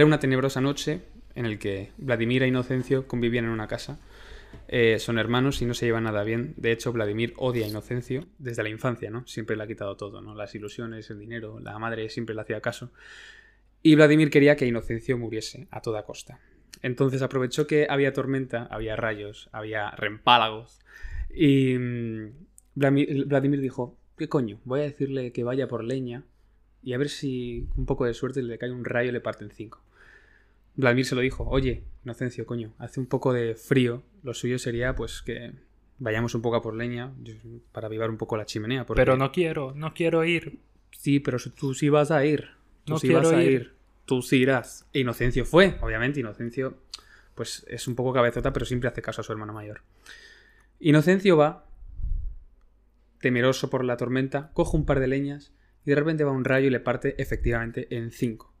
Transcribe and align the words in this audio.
Era 0.00 0.06
una 0.06 0.18
tenebrosa 0.18 0.62
noche 0.62 1.02
en 1.34 1.44
el 1.44 1.58
que 1.58 1.90
Vladimir 1.98 2.42
e 2.42 2.48
Inocencio 2.48 3.06
convivían 3.06 3.44
en 3.44 3.50
una 3.50 3.68
casa. 3.68 4.00
Eh, 4.66 4.98
son 4.98 5.18
hermanos 5.18 5.60
y 5.60 5.66
no 5.66 5.74
se 5.74 5.84
llevan 5.84 6.04
nada 6.04 6.24
bien. 6.24 6.54
De 6.56 6.72
hecho, 6.72 6.90
Vladimir 6.90 7.34
odia 7.36 7.66
a 7.66 7.68
Inocencio 7.68 8.26
desde 8.38 8.62
la 8.62 8.70
infancia, 8.70 9.10
¿no? 9.10 9.26
Siempre 9.26 9.56
le 9.56 9.62
ha 9.64 9.66
quitado 9.66 9.98
todo, 9.98 10.22
¿no? 10.22 10.34
Las 10.34 10.54
ilusiones, 10.54 11.10
el 11.10 11.18
dinero, 11.18 11.60
la 11.60 11.78
madre 11.78 12.08
siempre 12.08 12.34
le 12.34 12.40
hacía 12.40 12.62
caso. 12.62 12.92
Y 13.82 13.94
Vladimir 13.94 14.30
quería 14.30 14.56
que 14.56 14.66
Inocencio 14.66 15.18
muriese 15.18 15.68
a 15.70 15.82
toda 15.82 16.06
costa. 16.06 16.40
Entonces 16.80 17.20
aprovechó 17.20 17.66
que 17.66 17.86
había 17.90 18.14
tormenta, 18.14 18.68
había 18.70 18.96
rayos, 18.96 19.50
había 19.52 19.90
rempálagos. 19.90 20.80
Y 21.28 21.76
mm, 21.76 22.32
Vladimir 22.74 23.60
dijo, 23.60 23.98
¿qué 24.16 24.30
coño? 24.30 24.60
Voy 24.64 24.80
a 24.80 24.84
decirle 24.84 25.32
que 25.32 25.44
vaya 25.44 25.68
por 25.68 25.84
leña 25.84 26.24
y 26.82 26.94
a 26.94 26.98
ver 26.98 27.10
si 27.10 27.68
un 27.76 27.84
poco 27.84 28.06
de 28.06 28.14
suerte 28.14 28.42
le 28.42 28.56
cae 28.56 28.70
un 28.70 28.86
rayo 28.86 29.10
y 29.10 29.12
le 29.12 29.20
parte 29.20 29.44
en 29.44 29.50
cinco. 29.50 29.82
Vladimir 30.76 31.04
se 31.06 31.14
lo 31.14 31.20
dijo, 31.20 31.44
oye, 31.48 31.84
Inocencio, 32.04 32.46
coño, 32.46 32.72
hace 32.78 33.00
un 33.00 33.06
poco 33.06 33.32
de 33.32 33.54
frío, 33.54 34.02
lo 34.22 34.32
suyo 34.34 34.58
sería 34.58 34.94
pues 34.94 35.20
que 35.22 35.52
vayamos 35.98 36.34
un 36.34 36.42
poco 36.42 36.56
a 36.56 36.62
por 36.62 36.74
leña 36.74 37.12
para 37.72 37.86
avivar 37.88 38.08
un 38.10 38.16
poco 38.16 38.36
la 38.36 38.46
chimenea. 38.46 38.86
porque- 38.86 39.00
Pero 39.00 39.16
no 39.16 39.32
quiero, 39.32 39.72
no 39.74 39.92
quiero 39.92 40.24
ir. 40.24 40.60
Sí, 40.92 41.20
pero 41.20 41.38
tú 41.54 41.74
sí 41.74 41.88
vas 41.88 42.10
a 42.10 42.24
ir. 42.24 42.48
Tú 42.84 42.94
No 42.94 42.98
sí 42.98 43.08
quiero 43.08 43.22
vas 43.28 43.32
a 43.32 43.42
ir. 43.42 43.50
ir. 43.52 43.74
Tú 44.06 44.22
sí 44.22 44.38
irás. 44.38 44.86
E 44.92 45.00
Inocencio 45.00 45.44
fue, 45.44 45.76
obviamente. 45.82 46.20
Inocencio, 46.20 46.78
pues 47.34 47.64
es 47.68 47.86
un 47.86 47.94
poco 47.94 48.12
cabezota, 48.12 48.52
pero 48.52 48.64
siempre 48.66 48.88
hace 48.88 49.02
caso 49.02 49.20
a 49.20 49.24
su 49.24 49.32
hermano 49.32 49.52
mayor. 49.52 49.82
Inocencio 50.80 51.36
va, 51.36 51.66
temeroso 53.20 53.68
por 53.70 53.84
la 53.84 53.96
tormenta, 53.96 54.50
coge 54.54 54.76
un 54.76 54.86
par 54.86 55.00
de 55.00 55.08
leñas 55.08 55.52
y 55.84 55.90
de 55.90 55.96
repente 55.96 56.24
va 56.24 56.32
un 56.32 56.44
rayo 56.44 56.66
y 56.66 56.70
le 56.70 56.80
parte 56.80 57.20
efectivamente 57.20 57.94
en 57.94 58.10
cinco. 58.10 58.52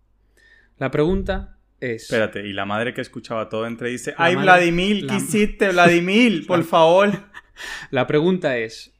La 0.78 0.90
pregunta 0.90 1.58
es... 1.80 2.04
Espérate, 2.04 2.46
y 2.46 2.52
la 2.52 2.64
madre 2.66 2.92
que 2.94 3.00
escuchaba 3.00 3.48
todo 3.48 3.66
entre 3.66 3.88
dice, 3.90 4.10
La 4.18 4.24
¡Ay, 4.24 4.34
madre- 4.36 4.44
Vladimir, 4.46 5.04
la- 5.04 5.12
qué 5.12 5.18
hiciste, 5.18 5.68
Vladimir? 5.70 6.46
Por 6.48 6.64
favor. 6.64 7.10
La 7.90 8.06
pregunta 8.06 8.56
es, 8.56 8.94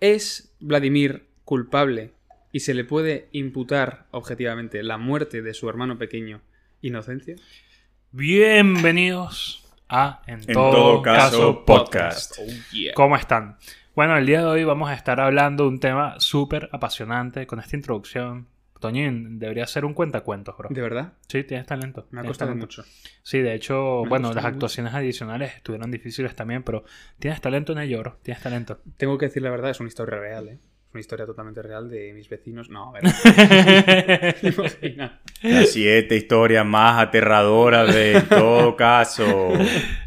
¿es 0.00 0.54
Vladimir 0.60 1.26
culpable 1.44 2.12
y 2.52 2.60
se 2.60 2.72
le 2.74 2.84
puede 2.84 3.28
imputar 3.32 4.06
objetivamente 4.12 4.82
la 4.84 4.96
muerte 4.98 5.42
de 5.42 5.54
su 5.54 5.68
hermano 5.68 5.98
pequeño 5.98 6.40
Inocencio? 6.82 7.34
Bienvenidos 8.12 9.64
a 9.88 10.22
En, 10.26 10.40
En 10.40 10.54
todo 10.54 11.02
caso, 11.02 11.64
podcast. 11.64 12.36
Oh, 12.40 12.46
yeah. 12.72 12.92
¿Cómo 12.94 13.16
están? 13.16 13.56
Bueno, 13.96 14.16
el 14.16 14.24
día 14.24 14.38
de 14.40 14.46
hoy 14.46 14.64
vamos 14.64 14.88
a 14.88 14.94
estar 14.94 15.20
hablando 15.20 15.64
de 15.64 15.68
un 15.70 15.80
tema 15.80 16.14
súper 16.20 16.68
apasionante 16.72 17.46
con 17.46 17.58
esta 17.58 17.74
introducción. 17.76 18.46
Toñín, 18.80 19.38
debería 19.38 19.66
ser 19.66 19.84
un 19.84 19.94
cuentacuentos, 19.94 20.56
bro. 20.56 20.68
¿De 20.70 20.80
verdad? 20.80 21.12
Sí, 21.28 21.44
tienes 21.44 21.66
talento. 21.66 22.08
Me 22.10 22.20
ha 22.20 22.22
tienes 22.22 22.30
costado 22.30 22.50
talento. 22.50 22.66
mucho. 22.66 22.84
Sí, 23.22 23.38
de 23.40 23.54
hecho, 23.54 24.00
Me 24.04 24.08
bueno, 24.08 24.28
las 24.28 24.36
mucho. 24.44 24.48
actuaciones 24.48 24.94
adicionales 24.94 25.54
estuvieron 25.56 25.90
difíciles 25.90 26.34
también, 26.34 26.62
pero 26.64 26.84
tienes 27.18 27.40
talento 27.40 27.72
en 27.72 27.78
ello, 27.78 28.00
bro. 28.00 28.18
Tienes 28.22 28.42
talento. 28.42 28.80
Tengo 28.96 29.16
que 29.18 29.26
decir 29.26 29.42
la 29.42 29.50
verdad, 29.50 29.70
es 29.70 29.80
una 29.80 29.88
historia 29.88 30.18
real, 30.18 30.48
¿eh? 30.48 30.58
Es 30.88 30.94
una 30.94 31.00
historia 31.00 31.24
totalmente 31.26 31.62
real 31.62 31.88
de 31.88 32.12
mis 32.12 32.28
vecinos. 32.28 32.68
No, 32.68 32.88
a 32.88 32.92
ver. 33.00 33.04
Las 35.42 35.70
siete 35.70 36.16
historias 36.16 36.66
más 36.66 37.00
aterradoras 37.00 37.94
de 37.94 38.20
todo 38.28 38.74
caso. 38.76 39.52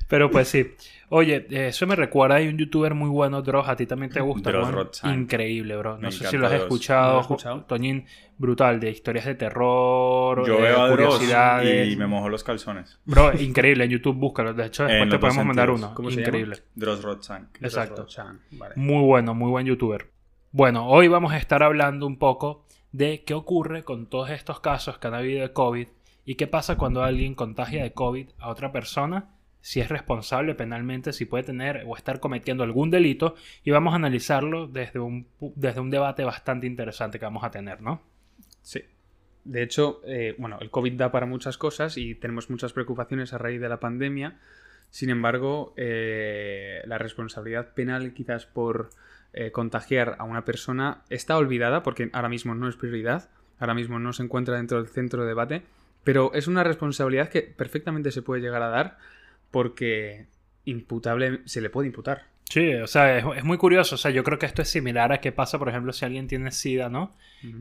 Pero 0.10 0.30
pues 0.30 0.48
sí. 0.50 0.74
Oye, 1.16 1.46
eh, 1.52 1.68
eso 1.68 1.86
me 1.86 1.96
recuerda, 1.96 2.36
hay 2.38 2.48
un 2.48 2.58
youtuber 2.58 2.96
muy 2.96 3.08
bueno, 3.10 3.42
Dross, 3.44 3.70
a 3.70 3.76
ti 3.76 3.86
también 3.86 4.12
te 4.12 4.20
gusta. 4.20 4.52
Dross. 4.52 5.04
Increíble, 5.04 5.76
bro. 5.78 5.94
No 5.98 6.00
Me 6.08 6.12
sé 6.12 6.26
si 6.28 6.38
lo 6.38 6.48
has 6.48 6.52
Dross. 6.54 6.64
escuchado. 6.64 7.14
Lo 7.16 7.22
escuchado. 7.22 7.62
Toñín, 7.66 8.06
brutal, 8.38 8.80
de 8.80 8.90
historias 8.90 9.26
de 9.26 9.36
terror, 9.36 10.48
Yo 10.48 10.56
de 10.56 10.62
veo 10.64 10.82
a 10.82 10.88
Dross 10.90 11.16
curiosidades. 11.18 11.92
y 11.92 11.96
me 11.96 12.08
mojo 12.08 12.30
los 12.30 12.44
calzones. 12.44 13.00
Bro, 13.06 13.40
increíble, 13.40 13.84
en 13.84 13.92
YouTube 13.92 14.16
búscalo. 14.16 14.54
De 14.54 14.66
hecho, 14.66 14.84
después 14.86 15.04
En 15.04 15.10
te 15.10 15.20
podemos 15.20 15.46
mandar 15.46 15.70
uno. 15.70 15.94
¿Cómo 15.94 16.10
se 16.10 16.22
Increíble. 16.22 16.58
Dross 16.74 17.04
Rotzank. 17.04 17.62
Exacto. 17.62 18.06
Chan, 18.08 18.40
vale. 18.52 18.74
Muy 18.76 19.04
bueno, 19.06 19.34
muy 19.36 19.50
buen 19.52 19.66
youtuber. 19.68 20.10
Bueno, 20.52 20.88
hoy 20.88 21.08
vamos 21.08 21.32
a 21.34 21.38
estar 21.38 21.62
hablando 21.64 22.06
un 22.08 22.18
poco 22.18 22.66
de 22.92 23.24
qué 23.24 23.34
ocurre 23.34 23.84
con 23.84 24.08
todos 24.08 24.30
estos 24.30 24.60
casos 24.60 24.98
que 24.98 25.08
han 25.08 25.14
habido 25.16 25.42
de 25.42 25.54
COVID 25.54 25.88
y 26.26 26.36
qué 26.36 26.48
pasa 26.48 26.76
cuando 26.78 27.04
alguien 27.04 27.36
contagia 27.36 27.84
de 27.84 27.92
COVID 27.94 28.30
a 28.40 28.50
otra 28.50 28.72
persona, 28.72 29.33
si 29.64 29.80
es 29.80 29.88
responsable 29.88 30.56
penalmente, 30.56 31.14
si 31.14 31.24
puede 31.24 31.46
tener 31.46 31.86
o 31.88 31.96
estar 31.96 32.20
cometiendo 32.20 32.66
algún 32.66 32.92
delito 32.92 33.36
y 33.64 33.72
vamos 33.72 33.94
a 33.94 33.96
analizarlo 33.96 34.68
desde 34.68 35.00
un, 35.00 35.26
desde 35.56 35.80
un 35.80 35.90
debate 35.90 36.26
bastante 36.26 36.68
interesante 36.68 37.18
que 37.18 37.24
vamos 37.24 37.46
a 37.46 37.50
tener, 37.50 37.82
¿no? 37.82 38.02
Sí. 38.62 38.84
De 39.46 39.64
hecho, 39.64 40.02
eh, 40.06 40.36
bueno, 40.38 40.58
el 40.60 40.70
COVID 40.70 40.98
da 40.98 41.14
para 41.14 41.26
muchas 41.26 41.58
cosas 41.58 41.98
y 41.98 42.14
tenemos 42.14 42.50
muchas 42.50 42.74
preocupaciones 42.74 43.32
a 43.32 43.38
raíz 43.38 43.62
de 43.62 43.70
la 43.70 43.80
pandemia. 43.80 44.38
Sin 44.90 45.10
embargo, 45.10 45.74
eh, 45.78 46.82
la 46.86 46.98
responsabilidad 46.98 47.74
penal 47.74 48.14
quizás 48.14 48.46
por 48.46 48.90
eh, 49.32 49.52
contagiar 49.52 50.18
a 50.20 50.26
una 50.26 50.44
persona 50.44 51.04
está 51.10 51.38
olvidada 51.38 51.84
porque 51.84 52.10
ahora 52.12 52.28
mismo 52.28 52.54
no 52.54 52.68
es 52.68 52.76
prioridad, 52.76 53.30
ahora 53.60 53.76
mismo 53.76 53.98
no 53.98 54.12
se 54.12 54.24
encuentra 54.24 54.58
dentro 54.58 54.84
del 54.84 54.92
centro 54.92 55.22
de 55.22 55.30
debate, 55.30 55.64
pero 56.04 56.34
es 56.34 56.48
una 56.50 56.66
responsabilidad 56.66 57.30
que 57.30 57.44
perfectamente 57.44 58.12
se 58.12 58.22
puede 58.22 58.42
llegar 58.42 58.62
a 58.62 58.68
dar 58.68 58.98
porque 59.54 60.26
imputable 60.66 61.42
se 61.46 61.62
le 61.62 61.70
puede 61.70 61.88
imputar. 61.88 62.26
Sí, 62.50 62.74
o 62.74 62.88
sea, 62.88 63.18
es, 63.18 63.26
es 63.38 63.44
muy 63.44 63.58
curioso. 63.58 63.96
O 63.96 63.98
sea, 63.98 64.12
yo 64.12 64.24
creo 64.24 64.40
que 64.40 64.48
esto 64.48 64.64
es 64.64 64.70
similar 64.70 65.14
a 65.14 65.22
qué 65.22 65.32
pasa, 65.32 65.60
por 65.60 65.70
ejemplo, 65.70 65.94
si 65.94 66.04
alguien 66.04 66.28
tiene 66.28 66.52
SIDA, 66.52 66.90
¿no? 66.90 67.16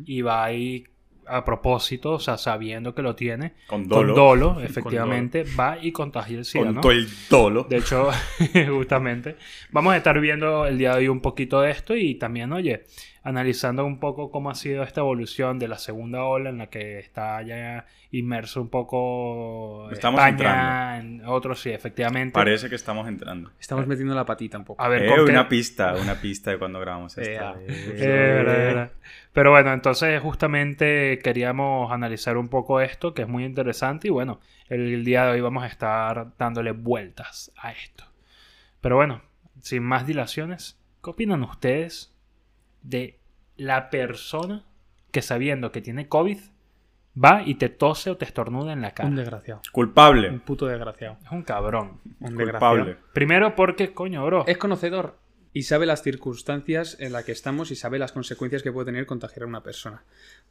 Y 0.06 0.22
va 0.22 0.44
ahí 0.44 0.86
a 1.26 1.44
propósito, 1.44 2.12
o 2.12 2.18
sea, 2.18 2.36
sabiendo 2.36 2.94
que 2.94 3.02
lo 3.02 3.14
tiene, 3.14 3.52
Con 3.66 3.82
con 3.82 3.88
dolo. 3.88 4.14
dolo, 4.14 4.60
efectivamente, 4.62 5.44
va 5.58 5.78
y 5.80 5.92
contagia 5.92 6.38
el 6.38 6.44
SIDA, 6.44 6.64
Con 6.66 6.74
¿no? 6.76 6.80
todo 6.80 6.92
el 6.92 7.06
dolo. 7.30 7.64
De 7.68 7.76
hecho, 7.78 8.10
justamente, 8.70 9.36
vamos 9.70 9.94
a 9.94 9.96
estar 9.96 10.20
viendo 10.20 10.66
el 10.66 10.78
día 10.78 10.90
de 10.92 10.98
hoy 10.98 11.08
un 11.08 11.20
poquito 11.20 11.60
de 11.60 11.70
esto 11.70 11.96
y 11.96 12.14
también, 12.16 12.52
oye, 12.52 12.84
analizando 13.24 13.84
un 13.84 14.00
poco 14.00 14.30
cómo 14.30 14.50
ha 14.50 14.54
sido 14.56 14.82
esta 14.82 15.00
evolución 15.00 15.58
de 15.60 15.68
la 15.68 15.78
segunda 15.78 16.24
ola 16.24 16.50
en 16.50 16.58
la 16.58 16.66
que 16.68 16.98
está 16.98 17.40
ya 17.42 17.86
inmerso 18.10 18.60
un 18.60 18.68
poco 18.68 19.88
Estamos 19.92 20.20
España, 20.20 20.98
en 20.98 21.22
otros 21.24 21.60
sí, 21.60 21.70
efectivamente. 21.70 22.32
Parece 22.34 22.68
que 22.68 22.74
estamos 22.74 23.06
entrando. 23.08 23.50
Estamos 23.60 23.86
metiendo 23.86 24.14
la 24.14 24.24
patita 24.26 24.58
un 24.58 24.64
poco. 24.64 24.82
A 24.82 24.88
ver, 24.88 25.04
Eh, 25.04 25.12
qué- 25.14 25.20
una 25.30 25.48
pista, 25.48 25.94
una 25.94 26.16
pista 26.20 26.50
de 26.50 26.58
cuando 26.58 26.80
grabamos 26.80 27.16
esto. 27.18 27.54
Eh, 27.60 27.94
Eh. 27.96 28.88
Pero 29.32 29.50
bueno, 29.50 29.72
entonces 29.72 30.20
justamente 30.20 31.18
queríamos 31.22 31.90
analizar 31.90 32.36
un 32.36 32.48
poco 32.48 32.80
esto, 32.80 33.14
que 33.14 33.22
es 33.22 33.28
muy 33.28 33.44
interesante, 33.44 34.08
y 34.08 34.10
bueno, 34.10 34.40
el 34.68 35.04
día 35.04 35.24
de 35.24 35.32
hoy 35.32 35.40
vamos 35.40 35.62
a 35.64 35.68
estar 35.68 36.32
dándole 36.38 36.72
vueltas 36.72 37.50
a 37.56 37.72
esto. 37.72 38.04
Pero 38.82 38.96
bueno, 38.96 39.22
sin 39.60 39.82
más 39.84 40.06
dilaciones, 40.06 40.78
¿qué 41.02 41.10
opinan 41.10 41.42
ustedes 41.44 42.14
de 42.82 43.18
la 43.56 43.88
persona 43.90 44.64
que 45.12 45.22
sabiendo 45.22 45.72
que 45.72 45.80
tiene 45.80 46.08
COVID 46.08 46.38
va 47.22 47.42
y 47.44 47.54
te 47.56 47.68
tose 47.68 48.10
o 48.10 48.16
te 48.16 48.24
estornuda 48.24 48.72
en 48.72 48.80
la 48.80 48.88
Un 48.88 48.94
cara? 48.94 49.10
desgraciado. 49.10 49.60
Un 49.66 49.72
Culpable. 49.72 50.30
puto 50.40 50.66
desgraciado. 50.66 51.16
Es 51.24 51.30
un 51.30 51.42
cabrón. 51.42 52.00
Un 52.20 52.34
Culpable. 52.34 52.84
desgraciado. 52.84 53.12
Primero 53.14 53.54
porque, 53.54 53.92
coño, 53.94 54.24
bro. 54.26 54.44
Es 54.46 54.58
conocedor 54.58 55.18
y 55.52 55.64
sabe 55.64 55.86
las 55.86 56.02
circunstancias 56.02 56.96
en 56.98 57.12
las 57.12 57.24
que 57.24 57.32
estamos 57.32 57.70
y 57.70 57.76
sabe 57.76 57.98
las 57.98 58.12
consecuencias 58.12 58.62
que 58.62 58.72
puede 58.72 58.86
tener 58.86 59.06
contagiar 59.06 59.44
a 59.44 59.46
una 59.46 59.62
persona. 59.62 60.04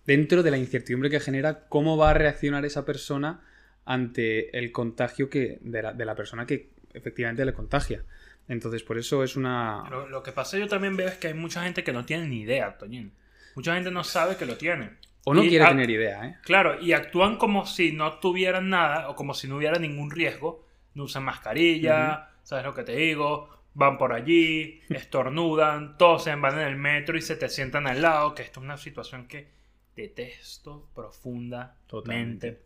Dentro 0.05 0.43
de 0.43 0.51
la 0.51 0.57
incertidumbre 0.57 1.09
que 1.09 1.19
genera, 1.19 1.67
cómo 1.67 1.97
va 1.97 2.11
a 2.11 2.13
reaccionar 2.13 2.65
esa 2.65 2.85
persona 2.85 3.41
ante 3.85 4.57
el 4.57 4.71
contagio 4.71 5.29
que, 5.29 5.59
de, 5.61 5.81
la, 5.81 5.93
de 5.93 6.05
la 6.05 6.15
persona 6.15 6.45
que 6.45 6.69
efectivamente 6.93 7.45
le 7.45 7.53
contagia. 7.53 8.03
Entonces, 8.47 8.83
por 8.83 8.97
eso 8.97 9.23
es 9.23 9.35
una. 9.35 9.83
Lo, 9.89 10.07
lo 10.07 10.23
que 10.23 10.31
pasa 10.31 10.57
yo 10.57 10.67
también 10.67 10.97
veo 10.97 11.07
es 11.07 11.15
que 11.15 11.27
hay 11.27 11.33
mucha 11.33 11.63
gente 11.63 11.83
que 11.83 11.93
no 11.93 12.05
tiene 12.05 12.27
ni 12.27 12.41
idea, 12.41 12.77
Toñín. 12.77 13.13
Mucha 13.55 13.75
gente 13.75 13.91
no 13.91 14.03
sabe 14.03 14.35
que 14.35 14.45
lo 14.45 14.57
tiene. 14.57 14.97
O 15.23 15.33
no 15.33 15.43
Y 15.43 15.49
quiere 15.49 15.65
tener 15.65 15.89
idea, 15.89 16.25
¿eh? 16.25 16.37
Claro, 16.43 16.81
y 16.81 16.93
actúan 16.93 17.37
como 17.37 17.65
si 17.65 17.91
no 17.91 18.19
tuvieran 18.19 18.69
nada 18.69 19.09
o 19.09 19.15
como 19.15 19.33
si 19.33 19.47
no 19.47 19.57
hubiera 19.57 19.77
ningún 19.77 20.09
riesgo. 20.09 20.65
No 20.93 21.03
usan 21.03 21.23
mascarilla, 21.23 22.29
¿sabes 22.43 22.65
lo 22.65 22.73
que 22.73 22.83
te 22.83 22.95
digo? 22.95 23.49
Van 23.73 23.97
por 23.97 24.11
allí, 24.13 24.81
estornudan, 24.89 25.97
tosen, 25.97 26.41
van 26.41 26.59
en 26.59 26.67
el 26.67 26.75
metro 26.75 27.17
y 27.17 27.21
se 27.21 27.35
te 27.37 27.47
sientan 27.49 27.87
al 27.87 28.01
lado, 28.01 28.35
que 28.35 28.43
esto 28.43 28.59
es 28.59 28.65
una 28.65 28.77
situación 28.77 29.27
que 29.27 29.47
detesto 29.95 30.89
profundamente. 30.93 31.77
Totalmente. 31.87 32.61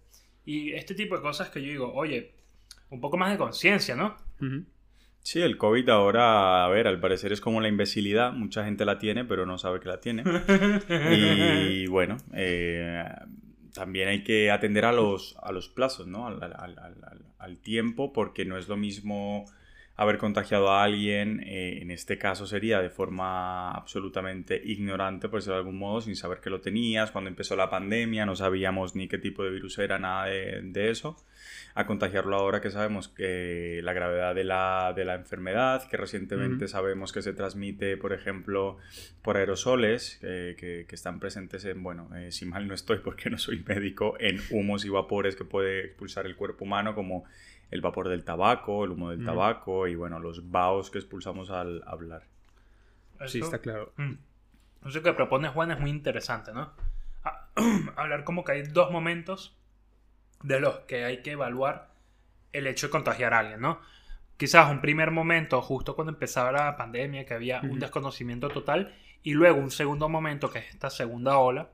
Y 0.45 0.73
este 0.73 0.95
tipo 0.95 1.15
de 1.15 1.21
cosas 1.21 1.49
que 1.49 1.61
yo 1.61 1.69
digo, 1.69 1.93
oye, 1.93 2.33
un 2.89 3.01
poco 3.01 3.17
más 3.17 3.31
de 3.31 3.37
conciencia, 3.37 3.95
¿no? 3.95 4.15
Sí, 5.21 5.41
el 5.41 5.57
COVID 5.57 5.89
ahora, 5.89 6.63
a 6.65 6.69
ver, 6.69 6.87
al 6.87 6.99
parecer 6.99 7.31
es 7.33 7.41
como 7.41 7.61
la 7.61 7.67
imbecilidad. 7.67 8.31
Mucha 8.33 8.63
gente 8.63 8.85
la 8.85 8.99
tiene, 8.99 9.25
pero 9.25 9.45
no 9.47 9.57
sabe 9.57 9.79
que 9.79 9.87
la 9.89 9.99
tiene. 9.99 10.23
Y 10.89 11.87
bueno, 11.87 12.17
eh, 12.33 13.03
también 13.73 14.07
hay 14.09 14.23
que 14.23 14.51
atender 14.51 14.85
a 14.85 14.91
los, 14.91 15.35
a 15.41 15.51
los 15.51 15.67
plazos, 15.69 16.07
¿no? 16.07 16.27
Al, 16.27 16.41
al- 16.43 16.53
al- 16.53 16.77
al- 16.79 17.25
al 17.39 17.59
tiempo, 17.59 18.13
porque 18.13 18.45
no 18.45 18.57
es 18.57 18.67
lo 18.67 18.77
mismo 18.77 19.45
haber 19.97 20.17
contagiado 20.17 20.71
a 20.71 20.83
alguien, 20.83 21.41
eh, 21.45 21.79
en 21.81 21.89
este 21.89 22.17
caso 22.17 22.45
sería 22.45 22.81
de 22.81 22.89
forma 22.89 23.71
absolutamente 23.71 24.61
ignorante, 24.65 25.29
por 25.29 25.39
decirlo 25.39 25.55
de 25.55 25.59
algún 25.59 25.79
modo, 25.79 26.01
sin 26.01 26.17
saber 26.17 26.41
que 26.41 26.49
lo 26.49 26.59
tenías. 26.59 27.11
Cuando 27.11 27.29
empezó 27.29 27.55
la 27.55 27.69
pandemia 27.69 28.25
no 28.25 28.35
sabíamos 28.35 28.95
ni 28.95 29.07
qué 29.07 29.17
tipo 29.17 29.43
de 29.43 29.51
virus 29.51 29.79
era, 29.79 29.97
nada 29.97 30.25
de, 30.25 30.89
eso. 30.89 31.15
A 31.75 31.85
contagiarlo 31.85 32.35
ahora 32.35 32.59
que 32.61 32.71
sabemos 32.71 33.07
que 33.07 33.79
la 33.83 33.93
gravedad 33.93 34.35
de 34.35 34.43
la, 34.43 34.93
de 34.95 35.05
la 35.05 35.15
enfermedad, 35.15 35.87
que 35.89 35.97
recientemente 35.97 36.67
sabemos 36.67 37.13
que 37.13 37.21
se 37.21 37.33
transmite, 37.33 37.97
por 37.97 38.11
ejemplo, 38.13 38.77
por 39.21 39.37
aerosoles 39.37 40.17
que, 40.21 40.85
que, 40.87 40.95
están 40.95 41.19
presentes 41.19 41.65
en, 41.65 41.83
bueno, 41.83 42.09
eh, 42.15 42.31
si 42.31 42.45
mal 42.45 42.67
no 42.67 42.73
estoy 42.73 42.99
porque 43.03 43.29
no 43.29 43.37
soy 43.37 43.63
médico, 43.65 44.15
en 44.19 44.41
humos 44.51 44.85
y 44.85 44.89
vapores 44.89 45.35
que 45.35 45.45
puede 45.45 45.85
expulsar 45.85 46.25
el 46.25 46.35
cuerpo 46.35 46.65
humano, 46.65 46.95
como 46.95 47.25
el 47.71 47.81
vapor 47.81 48.09
del 48.09 48.23
tabaco, 48.23 48.85
el 48.85 48.91
humo 48.91 49.09
del 49.09 49.25
tabaco 49.25 49.87
y 49.87 49.95
bueno, 49.95 50.19
los 50.19 50.51
vaos 50.51 50.91
que 50.91 50.99
expulsamos 50.99 51.49
al 51.49 51.83
hablar. 51.85 52.23
sí, 53.27 53.39
está 53.39 53.59
claro. 53.59 53.93
Mm. 53.97 54.13
Eso 54.87 55.01
que 55.01 55.13
propone 55.13 55.49
Juan 55.49 55.71
es 55.71 55.79
muy 55.79 55.89
interesante, 55.89 56.53
¿no? 56.53 56.71
hablar 57.95 58.23
como 58.23 58.43
que 58.43 58.51
hay 58.51 58.61
dos 58.63 58.91
momentos 58.91 59.57
de 60.43 60.59
los 60.59 60.79
que 60.81 61.05
hay 61.05 61.21
que 61.21 61.31
evaluar 61.31 61.89
el 62.53 62.67
hecho 62.67 62.87
de 62.87 62.91
contagiar 62.91 63.33
a 63.33 63.39
alguien, 63.39 63.61
¿no? 63.61 63.79
Quizás 64.37 64.69
un 64.69 64.81
primer 64.81 65.11
momento, 65.11 65.61
justo 65.61 65.95
cuando 65.95 66.11
empezaba 66.11 66.51
la 66.51 66.77
pandemia, 66.77 67.25
que 67.25 67.33
había 67.33 67.61
un 67.61 67.79
desconocimiento 67.79 68.49
total, 68.49 68.93
y 69.23 69.33
luego 69.33 69.59
un 69.59 69.71
segundo 69.71 70.09
momento, 70.09 70.51
que 70.51 70.59
es 70.59 70.69
esta 70.69 70.89
segunda 70.89 71.37
ola, 71.37 71.69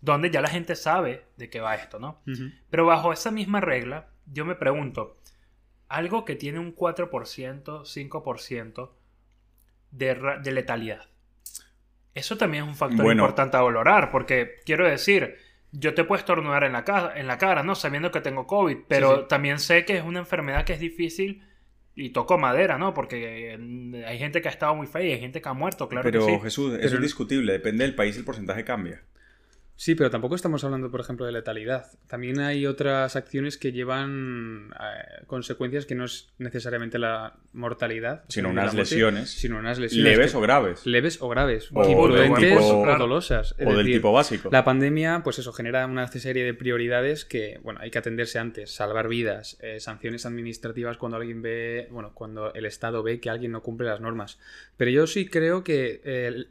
donde 0.00 0.30
ya 0.30 0.40
la 0.40 0.48
gente 0.48 0.74
sabe 0.74 1.24
de 1.36 1.48
qué 1.48 1.60
va 1.60 1.76
esto, 1.76 1.98
¿no? 1.98 2.20
Pero 2.68 2.86
bajo 2.86 3.12
esa 3.12 3.30
misma 3.30 3.60
regla, 3.60 4.08
yo 4.26 4.44
me 4.44 4.54
pregunto, 4.54 5.18
algo 5.90 6.24
que 6.24 6.36
tiene 6.36 6.60
un 6.60 6.74
4%, 6.74 7.10
5% 7.10 8.90
de, 9.90 10.38
de 10.42 10.52
letalidad. 10.52 11.10
Eso 12.14 12.38
también 12.38 12.64
es 12.64 12.70
un 12.70 12.76
factor 12.76 13.12
importante 13.12 13.56
a 13.56 13.62
valorar, 13.62 14.10
porque 14.10 14.60
quiero 14.64 14.88
decir, 14.88 15.36
yo 15.72 15.94
te 15.94 16.04
puedo 16.04 16.18
estornudar 16.18 16.64
en 16.64 16.72
la, 16.72 16.84
cara, 16.84 17.18
en 17.18 17.26
la 17.26 17.38
cara, 17.38 17.62
¿no? 17.64 17.74
Sabiendo 17.74 18.10
que 18.12 18.20
tengo 18.20 18.46
COVID, 18.46 18.78
pero 18.88 19.26
también 19.26 19.58
sé 19.58 19.84
que 19.84 19.96
es 19.96 20.04
una 20.04 20.20
enfermedad 20.20 20.64
que 20.64 20.74
es 20.74 20.80
difícil 20.80 21.42
y 21.96 22.10
toco 22.10 22.38
madera, 22.38 22.78
¿no? 22.78 22.94
Porque 22.94 23.58
hay 24.06 24.18
gente 24.18 24.40
que 24.40 24.48
ha 24.48 24.52
estado 24.52 24.74
muy 24.76 24.86
fea 24.86 25.02
y 25.02 25.12
hay 25.12 25.20
gente 25.20 25.42
que 25.42 25.48
ha 25.48 25.54
muerto, 25.54 25.88
claro. 25.88 26.04
Pero 26.04 26.26
que 26.26 26.32
sí. 26.34 26.40
Jesús, 26.40 26.78
eso 26.80 26.96
es 26.96 27.02
discutible, 27.02 27.52
depende 27.52 27.84
del 27.84 27.96
país, 27.96 28.16
el 28.16 28.24
porcentaje 28.24 28.64
cambia. 28.64 29.02
Sí, 29.80 29.94
pero 29.94 30.10
tampoco 30.10 30.34
estamos 30.34 30.62
hablando, 30.62 30.90
por 30.90 31.00
ejemplo, 31.00 31.24
de 31.24 31.32
letalidad. 31.32 31.86
También 32.06 32.38
hay 32.38 32.66
otras 32.66 33.16
acciones 33.16 33.56
que 33.56 33.72
llevan 33.72 34.74
eh, 34.78 35.24
consecuencias 35.26 35.86
que 35.86 35.94
no 35.94 36.04
es 36.04 36.28
necesariamente 36.36 36.98
la 36.98 37.38
mortalidad, 37.54 38.24
sino 38.28 38.50
unas 38.50 38.74
lesiones, 38.74 39.30
sino 39.30 39.56
unas 39.58 39.78
lesiones 39.78 40.04
leves 40.04 40.34
o 40.34 40.42
graves, 40.42 40.84
leves 40.84 41.22
o 41.22 41.30
graves, 41.30 41.70
o, 41.72 41.82
imprudentes 41.88 42.58
o, 42.60 42.84
dolosas. 42.98 43.54
o 43.58 43.72
del 43.72 43.86
tipo 43.86 44.12
básico. 44.12 44.50
La 44.52 44.64
pandemia, 44.64 45.22
pues 45.24 45.38
eso 45.38 45.50
genera 45.54 45.86
una 45.86 46.06
serie 46.08 46.44
de 46.44 46.52
prioridades 46.52 47.24
que, 47.24 47.58
bueno, 47.62 47.80
hay 47.80 47.90
que 47.90 47.96
atenderse 47.96 48.38
antes, 48.38 48.70
salvar 48.72 49.08
vidas, 49.08 49.56
eh, 49.62 49.80
sanciones 49.80 50.26
administrativas 50.26 50.98
cuando 50.98 51.16
alguien 51.16 51.40
ve, 51.40 51.88
bueno, 51.90 52.12
cuando 52.12 52.52
el 52.52 52.66
Estado 52.66 53.02
ve 53.02 53.18
que 53.18 53.30
alguien 53.30 53.52
no 53.52 53.62
cumple 53.62 53.86
las 53.86 54.02
normas. 54.02 54.38
Pero 54.76 54.90
yo 54.90 55.06
sí 55.06 55.24
creo 55.26 55.64
que 55.64 56.02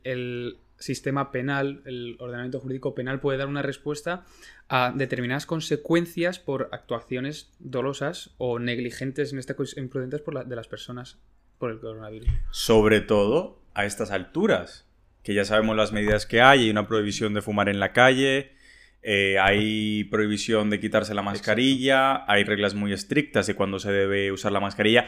el 0.04 0.58
sistema 0.80 1.32
penal, 1.32 1.82
el 1.86 2.16
ordenamiento 2.20 2.60
jurídico 2.60 2.96
penal 2.96 3.20
puede 3.20 3.38
dar 3.38 3.48
una 3.48 3.62
respuesta 3.62 4.26
a 4.68 4.94
determinadas 4.96 5.46
consecuencias 5.46 6.40
por 6.40 6.70
actuaciones 6.72 7.52
dolosas 7.60 8.34
o 8.38 8.60
negligentes, 8.60 9.34
en 9.34 9.40
este 9.40 9.56
caso 9.56 9.80
imprudentes, 9.80 10.22
por 10.22 10.34
la, 10.34 10.44
de 10.44 10.56
las 10.56 10.68
personas 10.68 11.20
por 11.58 11.72
el 11.72 11.80
coronavirus. 11.80 12.30
Sobre 12.52 13.02
todo 13.02 13.62
a 13.74 13.86
estas 13.86 14.12
alturas, 14.12 14.88
que 15.24 15.34
ya 15.34 15.46
sabemos 15.46 15.76
las 15.76 15.92
medidas 15.92 16.26
que 16.26 16.42
hay, 16.42 16.62
hay 16.62 16.70
una 16.70 16.88
prohibición 16.88 17.34
de 17.34 17.42
fumar 17.42 17.70
en 17.70 17.80
la 17.80 17.94
calle, 17.94 18.54
eh, 19.02 19.38
hay 19.40 20.06
prohibición 20.06 20.70
de 20.70 20.80
quitarse 20.80 21.14
la 21.14 21.22
mascarilla, 21.22 22.30
hay 22.32 22.44
reglas 22.44 22.74
muy 22.74 22.92
estrictas 22.92 23.48
de 23.48 23.56
cuándo 23.56 23.80
se 23.80 23.92
debe 23.92 24.32
usar 24.32 24.52
la 24.52 24.60
mascarilla. 24.60 25.08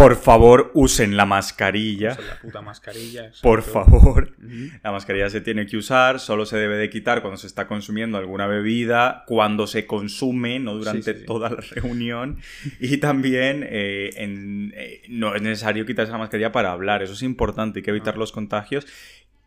Por 0.00 0.16
favor, 0.16 0.70
usen 0.72 1.14
la 1.14 1.26
mascarilla. 1.26 2.12
Usen 2.12 2.26
la 2.26 2.40
puta 2.40 2.62
mascarilla. 2.62 3.32
Por 3.42 3.60
favor. 3.60 4.34
La 4.82 4.92
mascarilla 4.92 5.28
se 5.28 5.42
tiene 5.42 5.66
que 5.66 5.76
usar, 5.76 6.20
solo 6.20 6.46
se 6.46 6.56
debe 6.56 6.78
de 6.78 6.88
quitar 6.88 7.20
cuando 7.20 7.36
se 7.36 7.46
está 7.46 7.66
consumiendo 7.66 8.16
alguna 8.16 8.46
bebida, 8.46 9.24
cuando 9.26 9.66
se 9.66 9.86
consume, 9.86 10.58
no 10.58 10.74
durante 10.74 11.12
toda 11.12 11.50
la 11.50 11.60
reunión. 11.60 12.38
Y 12.80 12.96
también 12.96 13.62
eh, 13.62 14.10
eh, 14.16 15.02
no 15.10 15.34
es 15.34 15.42
necesario 15.42 15.84
quitarse 15.84 16.12
la 16.12 16.18
mascarilla 16.18 16.50
para 16.50 16.72
hablar, 16.72 17.02
eso 17.02 17.12
es 17.12 17.22
importante, 17.22 17.80
hay 17.80 17.82
que 17.82 17.90
evitar 17.90 18.16
los 18.16 18.32
contagios 18.32 18.86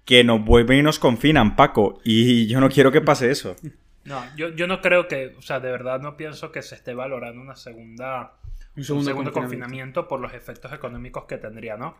que 0.05 0.23
nos 0.23 0.45
vuelven 0.45 0.77
y 0.77 0.83
nos 0.83 0.99
confinan, 0.99 1.55
Paco. 1.55 1.99
Y 2.03 2.45
yo 2.45 2.59
no 2.59 2.69
quiero 2.69 2.91
que 2.91 3.01
pase 3.01 3.31
eso. 3.31 3.55
No, 4.05 4.23
yo, 4.35 4.49
yo 4.49 4.67
no 4.67 4.81
creo 4.81 5.07
que, 5.07 5.33
o 5.35 5.41
sea, 5.41 5.59
de 5.59 5.71
verdad 5.71 5.99
no 5.99 6.15
pienso 6.15 6.51
que 6.51 6.61
se 6.61 6.75
esté 6.75 6.93
valorando 6.93 7.41
una 7.41 7.55
segunda 7.55 8.33
un 8.75 9.03
segundo, 9.03 9.31
confinamiento. 9.31 10.07
por 10.07 10.19
los 10.19 10.33
efectos 10.33 10.73
económicos 10.73 11.25
que 11.25 11.37
tendría, 11.37 11.77
¿no? 11.77 11.95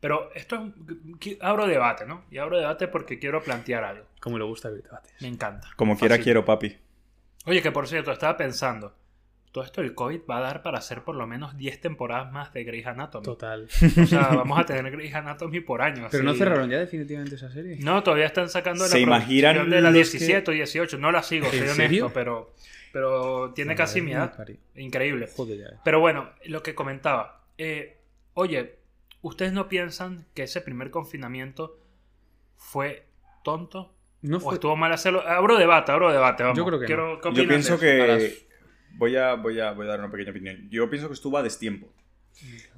Pero 0.00 0.30
esto 0.34 0.72
es, 1.20 1.36
abro 1.40 1.66
debate, 1.66 2.06
¿no? 2.06 2.24
Y 2.30 2.38
abro 2.38 2.58
debate 2.58 2.88
porque 2.88 3.18
quiero 3.18 3.42
plantear 3.42 3.84
algo. 3.84 4.06
Como 4.20 4.38
le 4.38 4.44
gusta 4.44 4.68
el 4.68 4.82
debate. 4.82 5.10
Me 5.20 5.28
encanta. 5.28 5.68
Como 5.76 5.98
quiera 5.98 6.18
quiero, 6.18 6.44
papi. 6.44 6.76
Oye, 7.46 7.62
que 7.62 7.70
por 7.70 7.86
cierto, 7.86 8.12
estaba 8.12 8.36
pensando, 8.36 8.94
todo 9.52 9.64
esto 9.64 9.82
del 9.82 9.94
COVID 9.94 10.20
va 10.30 10.38
a 10.38 10.40
dar 10.40 10.62
para 10.62 10.78
hacer 10.78 11.02
por 11.02 11.16
lo 11.16 11.26
menos 11.26 11.56
10 11.56 11.80
temporadas 11.80 12.32
más 12.32 12.52
de 12.52 12.64
Grey's 12.64 12.86
Anatomy. 12.86 13.24
Total. 13.24 13.68
O 14.02 14.06
sea, 14.06 14.28
vamos 14.28 14.58
a 14.58 14.64
tener 14.64 14.90
Grey's 14.92 15.14
Anatomy 15.14 15.60
por 15.60 15.82
año. 15.82 16.06
Pero 16.10 16.22
no 16.22 16.34
cerraron 16.34 16.70
ya 16.70 16.78
definitivamente 16.78 17.34
esa 17.34 17.50
serie. 17.50 17.76
No, 17.80 18.02
todavía 18.02 18.26
están 18.26 18.48
sacando 18.48 18.84
la 18.84 18.90
¿Se 18.90 19.00
imaginan 19.00 19.68
de 19.68 19.80
la 19.80 19.90
17 19.90 20.50
o 20.50 20.54
18. 20.54 20.98
No 20.98 21.10
la 21.10 21.22
sigo, 21.22 21.50
soy 21.50 21.68
honesto, 21.68 22.10
pero 22.14 22.52
pero 22.92 23.52
tiene 23.54 23.74
casi 23.74 24.00
mi 24.00 24.12
edad. 24.12 24.34
Increíble. 24.74 25.28
Pero 25.84 26.00
bueno, 26.00 26.30
lo 26.46 26.62
que 26.62 26.74
comentaba. 26.74 27.44
Eh, 27.58 27.98
oye, 28.34 28.76
¿ustedes 29.22 29.52
no 29.52 29.68
piensan 29.68 30.26
que 30.34 30.44
ese 30.44 30.60
primer 30.60 30.90
confinamiento 30.90 31.78
fue 32.56 33.06
tonto? 33.44 33.94
No 34.22 34.38
¿O 34.38 34.52
estuvo 34.52 34.76
mal 34.76 34.92
hacerlo? 34.92 35.26
Abro 35.26 35.56
debate, 35.56 35.92
abro 35.92 36.12
debate. 36.12 36.42
Vamos. 36.42 36.58
Yo 36.58 36.64
creo 36.66 36.80
que 37.20 37.32
Yo 37.32 37.48
pienso 37.48 37.78
que... 37.78 38.48
Voy 38.92 39.16
a, 39.16 39.34
voy, 39.34 39.60
a, 39.60 39.70
voy 39.72 39.86
a 39.86 39.90
dar 39.90 40.00
una 40.00 40.10
pequeña 40.10 40.30
opinión. 40.30 40.68
Yo 40.68 40.90
pienso 40.90 41.08
que 41.08 41.14
estuvo 41.14 41.38
a 41.38 41.42
destiempo. 41.42 41.92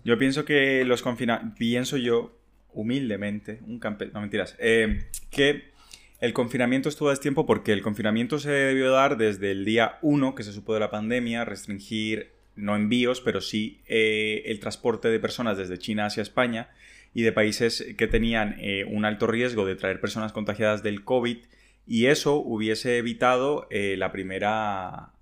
Yo 0.04 0.18
pienso 0.18 0.44
que 0.44 0.84
los 0.84 1.02
confinamientos... 1.02 1.58
Pienso 1.58 1.96
yo, 1.96 2.38
humildemente, 2.72 3.60
un 3.66 3.78
campeón... 3.80 4.12
No, 4.12 4.20
mentiras. 4.20 4.54
Eh, 4.58 5.08
que 5.30 5.71
el 6.22 6.32
confinamiento 6.34 6.88
estuvo 6.88 7.08
a 7.08 7.12
destiempo 7.12 7.46
porque 7.46 7.72
el 7.72 7.82
confinamiento 7.82 8.38
se 8.38 8.52
debió 8.52 8.92
dar 8.92 9.16
desde 9.16 9.50
el 9.50 9.64
día 9.64 9.98
1 10.02 10.36
que 10.36 10.44
se 10.44 10.52
supo 10.52 10.72
de 10.72 10.78
la 10.78 10.88
pandemia, 10.88 11.44
restringir 11.44 12.30
no 12.54 12.76
envíos, 12.76 13.20
pero 13.20 13.40
sí 13.40 13.80
eh, 13.88 14.44
el 14.46 14.60
transporte 14.60 15.08
de 15.08 15.18
personas 15.18 15.58
desde 15.58 15.78
China 15.78 16.06
hacia 16.06 16.22
España 16.22 16.70
y 17.12 17.22
de 17.22 17.32
países 17.32 17.92
que 17.98 18.06
tenían 18.06 18.54
eh, 18.60 18.84
un 18.84 19.04
alto 19.04 19.26
riesgo 19.26 19.66
de 19.66 19.74
traer 19.74 20.00
personas 20.00 20.32
contagiadas 20.32 20.84
del 20.84 21.02
COVID 21.02 21.38
y 21.88 22.06
eso 22.06 22.36
hubiese 22.36 22.98
evitado 22.98 23.66
eh, 23.70 23.96
la 23.98 24.12
primera 24.12 25.14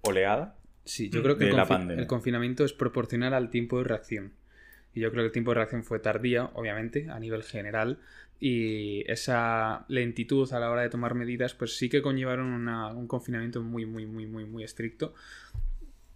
oleada. 0.00 0.56
Sí, 0.84 1.10
yo 1.10 1.22
creo 1.22 1.36
que 1.36 1.50
el 1.50 2.06
confinamiento 2.06 2.64
es 2.64 2.72
proporcional 2.72 3.34
al 3.34 3.50
tiempo 3.50 3.76
de 3.76 3.84
reacción. 3.84 4.32
Y 4.94 5.00
yo 5.00 5.10
creo 5.10 5.22
que 5.22 5.26
el 5.26 5.32
tiempo 5.32 5.52
de 5.52 5.56
reacción 5.56 5.84
fue 5.84 5.98
tardía, 6.00 6.50
obviamente, 6.54 7.08
a 7.10 7.18
nivel 7.20 7.42
general, 7.42 7.98
y 8.40 9.04
esa 9.10 9.84
lentitud 9.88 10.50
a 10.52 10.58
la 10.58 10.70
hora 10.70 10.82
de 10.82 10.88
tomar 10.88 11.14
medidas, 11.14 11.54
pues 11.54 11.76
sí 11.76 11.88
que 11.88 12.00
conllevaron 12.00 12.68
un 12.68 13.06
confinamiento 13.06 13.62
muy, 13.62 13.84
muy, 13.84 14.06
muy, 14.06 14.26
muy, 14.26 14.46
muy 14.46 14.64
estricto 14.64 15.14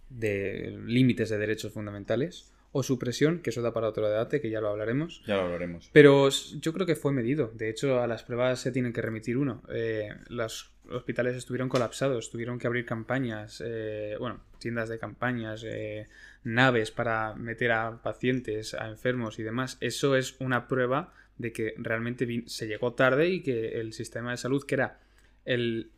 de 0.09 0.77
límites 0.85 1.29
de 1.29 1.37
derechos 1.37 1.71
fundamentales 1.71 2.51
o 2.71 2.83
supresión, 2.83 3.39
que 3.39 3.51
eso 3.51 3.61
da 3.61 3.71
para 3.71 3.87
otro 3.87 4.09
debate, 4.09 4.41
que 4.41 4.49
ya 4.49 4.59
lo 4.59 4.67
hablaremos. 4.67 5.23
Ya 5.25 5.35
lo 5.35 5.43
hablaremos. 5.43 5.89
Pero 5.93 6.27
yo 6.59 6.73
creo 6.73 6.85
que 6.85 6.97
fue 6.97 7.13
medido. 7.13 7.51
De 7.53 7.69
hecho, 7.69 8.01
a 8.01 8.07
las 8.07 8.23
pruebas 8.23 8.59
se 8.59 8.71
tienen 8.73 8.91
que 8.91 9.01
remitir 9.01 9.37
uno. 9.37 9.63
Eh, 9.69 10.09
los 10.27 10.73
hospitales 10.89 11.37
estuvieron 11.37 11.69
colapsados, 11.69 12.29
tuvieron 12.29 12.59
que 12.59 12.67
abrir 12.67 12.85
campañas, 12.85 13.63
eh, 13.65 14.17
bueno, 14.19 14.41
tiendas 14.59 14.89
de 14.89 14.99
campañas, 14.99 15.63
eh, 15.65 16.07
naves 16.45 16.91
para 16.91 17.33
meter 17.33 17.71
a 17.71 18.01
pacientes, 18.01 18.73
a 18.73 18.87
enfermos 18.87 19.39
y 19.39 19.43
demás. 19.43 19.77
Eso 19.81 20.15
es 20.15 20.35
una 20.39 20.67
prueba 20.67 21.11
de 21.37 21.51
que 21.51 21.73
realmente 21.77 22.43
se 22.45 22.67
llegó 22.67 22.93
tarde 22.93 23.29
y 23.29 23.41
que 23.41 23.79
el 23.81 23.91
sistema 23.91 24.31
de 24.31 24.37
salud, 24.37 24.63
que 24.63 24.75
era 24.75 24.99
el, 25.43 25.91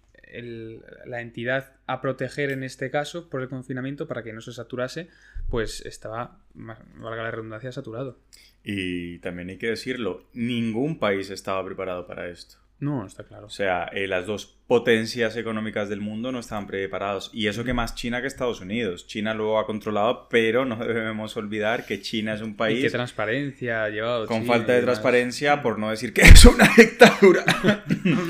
la 1.06 1.22
entidad 1.22 1.74
a 1.86 2.02
proteger 2.02 2.52
en 2.52 2.64
este 2.64 2.90
caso 2.90 3.30
por 3.30 3.42
el 3.42 3.50
confinamiento 3.50 4.08
para 4.08 4.24
que 4.24 4.34
no 4.34 4.42
se 4.42 4.54
saturase, 4.54 5.10
pues 5.50 5.86
estaba, 5.86 6.40
valga 6.54 7.24
la 7.24 7.32
redundancia, 7.32 7.72
saturado. 7.72 8.18
Y 8.64 9.20
también 9.20 9.50
hay 9.50 9.58
que 9.58 9.68
decirlo, 9.68 10.28
ningún 10.34 10.98
país 10.98 11.30
estaba 11.30 11.64
preparado 11.66 12.08
para 12.08 12.30
esto. 12.30 12.58
No, 12.80 13.08
está 13.08 13.24
claro. 13.24 13.48
O 13.48 13.50
sea, 13.50 13.86
eh, 13.92 14.08
las 14.08 14.28
dos 14.28 14.46
potencias 14.68 15.36
económicas 15.36 15.90
del 15.90 16.00
mundo 16.00 16.32
no 16.32 16.40
estaban 16.40 16.68
preparados. 16.68 17.32
Y 17.34 17.48
eso 17.48 17.64
que 17.64 17.74
más 17.74 17.96
China 17.96 18.22
que 18.22 18.28
Estados 18.28 18.62
Unidos. 18.62 19.08
China 19.08 19.34
lo 19.34 19.58
ha 19.58 19.66
controlado, 19.66 20.28
pero 20.30 20.64
no 20.64 20.76
debemos 20.86 21.36
olvidar 21.38 21.86
que 21.88 22.02
China 22.02 22.36
es 22.36 22.42
un 22.42 22.52
Y 22.52 22.54
país 22.54 22.84
qué 22.84 22.92
transparencia 22.92 23.84
ha 23.84 23.90
llevado. 23.90 24.28
con 24.28 24.42
China 24.42 24.54
falta 24.54 24.74
y 24.74 24.76
de 24.76 24.82
transparencia, 24.84 25.62
por 25.64 25.80
no 25.80 25.90
decir 25.90 26.14
que 26.14 26.22
es 26.24 26.46
una 26.46 26.70
dictadura. 26.78 27.44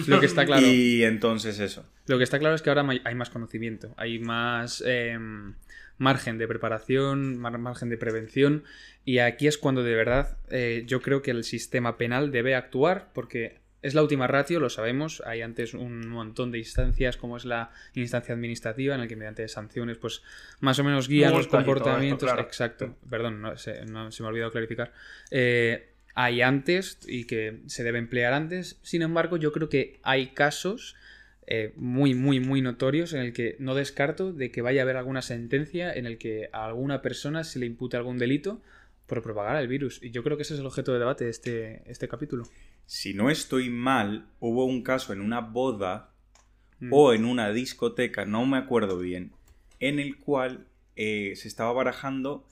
Lo 0.07 0.19
que 0.21 0.25
está 0.25 0.45
claro. 0.45 0.65
Y 0.65 1.03
entonces 1.03 1.59
eso. 1.59 1.85
Lo 2.05 2.17
que 2.17 2.23
está 2.23 2.39
claro 2.39 2.55
es 2.55 2.61
que 2.61 2.69
ahora 2.69 2.85
hay 3.03 3.15
más 3.15 3.29
conocimiento, 3.29 3.93
hay 3.97 4.17
más 4.19 4.81
em, 4.85 5.55
margen 5.97 6.37
de 6.37 6.47
preparación, 6.47 7.37
mar- 7.37 7.57
margen 7.57 7.89
de 7.89 7.97
prevención, 7.97 8.63
y 9.03 9.17
aquí 9.19 9.47
es 9.47 9.57
cuando 9.57 9.83
de 9.83 9.93
verdad 9.95 10.37
eh, 10.49 10.83
yo 10.87 11.01
creo 11.01 11.21
que 11.21 11.31
el 11.31 11.43
sistema 11.43 11.97
penal 11.97 12.31
debe 12.31 12.55
actuar, 12.55 13.09
porque 13.13 13.59
es 13.81 13.93
la 13.93 14.01
última 14.01 14.27
ratio, 14.27 14.59
lo 14.59 14.69
sabemos, 14.69 15.21
hay 15.25 15.41
antes 15.41 15.73
un 15.73 16.07
montón 16.09 16.51
de 16.51 16.57
instancias, 16.57 17.15
como 17.17 17.37
es 17.37 17.45
la 17.45 17.69
instancia 17.93 18.33
administrativa, 18.33 18.95
en 18.95 19.01
la 19.01 19.07
que 19.07 19.15
mediante 19.15 19.47
sanciones, 19.47 19.97
pues 19.97 20.23
más 20.59 20.79
o 20.79 20.83
menos 20.83 21.07
guían 21.07 21.31
los 21.31 21.41
esto, 21.41 21.57
comportamientos. 21.57 22.27
claro. 22.27 22.41
Exacto, 22.41 22.95
perdón, 23.09 23.41
no, 23.41 23.57
se, 23.57 23.85
no- 23.85 24.11
se 24.11 24.23
me 24.23 24.27
ha 24.27 24.29
olvidado 24.29 24.51
clarificar. 24.51 24.91
Eh, 25.31 25.89
hay 26.15 26.41
antes 26.41 26.97
y 27.07 27.25
que 27.25 27.59
se 27.67 27.83
debe 27.83 27.99
emplear 27.99 28.33
antes. 28.33 28.79
Sin 28.81 29.03
embargo, 29.03 29.37
yo 29.37 29.51
creo 29.51 29.69
que 29.69 29.99
hay 30.01 30.29
casos 30.29 30.95
eh, 31.45 31.71
muy, 31.75 32.15
muy, 32.15 32.39
muy 32.39 32.61
notorios 32.61 33.13
en 33.13 33.19
el 33.21 33.31
que 33.33 33.55
no 33.59 33.75
descarto 33.75 34.33
de 34.33 34.51
que 34.51 34.63
vaya 34.63 34.81
a 34.81 34.83
haber 34.83 34.97
alguna 34.97 35.21
sentencia 35.21 35.93
en 35.93 36.07
el 36.07 36.17
que 36.17 36.49
a 36.51 36.65
alguna 36.65 37.03
persona 37.03 37.43
se 37.43 37.59
le 37.59 37.67
impute 37.67 37.97
algún 37.97 38.17
delito 38.17 38.59
por 39.05 39.21
propagar 39.21 39.55
el 39.61 39.67
virus. 39.67 40.01
Y 40.01 40.09
yo 40.09 40.23
creo 40.23 40.35
que 40.37 40.43
ese 40.43 40.55
es 40.55 40.59
el 40.59 40.65
objeto 40.65 40.91
de 40.91 40.99
debate 40.99 41.25
de 41.25 41.29
este, 41.29 41.83
este 41.85 42.07
capítulo. 42.07 42.43
Si 42.87 43.13
no 43.13 43.29
estoy 43.29 43.69
mal, 43.69 44.27
hubo 44.39 44.65
un 44.65 44.81
caso 44.81 45.13
en 45.13 45.21
una 45.21 45.41
boda 45.41 46.11
Mm. 46.79 46.93
o 46.93 47.13
en 47.13 47.25
una 47.25 47.51
discoteca, 47.51 48.25
no 48.25 48.45
me 48.45 48.57
acuerdo 48.57 48.99
bien, 48.99 49.31
en 49.79 49.99
el 49.99 50.17
cual 50.17 50.67
eh, 50.95 51.33
se 51.35 51.47
estaba 51.47 51.71
barajando 51.73 52.45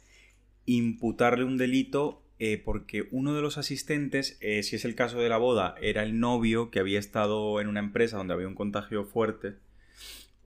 imputarle 0.65 1.44
un 1.44 1.58
delito 1.58 2.24
eh, 2.39 2.62
porque 2.63 3.08
uno 3.12 3.34
de 3.34 3.42
los 3.42 3.58
asistentes, 3.58 4.38
eh, 4.42 4.63
si 4.63 4.75
es 4.75 4.84
el 4.84 4.96
caso 4.96 5.20
de 5.20 5.30
la 5.30 5.38
boda, 5.38 5.75
era 5.80 6.04
el 6.04 6.20
novio 6.20 6.70
que 6.72 6.80
había 6.80 7.00
estado 7.00 7.62
en 7.62 7.68
una 7.68 7.80
empresa 7.80 8.18
donde 8.18 8.34
había 8.34 8.48
un 8.48 8.56
contagio 8.56 9.06
fuerte. 9.06 9.56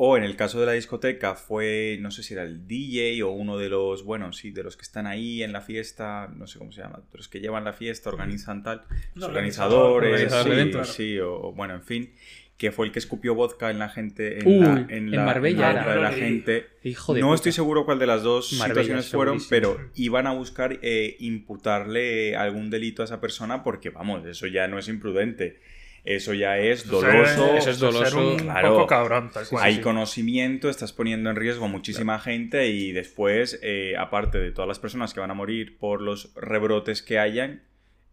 O 0.02 0.16
en 0.16 0.24
el 0.24 0.38
caso 0.38 0.62
de 0.62 0.66
la 0.66 0.72
discoteca 0.72 1.36
fue, 1.36 1.98
no 2.00 2.10
sé 2.10 2.24
si 2.24 2.34
era 2.34 2.44
el 2.44 2.66
DJ 2.68 3.22
o 3.24 3.32
uno 3.32 3.58
de 3.58 3.68
los, 3.68 4.06
bueno, 4.06 4.32
sí, 4.32 4.50
de 4.52 4.64
los 4.64 4.78
que 4.78 4.84
están 4.84 5.06
ahí 5.08 5.44
en 5.44 5.52
la 5.52 5.60
fiesta, 5.60 6.32
no 6.34 6.48
sé 6.48 6.58
cómo 6.58 6.72
se 6.72 6.82
llama, 6.82 7.00
de 7.12 7.18
los 7.18 7.28
que 7.28 7.42
llevan 7.42 7.66
la 7.66 7.74
fiesta, 7.74 8.10
organizan 8.10 8.64
tal, 8.64 8.84
organizador, 9.22 10.04
organizadores, 10.04 10.34
organizador 10.48 10.86
sí, 10.88 11.20
o, 11.20 11.34
o 11.36 11.52
bueno, 11.54 11.74
en 11.76 11.84
fin, 11.84 12.14
que 12.58 12.72
fue 12.72 12.86
el 12.86 12.94
que 12.94 13.00
escupió 13.00 13.36
vodka 13.36 13.72
en 13.72 13.80
la 13.80 13.90
gente, 13.90 14.40
en, 14.40 14.48
Uy, 14.48 14.60
la, 14.66 14.80
en 14.80 14.90
en 14.92 15.12
la- 15.12 15.26
Marbella 15.26 15.70
en 15.70 15.76
la 15.76 15.82
era. 15.82 15.82
boca 15.82 15.96
de 15.96 16.02
la 16.02 16.10
No 16.12 16.16
lo 16.16 16.22
gente. 16.24 16.68
Hijo 16.84 17.14
de 17.14 17.20
No 17.20 17.28
puta. 17.28 17.36
estoy 17.36 17.52
seguro 17.52 17.84
cuál 17.86 18.00
de 18.00 18.08
las 18.08 18.24
dos 18.24 18.54
Marbella, 18.54 18.74
situaciones 18.76 19.10
fueron, 19.10 19.40
segurísimo. 19.42 19.78
pero 19.80 19.92
iban 19.96 20.28
a 20.28 20.32
buscar 20.34 20.80
eh, 20.82 21.18
imputarle 21.20 22.36
algún 22.38 22.70
delito 22.70 23.02
a 23.02 23.06
esa 23.06 23.20
persona 23.20 23.64
porque, 23.64 23.90
vamos, 23.90 24.26
eso 24.26 24.48
ya 24.48 24.68
no 24.70 24.80
es 24.80 24.88
imprudente. 24.88 25.60
Eso 26.06 26.34
ya 26.34 26.58
es 26.58 26.86
Eso 26.86 27.02
doloso. 27.02 27.56
eso 27.56 27.58
es 27.58 27.64
ser 27.64 27.78
doloso, 27.78 28.32
un 28.32 28.40
claro. 28.40 28.70
poco 28.74 28.88
cabrón, 28.88 29.32
tal 29.34 29.48
cual. 29.48 29.64
Hay 29.64 29.76
sí. 29.76 29.82
conocimiento, 29.82 30.70
estás 30.70 30.94
poniendo 30.94 31.30
en 31.30 31.36
riesgo 31.36 31.66
a 31.66 31.68
muchísima 31.68 32.20
gente 32.20 32.68
y 32.68 32.92
después, 32.92 33.60
eh, 33.62 33.96
aparte 33.98 34.40
de 34.40 34.52
todas 34.52 34.68
las 34.68 34.80
personas 34.80 35.14
que 35.14 35.20
van 35.20 35.32
a 35.32 35.34
morir 35.34 35.78
por 35.78 36.02
los 36.02 36.34
rebrotes 36.36 37.02
que 37.02 37.20
hayan, 37.20 37.64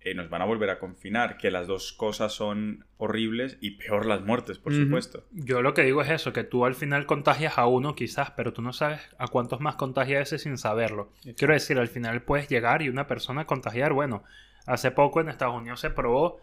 eh, 0.06 0.14
nos 0.14 0.30
van 0.30 0.40
a 0.40 0.44
volver 0.44 0.70
a 0.70 0.78
confinar, 0.78 1.36
que 1.36 1.50
las 1.50 1.66
dos 1.66 1.92
cosas 1.92 2.32
son 2.32 2.84
horribles 2.96 3.58
y 3.60 3.72
peor 3.72 4.06
las 4.06 4.22
muertes, 4.22 4.56
por 4.56 4.72
supuesto. 4.72 5.24
Yo 5.32 5.62
lo 5.62 5.74
que 5.74 5.82
digo 5.82 6.00
es 6.00 6.10
eso, 6.10 6.32
que 6.32 6.44
tú 6.44 6.64
al 6.64 6.76
final 6.76 7.06
contagias 7.06 7.58
a 7.58 7.66
uno 7.66 7.96
quizás, 7.96 8.30
pero 8.30 8.52
tú 8.52 8.62
no 8.62 8.72
sabes 8.72 9.00
a 9.18 9.26
cuántos 9.26 9.60
más 9.60 9.74
contagia 9.74 10.20
ese 10.20 10.38
sin 10.38 10.58
saberlo. 10.58 11.10
Quiero 11.36 11.54
decir, 11.54 11.76
al 11.78 11.88
final 11.88 12.22
puedes 12.22 12.48
llegar 12.48 12.82
y 12.82 12.88
una 12.88 13.08
persona 13.08 13.46
contagiar. 13.46 13.94
Bueno, 13.94 14.22
hace 14.64 14.92
poco 14.92 15.20
en 15.20 15.28
Estados 15.28 15.56
Unidos 15.56 15.80
se 15.80 15.90
probó 15.90 16.40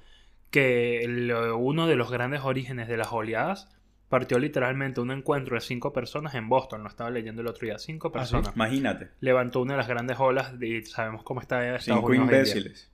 que 0.54 1.04
el- 1.04 1.34
uno 1.34 1.88
de 1.88 1.96
los 1.96 2.12
grandes 2.12 2.42
orígenes 2.42 2.88
de 2.88 2.96
las 2.96 3.12
oleadas 3.12 3.70
partió 4.08 4.38
literalmente 4.38 5.02
un 5.02 5.10
encuentro 5.10 5.56
de 5.56 5.62
cinco 5.62 5.92
personas 5.92 6.36
en 6.36 6.48
Boston. 6.48 6.84
Lo 6.84 6.90
estaba 6.90 7.10
leyendo 7.10 7.42
el 7.42 7.48
otro 7.48 7.66
día. 7.66 7.80
Cinco 7.80 8.10
¿Ah, 8.10 8.20
personas. 8.20 8.56
Imagínate, 8.56 9.10
Levantó 9.20 9.62
una 9.62 9.74
de 9.74 9.78
las 9.80 9.88
grandes 9.88 10.20
olas 10.20 10.54
y 10.62 10.84
sabemos 10.84 11.24
cómo 11.24 11.42
está 11.42 11.58
Estados 11.76 11.86
cinco 11.86 12.06
Unidos 12.12 12.26
imbéciles. 12.28 12.92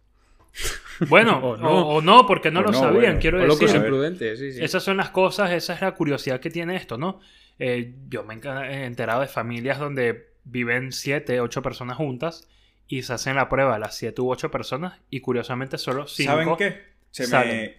Bueno, 1.10 1.40
O 1.44 1.50
o 1.52 1.58
no. 1.58 2.02
no, 2.02 2.26
porque 2.26 2.52
no 2.52 2.62
O 2.62 2.64
lo 2.64 2.72
no, 2.72 2.80
sabían, 2.80 3.02
bueno. 3.02 3.20
quiero 3.20 3.38
O 3.40 3.42
locos 3.46 3.60
decir. 3.60 3.76
ver. 3.82 3.88
imprudentes, 3.90 4.40
sí, 4.40 4.54
sí. 4.54 4.64
Esas 4.64 4.82
son 4.82 4.96
las 4.96 5.10
cosas, 5.10 5.52
esa 5.52 5.74
es 5.74 5.82
la 5.82 5.92
curiosidad 5.94 6.40
que 6.40 6.50
tiene 6.50 6.78
esto, 6.78 6.98
¿no? 6.98 7.20
Eh, 7.60 7.94
yo 8.08 8.24
me 8.24 8.36
he 8.36 8.86
enterado 8.86 9.20
de 9.20 9.28
familias 9.28 9.78
donde 9.80 10.30
viven 10.46 10.94
siete, 10.94 11.42
ocho 11.42 11.62
personas 11.62 11.98
juntas 11.98 12.48
y 12.88 13.02
se 13.04 13.12
hacen 13.14 13.36
la 13.36 13.50
prueba 13.50 13.76
a 13.76 13.80
las 13.80 13.96
siete 13.98 14.22
u 14.22 14.32
ocho 14.32 14.50
personas 14.50 15.00
y 15.10 15.20
curiosamente 15.20 15.78
solo 15.78 16.08
cinco. 16.08 16.32
¿Saben 16.32 16.56
qué? 16.56 16.90
Se 17.12 17.28
me, 17.28 17.78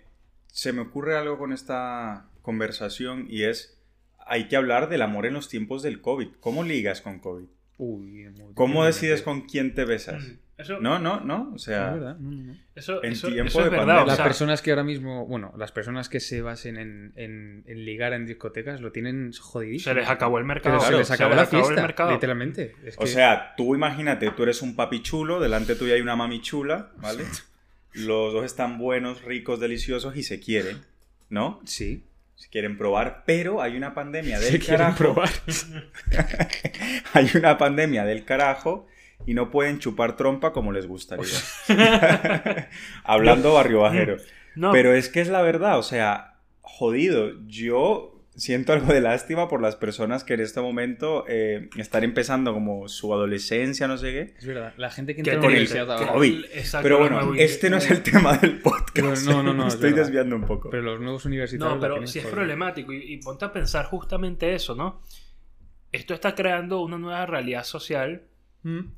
se 0.49 0.73
me 0.73 0.81
ocurre 0.83 1.17
algo 1.17 1.39
con 1.39 1.53
esta 1.53 2.27
conversación 2.43 3.27
y 3.29 3.45
es, 3.45 3.79
hay 4.27 4.49
que 4.49 4.57
hablar 4.57 4.89
del 4.89 5.03
amor 5.03 5.27
en 5.27 5.35
los 5.35 5.49
tiempos 5.49 5.83
del 5.83 6.01
COVID. 6.01 6.29
¿Cómo 6.41 6.65
ligas 6.65 7.01
con 7.01 7.19
COVID? 7.21 7.47
Uy, 7.79 8.29
muy 8.29 8.55
¿Cómo 8.55 8.85
decides 8.85 9.23
con 9.23 9.43
quién 9.43 9.75
te 9.75 9.85
besas? 9.87 10.23
Mm, 10.23 10.33
Eso, 10.59 10.79
No, 10.81 10.99
no, 10.99 11.21
no. 11.21 11.53
O 11.53 11.57
Es 11.57 11.63
sea, 11.63 11.93
verdad, 11.93 12.17
no, 12.19 12.31
no, 12.31 12.43
no. 12.53 12.57
eso, 12.75 13.03
en 13.03 13.13
eso- 13.13 13.29
tiempo 13.29 13.49
eso 13.49 13.59
es 13.61 13.65
de 13.65 13.71
verdad. 13.71 13.79
pandemia. 13.87 14.03
o 14.03 14.07
Las 14.07 14.17
sea, 14.17 14.25
personas 14.27 14.61
que 14.61 14.71
ahora 14.71 14.85
mismo, 14.85 15.27
bueno, 15.27 15.55
las 15.57 15.73
personas 15.73 16.11
que 16.11 16.21
se 16.21 16.43
basen 16.43 16.77
en, 16.77 17.13
en- 17.17 17.65
en 17.67 17.85
ligar 17.87 18.13
en 18.13 18.27
discotecas 18.27 18.83
lo 18.83 18.93
tienen 18.93 19.33
jodidísimo. 19.33 19.95
se 19.95 19.99
les 20.01 20.09
acabó 20.11 20.39
el 20.39 20.45
mercado. 20.45 20.79
Se 20.81 20.93
les 20.93 21.07
se 21.09 21.15
acabó 21.15 21.31
les 21.31 21.37
la 21.37 21.43
acabó 21.45 21.63
el 21.63 21.67
fiesta, 21.69 21.83
mercado. 21.83 22.11
literalmente. 22.13 22.75
Es 22.85 22.97
o 22.99 23.01
que- 23.01 23.07
sea, 23.07 23.55
tú 23.57 23.75
imagínate, 23.75 24.31
tú 24.33 24.43
eres 24.43 24.61
un 24.61 24.77
papi 24.77 25.01
chulo, 25.03 25.41
delante 25.41 25.75
tuyo 25.77 25.95
hay 25.95 26.03
una 26.03 26.15
mami 26.17 26.43
chula, 26.43 26.91
¿vale? 26.99 27.25
Los 27.93 28.33
dos 28.33 28.45
están 28.45 28.79
buenos, 28.79 29.23
ricos, 29.23 29.61
deliciosos 29.61 30.17
y 30.17 30.23
se 30.23 30.41
quieren, 30.41 30.83
¿no? 31.29 31.61
sí. 31.65 32.05
Se 32.37 32.49
quieren 32.49 32.79
probar, 32.79 33.25
pero 33.27 33.61
hay 33.61 33.77
una 33.77 33.93
pandemia 33.93 34.41
del 34.41 34.53
Se 34.53 34.59
quieren 34.59 34.79
carajo. 34.79 34.97
probar. 34.97 35.29
hay 37.13 37.31
una 37.35 37.59
pandemia 37.59 38.07
del 38.07 38.25
carajo 38.25 38.87
y 39.27 39.35
no 39.35 39.51
pueden 39.51 39.79
chupar 39.79 40.17
trompa 40.17 40.55
como 40.55 40.73
les 40.73 40.87
gustaría. 40.87 41.27
Hablando 43.05 43.53
barrio 43.53 43.81
bajero. 43.81 44.17
No, 44.55 44.73
Pero 44.73 44.95
es 44.95 45.11
que 45.11 45.21
es 45.21 45.29
la 45.29 45.43
verdad, 45.43 45.79
o 45.79 45.83
sea, 45.83 46.39
jodido. 46.63 47.31
Yo 47.47 48.20
siento 48.37 48.73
algo 48.73 48.93
de 48.93 49.01
lástima 49.01 49.49
por 49.49 49.61
las 49.61 49.77
personas 49.77 50.25
que 50.25 50.35
en 50.35 50.41
este 50.41 50.61
momento 50.61 51.25
eh, 51.29 51.69
están 51.77 52.05
empezando 52.05 52.53
como 52.55 52.89
su 52.89 53.13
adolescencia, 53.13 53.87
no 53.89 53.99
sé 53.99 54.13
qué. 54.13 54.35
Es 54.39 54.47
verdad. 54.47 54.73
La 54.77 54.91
gente 54.91 55.15
que 55.15 55.21
entra 55.21 55.33
tiene- 55.35 55.47
universidad 55.49 55.91
ahora. 55.91 56.15
Pero 56.83 56.99
bueno, 56.99 57.35
este 57.35 57.69
no 57.71 57.77
es 57.77 57.91
el 57.91 58.03
tema 58.03 58.37
del 58.39 58.61
podcast. 58.61 58.91
Pero 58.95 59.15
no, 59.27 59.43
no, 59.43 59.53
no, 59.55 59.67
es 59.69 59.75
estoy 59.75 59.93
desviando 59.93 60.37
un 60.37 60.45
poco. 60.47 60.71
Pero 60.71 60.83
los 60.83 61.01
nuevos 61.01 61.25
universitarios. 61.25 61.75
No, 61.77 61.81
pero 61.81 62.07
sí 62.07 62.19
es 62.21 62.27
problemático. 62.27 62.93
Y, 62.93 63.15
y 63.15 63.17
ponte 63.19 63.45
a 63.45 63.53
pensar 63.53 63.85
justamente 63.87 64.55
eso, 64.55 64.75
¿no? 64.75 65.03
Esto 65.93 66.15
está 66.15 66.35
creando 66.35 66.81
una 66.83 66.99
nueva 66.99 67.27
realidad 67.27 67.65
social 67.65 68.23
Mm. 68.63 68.93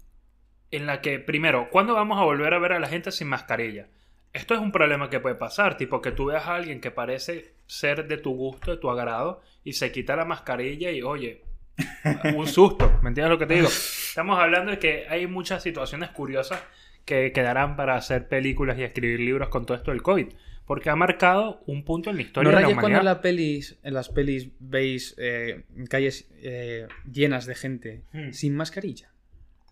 en 0.73 0.87
la 0.87 1.01
que, 1.01 1.19
primero, 1.21 1.69
¿cuándo 1.71 1.95
vamos 1.95 2.19
a 2.21 2.25
volver 2.25 2.53
a 2.53 2.59
ver 2.59 2.73
a 2.73 2.81
la 2.81 2.89
gente 2.89 3.13
sin 3.13 3.29
mascarilla? 3.29 3.87
Esto 4.33 4.55
es 4.55 4.61
un 4.61 4.73
problema 4.73 5.11
que 5.11 5.21
puede 5.21 5.35
pasar, 5.35 5.77
tipo 5.77 6.01
que 6.01 6.11
tú 6.13 6.27
veas 6.27 6.47
a 6.47 6.55
alguien 6.55 6.81
que 6.81 6.91
parece 6.91 7.53
ser 7.67 8.09
de 8.09 8.17
tu 8.17 8.35
gusto, 8.35 8.71
de 8.71 8.77
tu 8.79 8.91
agrado, 8.91 9.43
y 9.63 9.75
se 9.75 9.93
quita 9.93 10.17
la 10.17 10.25
mascarilla 10.25 10.91
y, 10.91 11.03
oye, 11.03 11.43
un 12.35 12.47
susto, 12.47 12.99
¿me 13.03 13.09
entiendes 13.11 13.31
lo 13.31 13.39
que 13.39 13.47
te 13.47 13.55
digo? 13.55 13.69
Estamos 13.69 14.39
hablando 14.39 14.73
de 14.73 14.79
que 14.79 15.07
hay 15.09 15.27
muchas 15.27 15.63
situaciones 15.63 16.11
curiosas 16.11 16.63
que 17.05 17.33
quedarán 17.33 17.77
para 17.77 17.97
hacer 17.97 18.29
películas 18.29 18.79
y 18.79 18.85
escribir 18.85 19.21
libros 19.21 19.49
con 19.49 19.67
todo 19.67 19.77
esto 19.77 19.91
del 19.91 20.03
COVID, 20.03 20.29
porque 20.67 20.89
ha 20.89 20.97
marcado 20.97 21.63
un 21.67 21.85
punto 21.85 22.09
en 22.09 22.17
la 22.17 22.23
historia 22.23 22.51
¿No 22.51 22.57
de 22.57 22.63
la 22.63 22.69
rayes 22.69 22.75
cuando 22.79 22.99
humanidad. 22.99 23.01
en, 23.01 23.17
la 23.17 23.21
pelis, 23.21 23.79
en 23.83 23.95
las 23.95 24.09
pelis 24.09 24.49
veis 24.61 25.15
eh, 25.19 25.65
calles 25.91 26.31
eh, 26.37 26.87
llenas 27.11 27.45
de 27.47 27.55
gente 27.55 28.05
Hmm. 28.13 28.31
sin 28.33 28.55
mascarilla? 28.57 29.12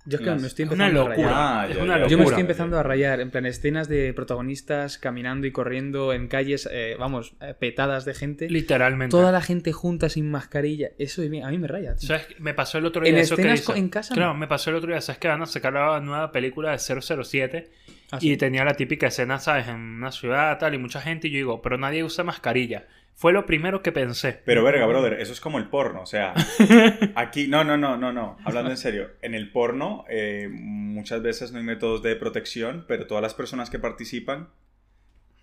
Yo 0.07 0.17
es 0.17 0.25
que 0.25 0.31
me 0.31 0.47
estoy 0.47 0.65
Es 0.65 0.71
una 0.71 0.87
empezando 0.89 1.01
a 1.03 1.09
rayar. 1.09 1.19
locura. 1.29 1.61
Ah, 1.61 1.67
es 1.69 1.77
una. 1.77 1.95
Yo 1.99 2.03
me 2.03 2.09
locura. 2.11 2.25
estoy 2.25 2.41
empezando 2.41 2.79
a 2.79 2.83
rayar, 2.83 3.21
en 3.21 3.31
plan, 3.31 3.45
escenas 3.47 3.87
de 3.89 4.15
protagonistas 4.15 4.97
caminando 4.97 5.47
y 5.47 5.53
corriendo 5.53 6.13
en 6.15 6.27
calles, 6.29 6.67
eh, 6.73 6.97
vamos, 6.99 7.35
eh, 7.43 7.55
petadas 7.59 8.05
de 8.07 8.15
gente. 8.15 8.49
Literalmente. 8.49 9.11
Toda 9.11 9.31
la 9.31 9.43
gente 9.43 9.73
junta 9.73 10.09
sin 10.09 10.31
mascarilla. 10.31 10.89
Eso 10.99 11.21
a 11.23 11.27
mí 11.27 11.59
me 11.59 11.67
raya. 11.69 11.95
tío. 11.97 12.09
¿Sabes? 12.09 12.27
Me 12.39 12.55
pasó 12.55 12.79
el 12.79 12.87
otro 12.87 13.03
día 13.03 13.13
En 13.13 13.19
eso 13.19 13.35
escenas 13.35 13.69
en 13.77 13.89
casa, 13.91 14.15
Claro, 14.15 14.35
me 14.35 14.47
pasó 14.47 14.71
el 14.71 14.77
otro 14.77 14.91
día. 14.91 15.01
¿Sabes 15.03 15.19
que 15.19 15.29
van 15.29 15.43
a 15.43 15.47
sacar 15.47 15.75
la 15.75 16.01
nueva 16.01 16.33
película 16.33 16.73
de 16.73 16.79
007? 16.79 17.71
Ah, 18.13 18.19
Y 18.21 18.31
sí. 18.31 18.37
tenía 18.37 18.65
la 18.65 18.75
típica 18.75 19.07
escena, 19.09 19.39
¿sabes? 19.39 19.69
En 19.69 19.77
una 19.77 20.11
ciudad 20.11 20.59
tal 20.59 20.75
y 20.75 20.79
mucha 20.79 21.01
gente. 21.01 21.29
Y 21.29 21.33
yo 21.33 21.37
digo, 21.37 21.63
pero 21.63 21.77
nadie 21.79 22.03
usa 22.03 22.25
mascarilla. 22.25 22.87
Fue 23.21 23.35
lo 23.35 23.45
primero 23.45 23.83
que 23.83 23.93
pensé. 23.93 24.41
Pero 24.47 24.65
verga, 24.65 24.87
brother, 24.87 25.13
eso 25.21 25.35
es 25.35 25.41
como 25.43 25.59
el 25.59 25.67
porno, 25.69 26.01
o 26.01 26.07
sea, 26.07 26.33
aquí, 27.17 27.49
no, 27.49 27.65
no, 27.65 27.77
no, 27.77 27.99
no, 27.99 28.13
no, 28.15 28.39
hablando 28.47 28.71
en 28.71 28.79
serio, 28.79 29.11
en 29.21 29.35
el 29.35 29.53
porno 29.53 30.07
eh, 30.09 30.49
muchas 30.51 31.21
veces 31.21 31.53
no 31.53 31.59
hay 31.59 31.65
métodos 31.65 32.03
de 32.03 32.17
protección, 32.17 32.87
pero 32.89 33.07
todas 33.07 33.21
las 33.21 33.35
personas 33.35 33.69
que 33.69 33.79
participan 33.79 34.49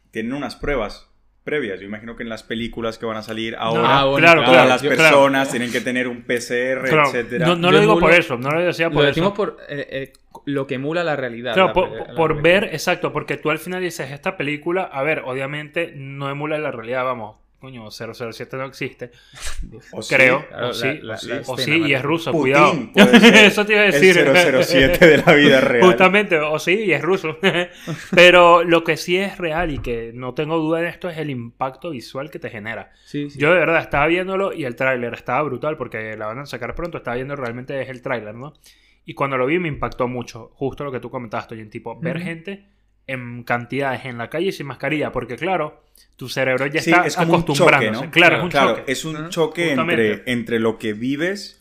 tienen 0.10 0.34
unas 0.34 0.56
pruebas 0.56 1.12
previas. 1.44 1.80
Yo 1.80 1.86
imagino 1.86 2.16
que 2.16 2.24
en 2.24 2.30
las 2.30 2.42
películas 2.44 2.98
que 2.98 3.06
van 3.06 3.18
a 3.18 3.22
salir 3.22 3.56
ahora, 3.60 4.00
Ah, 4.00 4.06
bueno, 4.06 4.26
claro, 4.26 4.42
todas 4.42 4.54
claro, 4.56 4.70
las 4.70 4.82
yo- 4.82 4.90
personas 4.90 5.52
tienen 5.52 5.72
que 5.72 5.80
tener 5.80 6.08
un 6.08 6.24
PCR, 6.24 6.82
Claro, 6.90 7.06
etcétera. 7.10 7.56
no, 7.56 7.72
lo 7.72 7.80
digo 7.80 8.00
por 8.00 8.12
eso, 8.12 8.38
no 8.38 8.50
lo 8.50 8.60
decía 8.66 8.88
por 8.90 8.96
Lo 8.96 9.02
eso. 9.04 9.10
decimos 9.10 9.34
por 9.34 9.58
eh, 9.70 9.88
eh, 9.92 10.14
lo 10.46 10.66
que 10.68 10.76
emula 10.76 11.04
la 11.04 11.16
realidad. 11.16 11.54
Claro, 11.54 11.68
la 11.68 11.74
por, 12.16 12.36
la 12.36 12.42
ver, 12.42 12.64
exacto, 12.74 13.14
porque 13.14 13.38
tú 13.38 13.52
al 13.52 13.60
final 13.60 13.82
dices, 13.82 14.10
esta 14.12 14.36
película, 14.36 14.82
a 14.84 15.04
ver, 15.04 15.22
obviamente 15.26 15.94
no 15.96 16.30
emula 16.30 16.58
la 16.58 16.72
realidad, 16.72 17.06
vamos, 17.06 17.38
coño, 17.60 17.90
007 17.90 18.56
no 18.58 18.66
existe, 18.66 19.12
O 19.92 20.02
creo, 20.02 20.46
o 20.62 20.74
sí, 20.74 21.00
la- 21.02 21.16
o 21.16 21.18
sí, 21.18 21.28
la 21.28 21.36
o 21.36 21.40
escena, 21.58 21.58
sí, 21.58 21.84
y 21.88 21.94
es 21.94 22.02
ruso, 22.04 22.32
Putin 22.32 22.92
cuidado. 22.94 23.12
Eso 23.36 23.66
te 23.66 23.74
iba 23.74 23.82
a 23.82 23.86
decir. 23.86 24.18
El 24.18 24.64
007 24.64 25.08
de 25.08 25.18
la 25.18 25.34
vida 25.34 25.62
real. 25.62 25.86
Justamente, 25.88 26.40
o 26.40 26.60
sí, 26.60 26.74
y 26.86 26.94
es 26.94 27.02
ruso. 27.02 27.38
Pero 28.12 28.64
lo 28.64 28.84
que 28.84 28.98
sí 28.98 29.18
es 29.18 29.38
real 29.38 29.72
y 29.72 29.80
que 29.80 30.12
no 30.14 30.34
tengo 30.34 30.58
duda 30.58 30.80
en 30.82 30.88
esto 30.88 31.10
es 31.10 31.18
el 31.18 31.30
impacto 31.30 31.90
visual 31.92 32.30
que 32.30 32.40
te 32.40 32.50
genera. 32.50 32.92
Sí. 33.06 33.28
Yo 33.36 33.52
de 33.52 33.60
verdad 33.60 33.82
estaba 33.82 34.08
viéndolo 34.08 34.54
y 34.54 34.66
el 34.66 34.76
tráiler 34.76 35.14
estaba 35.14 35.42
brutal 35.44 35.78
porque 35.78 36.16
la 36.16 36.28
van 36.28 36.40
a 36.40 36.46
sacar 36.46 36.76
pronto. 36.76 36.98
Estaba 36.98 37.16
viendo 37.16 37.36
realmente 37.36 37.82
es 37.82 37.90
el 37.90 38.02
tráiler, 38.02 38.36
¿no? 38.36 38.54
Y 39.06 39.14
cuando 39.14 39.38
lo 39.38 39.46
vi 39.46 39.58
me 39.60 39.68
impactó 39.68 40.08
mucho. 40.08 40.52
Justo 40.56 40.84
lo 40.84 40.92
que 40.92 41.00
tú 41.00 41.10
comentaste, 41.10 41.56
en 41.56 41.70
tipo, 41.70 42.00
ver 42.00 42.20
gente 42.20 42.66
en 43.08 43.44
cantidades 43.44 44.06
en 44.06 44.18
la 44.18 44.30
calle 44.30 44.52
sin 44.52 44.68
mascarilla. 44.68 45.12
Porque 45.12 45.36
claro, 45.36 45.82
tu 46.16 46.30
cerebro 46.30 46.68
ya 46.68 46.82
Sí, 46.82 46.92
está 46.92 47.06
es 47.08 47.16
como 47.16 47.36
un 47.38 47.46
choque. 47.46 47.72
Claro, 48.12 48.38
es 48.38 48.44
un 48.44 48.50
Claro, 48.50 48.76
choque. 48.78 48.92
es 48.92 49.06
un 49.06 49.30
choque 49.30 49.72
entre, 49.74 50.24
entre 50.32 50.60
lo 50.60 50.78
que 50.78 50.94
vives 50.94 51.60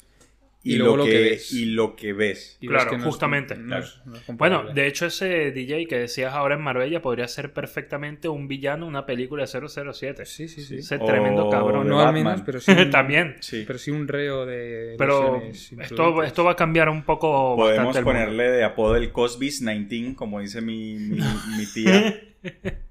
y, 0.66 0.75
Y 0.75 0.76
luego 0.78 0.96
lo, 0.96 1.04
lo 1.04 1.04
que, 1.04 1.12
que 1.12 1.20
ves. 1.23 1.52
y 1.52 1.64
lo 1.66 1.94
que 1.94 2.12
ves. 2.12 2.58
Y 2.61 2.66
ves 2.66 2.75
claro, 2.76 2.90
que 2.90 2.96
no 2.96 3.02
es- 3.04 3.08
justamente. 3.08 3.54
no 3.56 3.78
es- 3.78 4.00
no 4.04 4.16
es 4.16 4.23
Bueno, 4.26 4.64
de 4.75 4.87
hecho 4.88 5.06
ese 5.06 5.52
DJ 5.52 5.87
que 5.87 5.96
decías 5.99 6.35
ahora 6.35 6.56
en 6.56 6.62
Marbella 6.62 7.00
podría 7.00 7.28
ser 7.28 7.52
perfectamente 7.52 8.28
un 8.28 8.49
villano 8.49 8.85
en 8.85 8.88
una 8.90 9.06
película 9.06 9.44
de 9.44 9.46
007. 9.46 10.26
Sí, 10.26 10.49
sí, 10.49 10.62
sí. 10.62 10.78
Ese 10.78 10.96
O 10.96 11.04
tremendo 11.04 11.49
cabrón. 11.50 11.87
no 11.88 12.00
al 12.00 12.12
menos, 12.12 12.42
pero 12.44 12.58
sí. 12.61 12.73
un- 12.73 12.90
También. 12.90 13.37
Sí. 13.40 13.62
Pero 13.66 13.78
sí 13.78 13.90
un 13.92 14.08
reo 14.08 14.44
de. 14.44 14.96
Pero 14.99 15.40
esto, 15.80 16.23
esto 16.25 16.44
va 16.44 16.52
a 16.52 16.56
cambiar 16.56 16.88
un 16.88 17.04
poco 17.04 17.54
Podemos 17.56 17.87
bastante 17.94 17.99
el 18.00 18.04
mundo. 18.04 18.20
ponerle 18.35 18.50
de 18.56 18.64
apodo 18.64 18.96
el 18.96 19.12
Cosby's 19.12 19.61
19, 19.64 20.16
como 20.16 20.40
dice 20.40 20.61
mi, 20.61 20.94
mi, 20.96 21.18
mi 21.20 21.66
tía. 21.73 22.20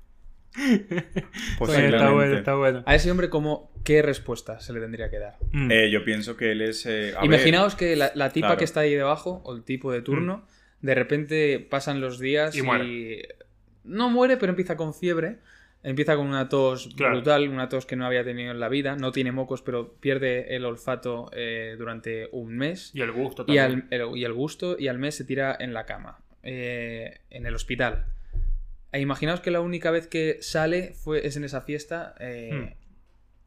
Bueno, 1.60 1.74
está 1.96 2.12
bueno, 2.12 2.38
está 2.38 2.56
bueno. 2.56 2.84
A 2.86 2.96
ese 2.96 3.12
hombre, 3.12 3.30
como 3.30 3.72
¿qué 3.84 4.02
respuesta 4.02 4.60
se 4.60 4.74
le 4.74 4.80
tendría 4.80 5.10
que 5.10 5.20
dar? 5.20 5.36
Mm. 5.52 5.72
Eh, 5.72 5.90
yo 5.92 6.04
pienso 6.04 6.36
que 6.38 6.52
él 6.52 6.62
es... 6.62 6.86
eh, 6.86 7.14
ver, 7.16 7.24
Imaginaos 7.26 7.76
que 7.76 7.96
la, 7.96 8.12
la 8.16 8.32
tipa 8.32 8.48
claro. 8.48 8.58
que 8.60 8.66
está 8.66 8.82
ahí 8.82 8.94
debajo, 8.96 9.42
o 9.46 9.56
el 9.56 9.64
tipo 9.64 9.92
de 9.92 10.02
turno, 10.02 10.46
de 10.82 10.96
repente 10.96 11.60
pasan 11.60 12.02
los 12.02 12.20
días 12.20 12.56
Y 12.56 12.60
y, 12.60 12.62
muere. 12.64 13.28
no 13.84 14.10
muere, 14.10 14.38
pero 14.38 14.52
empieza 14.52 14.76
con 14.78 14.94
fiebre. 14.94 15.38
Empieza 15.84 16.16
con 16.16 16.26
una 16.26 16.50
tos 16.50 16.90
Claro. 16.98 17.14
brutal, 17.18 17.48
una 17.48 17.70
tos 17.70 17.86
que 17.86 17.96
no 17.96 18.08
había 18.08 18.24
tenido 18.24 18.50
en 18.52 18.60
la 18.60 18.70
vida. 18.70 18.96
No 18.96 19.12
tiene 19.12 19.32
mocos, 19.32 19.62
pero 19.62 19.94
pierde 20.00 20.56
el 20.56 20.66
olfato 20.66 21.30
eh, 21.32 21.76
durante 21.78 22.28
un 22.32 22.58
mes. 22.58 22.90
Y 22.96 23.02
el 23.02 23.12
gusto 23.12 23.44
Y 23.48 23.56
también. 23.56 23.88
al, 23.92 24.02
el, 24.10 24.18
y 24.18 24.24
el 24.24 24.34
gusto, 24.34 24.78
y 24.80 24.88
al 24.88 24.98
mes 24.98 25.14
se 25.14 25.26
tira 25.26 25.56
en 25.60 25.76
la 25.76 25.86
cama, 25.86 26.18
eh, 26.42 27.20
en 27.30 27.46
el 27.46 27.54
hospital. 27.54 28.06
E 28.96 29.02
imaginaos 29.02 29.42
que 29.42 29.52
la 29.52 29.62
única 29.62 29.92
vez 29.92 30.08
que 30.08 30.38
sale 30.42 30.94
fue, 30.94 31.28
es 31.28 31.36
en 31.38 31.44
esa 31.44 31.62
fiesta 31.62 32.16
eh, 32.20 32.50
Hmm. 32.54 32.86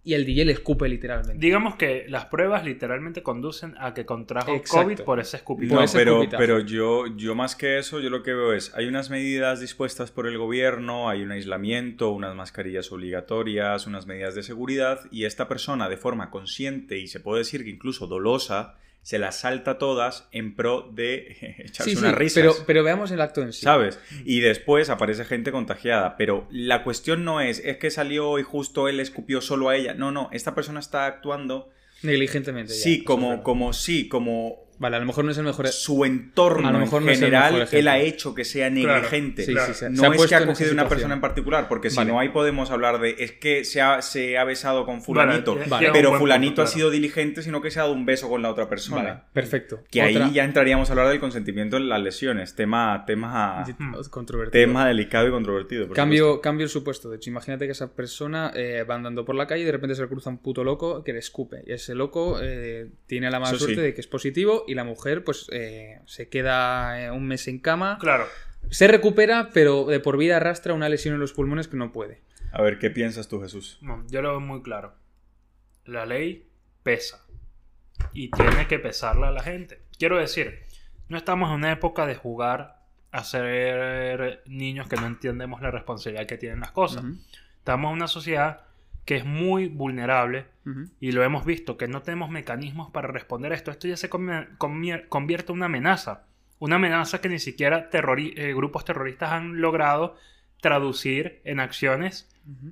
y 0.04 0.14
el 0.14 0.24
DJ 0.24 0.44
le 0.44 0.52
escupe 0.52 0.88
literalmente. 0.88 1.38
Digamos 1.38 1.76
que 1.76 2.04
las 2.08 2.26
pruebas 2.26 2.64
literalmente 2.64 3.22
conducen 3.22 3.74
a 3.78 3.94
que 3.94 4.04
contrajo 4.06 4.54
Exacto. 4.54 4.84
COVID 4.84 5.00
por 5.04 5.20
ese 5.20 5.36
escupidón. 5.38 5.70
Por 5.70 5.78
No, 5.78 5.84
ese 5.84 5.98
pero, 5.98 6.12
escupitajo. 6.12 6.40
pero 6.40 6.60
yo, 6.60 7.06
yo 7.16 7.34
más 7.34 7.56
que 7.56 7.78
eso, 7.78 8.00
yo 8.00 8.08
lo 8.10 8.22
que 8.22 8.32
veo 8.32 8.52
es, 8.52 8.74
hay 8.74 8.86
unas 8.86 9.10
medidas 9.10 9.60
dispuestas 9.60 10.10
por 10.10 10.26
el 10.26 10.38
gobierno, 10.38 11.08
hay 11.10 11.22
un 11.22 11.32
aislamiento, 11.32 12.10
unas 12.10 12.34
mascarillas 12.34 12.90
obligatorias, 12.92 13.86
unas 13.86 14.06
medidas 14.06 14.34
de 14.34 14.42
seguridad, 14.42 15.00
y 15.10 15.24
esta 15.24 15.48
persona 15.48 15.88
de 15.88 15.96
forma 15.96 16.30
consciente 16.30 16.98
y 16.98 17.06
se 17.08 17.20
puede 17.20 17.38
decir 17.40 17.64
que 17.64 17.70
incluso 17.70 18.06
dolosa, 18.06 18.76
se 19.02 19.18
las 19.18 19.40
salta 19.40 19.78
todas 19.78 20.28
en 20.32 20.54
pro 20.54 20.90
de 20.92 21.36
echarse 21.58 21.90
Sí, 21.90 21.96
sí, 21.96 22.02
unas 22.02 22.14
risas. 22.14 22.34
pero, 22.42 22.54
pero 22.66 22.84
veamos 22.84 23.10
el 23.10 23.20
acto 23.20 23.42
en 23.42 23.52
sí. 23.52 23.62
¿Sabes? 23.62 23.98
Y 24.24 24.40
después 24.40 24.90
aparece 24.90 25.24
gente 25.24 25.50
contagiada. 25.50 26.16
Pero 26.16 26.46
la 26.50 26.84
cuestión 26.84 27.24
no 27.24 27.40
es, 27.40 27.60
es 27.64 27.78
que 27.78 27.90
salió 27.90 28.38
y 28.38 28.42
justo 28.42 28.88
él 28.88 29.00
escupió 29.00 29.40
solo 29.40 29.68
a 29.70 29.76
ella. 29.76 29.94
No, 29.94 30.10
no, 30.12 30.28
esta 30.32 30.54
persona 30.54 30.80
está 30.80 31.06
actuando, 31.06 31.70
Negligentemente. 32.02 32.74
ya, 32.74 32.78
sí, 32.80 33.02
como, 33.02 33.42
como, 33.42 33.72
sí, 33.72 34.08
como 34.08 34.67
Vale, 34.78 34.96
a 34.96 35.00
lo 35.00 35.06
mejor 35.06 35.24
no 35.24 35.30
es 35.32 35.38
el 35.38 35.44
mejor. 35.44 35.66
su 35.68 36.04
entorno 36.04 36.68
A 36.68 36.72
lo 36.72 36.78
mejor 36.78 37.00
en 37.00 37.06
no 37.06 37.12
es 37.12 37.18
el 37.18 37.24
general, 37.26 37.68
él 37.72 37.88
ha 37.88 37.98
hecho 37.98 38.34
que 38.34 38.44
sea 38.44 38.70
Claro, 38.70 38.94
negligente. 38.94 39.44
Sí, 39.44 39.52
sí, 39.66 39.74
se- 39.74 39.90
no 39.90 39.96
se 40.12 40.16
es 40.22 40.26
que 40.26 40.34
ha 40.36 40.46
cogido 40.46 40.72
una 40.72 40.88
persona 40.88 41.14
en 41.14 41.20
particular, 41.20 41.68
porque 41.68 41.90
si 41.90 42.04
no 42.04 42.18
ahí 42.20 42.28
podemos 42.28 42.70
hablar 42.70 43.00
de 43.00 43.16
es 43.18 43.32
que 43.32 43.64
se 43.64 43.80
ha, 43.80 44.02
se 44.02 44.38
ha 44.38 44.44
besado 44.44 44.86
con 44.86 45.02
fulanito, 45.02 45.54
Vale, 45.56 45.66
Vale. 45.68 45.90
pero 45.92 46.14
fulanito 46.18 46.50
punto, 46.50 46.62
ha 46.62 46.64
claro. 46.66 46.76
sido 46.76 46.90
diligente, 46.90 47.42
sino 47.42 47.60
que 47.60 47.70
se 47.70 47.80
ha 47.80 47.82
dado 47.82 47.94
un 47.94 48.06
beso 48.06 48.28
con 48.28 48.40
la 48.42 48.50
otra 48.50 48.68
persona. 48.68 49.02
Vale, 49.02 49.20
perfecto. 49.32 49.82
Que 49.90 50.02
Otra- 50.02 50.26
ahí 50.26 50.32
ya 50.32 50.44
entraríamos 50.44 50.88
a 50.90 50.92
hablar 50.92 51.08
del 51.08 51.18
consentimiento 51.20 51.76
en 51.76 51.88
las 51.88 52.00
lesiones, 52.00 52.54
tema, 52.54 53.04
tema, 53.06 53.64
Controvertido. 54.10 54.52
tema 54.64 54.86
delicado 54.86 55.28
y 55.28 55.30
controvertido. 55.30 55.86
por 55.88 55.96
Cambio, 55.96 56.40
cambio 56.40 56.64
el 56.64 56.70
supuesto. 56.70 57.10
De 57.10 57.16
hecho, 57.16 57.30
imagínate 57.30 57.66
que 57.66 57.72
esa 57.72 57.94
persona 57.94 58.52
eh, 58.54 58.84
va 58.88 58.94
andando 58.94 59.24
por 59.24 59.34
la 59.34 59.46
calle 59.46 59.62
y 59.62 59.64
de 59.66 59.72
repente 59.72 59.94
se 59.94 60.02
le 60.02 60.08
cruza 60.08 60.30
un 60.30 60.38
puto 60.38 60.64
loco 60.64 61.02
que 61.02 61.12
le 61.12 61.18
escupe. 61.18 61.62
Y 61.66 61.72
ese 61.72 61.94
loco 61.94 62.38
eh, 62.42 62.88
tiene 63.06 63.30
la 63.30 63.38
mala 63.40 63.50
Eso 63.50 63.58
sí. 63.58 63.64
suerte 63.64 63.82
de 63.82 63.94
que 63.94 64.00
es 64.00 64.06
positivo 64.06 64.64
y 64.68 64.74
la 64.74 64.84
mujer, 64.84 65.24
pues, 65.24 65.46
eh, 65.52 66.00
se 66.06 66.28
queda 66.28 67.02
eh, 67.02 67.10
un 67.10 67.26
mes 67.26 67.48
en 67.48 67.58
cama. 67.58 67.98
Claro. 68.00 68.26
Se 68.70 68.86
recupera, 68.86 69.50
pero 69.52 69.86
de 69.86 70.00
por 70.00 70.18
vida 70.18 70.36
arrastra 70.36 70.74
una 70.74 70.88
lesión 70.88 71.14
en 71.14 71.20
los 71.20 71.32
pulmones 71.32 71.68
que 71.68 71.76
no 71.76 71.90
puede. 71.92 72.22
A 72.52 72.62
ver, 72.62 72.78
¿qué 72.78 72.90
piensas 72.90 73.28
tú, 73.28 73.40
Jesús? 73.40 73.78
No, 73.80 74.04
yo 74.08 74.22
lo 74.22 74.30
veo 74.30 74.40
muy 74.40 74.62
claro. 74.62 74.94
La 75.84 76.06
ley 76.06 76.48
pesa. 76.82 77.24
Y 78.12 78.30
tiene 78.30 78.66
que 78.66 78.78
pesarla 78.78 79.28
a 79.28 79.32
la 79.32 79.42
gente. 79.42 79.82
Quiero 79.98 80.18
decir, 80.18 80.60
no 81.08 81.16
estamos 81.16 81.48
en 81.48 81.56
una 81.56 81.72
época 81.72 82.06
de 82.06 82.14
jugar 82.14 82.82
a 83.10 83.24
ser 83.24 84.42
niños 84.46 84.88
que 84.88 84.96
no 84.96 85.06
entendemos 85.06 85.62
la 85.62 85.70
responsabilidad 85.70 86.26
que 86.26 86.36
tienen 86.36 86.60
las 86.60 86.72
cosas. 86.72 87.04
Estamos 87.58 87.88
en 87.90 87.96
una 87.96 88.08
sociedad 88.08 88.67
que 89.08 89.16
es 89.16 89.24
muy 89.24 89.68
vulnerable 89.68 90.44
y 91.00 91.12
lo 91.12 91.22
hemos 91.24 91.46
visto, 91.46 91.78
que 91.78 91.88
no 91.88 92.02
tenemos 92.02 92.28
mecanismos 92.28 92.90
para 92.90 93.08
responder 93.08 93.52
a 93.52 93.54
esto. 93.54 93.70
Esto 93.70 93.88
ya 93.88 93.96
se 93.96 94.10
convierte 94.10 95.50
en 95.50 95.56
una 95.56 95.64
amenaza. 95.64 96.26
Una 96.58 96.76
amenaza 96.76 97.22
que 97.22 97.30
ni 97.30 97.38
siquiera 97.38 97.88
terrori- 97.88 98.34
eh, 98.36 98.52
grupos 98.52 98.84
terroristas 98.84 99.32
han 99.32 99.62
logrado 99.62 100.16
traducir 100.60 101.40
en 101.44 101.58
acciones. 101.58 102.28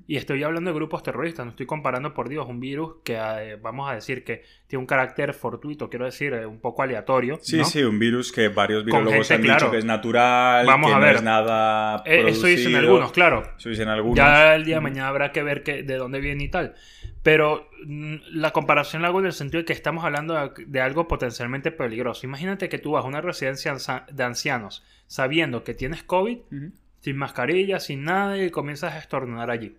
Y 0.07 0.17
estoy 0.17 0.43
hablando 0.43 0.71
de 0.71 0.75
grupos 0.75 1.03
terroristas, 1.03 1.45
no 1.45 1.51
estoy 1.51 1.67
comparando, 1.67 2.15
por 2.15 2.29
Dios, 2.29 2.47
un 2.49 2.61
virus 2.61 2.97
que 3.05 3.15
eh, 3.17 3.57
vamos 3.61 3.91
a 3.91 3.95
decir 3.95 4.25
que 4.25 4.43
tiene 4.67 4.81
un 4.81 4.87
carácter 4.87 5.35
fortuito, 5.35 5.91
quiero 5.91 6.07
decir, 6.07 6.33
eh, 6.33 6.47
un 6.47 6.61
poco 6.61 6.83
aleatorio. 6.83 7.39
Sí, 7.43 7.59
¿no? 7.59 7.65
sí, 7.65 7.83
un 7.83 7.99
virus 7.99 8.33
que 8.33 8.49
varios 8.49 8.85
virólogos 8.85 9.29
gente, 9.29 9.35
han 9.35 9.43
claro. 9.43 9.59
dicho 9.61 9.71
que 9.73 9.79
es 9.79 9.85
natural, 9.85 10.67
Vamos 10.67 10.89
que 10.89 10.95
a 10.95 10.99
no 10.99 11.05
ver. 11.05 11.17
es 11.17 11.23
nada 11.23 12.03
Eh, 12.07 12.25
eso 12.29 12.47
dicen 12.47 12.73
producido. 12.73 12.79
algunos, 12.79 13.12
claro. 13.12 13.43
Eso 13.59 13.69
dicen 13.69 13.89
algunos. 13.89 14.17
Ya 14.17 14.55
el 14.55 14.65
día 14.65 14.77
de 14.77 14.81
mañana 14.81 15.09
habrá 15.09 15.33
que 15.33 15.43
ver 15.43 15.62
que, 15.62 15.83
de 15.83 15.97
dónde 15.97 16.21
viene 16.21 16.45
y 16.45 16.49
tal. 16.49 16.75
Pero 17.23 17.69
mm, 17.85 18.15
la 18.33 18.53
comparación 18.53 19.03
la 19.03 19.09
hago 19.09 19.21
en 19.21 19.27
el 19.27 19.33
sentido 19.33 19.61
de 19.61 19.65
que 19.67 19.73
estamos 19.75 20.05
hablando 20.05 20.35
de, 20.35 20.65
de 20.67 20.81
algo 20.81 21.07
potencialmente 21.07 21.71
peligroso. 21.71 22.25
Imagínate 22.25 22.69
que 22.69 22.79
tú 22.79 22.93
vas 22.93 23.05
a 23.05 23.09
una 23.09 23.21
residencia 23.21 23.77
de 24.11 24.25
ancianos 24.25 24.85
sabiendo 25.07 25.65
que 25.65 25.75
tienes 25.75 26.03
COVID, 26.03 26.39
Ujú. 26.51 26.73
Sin 27.07 27.19
mascarilla, 27.19 27.79
sin 27.79 28.03
nada, 28.03 28.37
y 28.37 28.51
comienzas 28.51 28.95
a 28.95 28.99
estornudar 28.99 29.49
allí. 29.49 29.77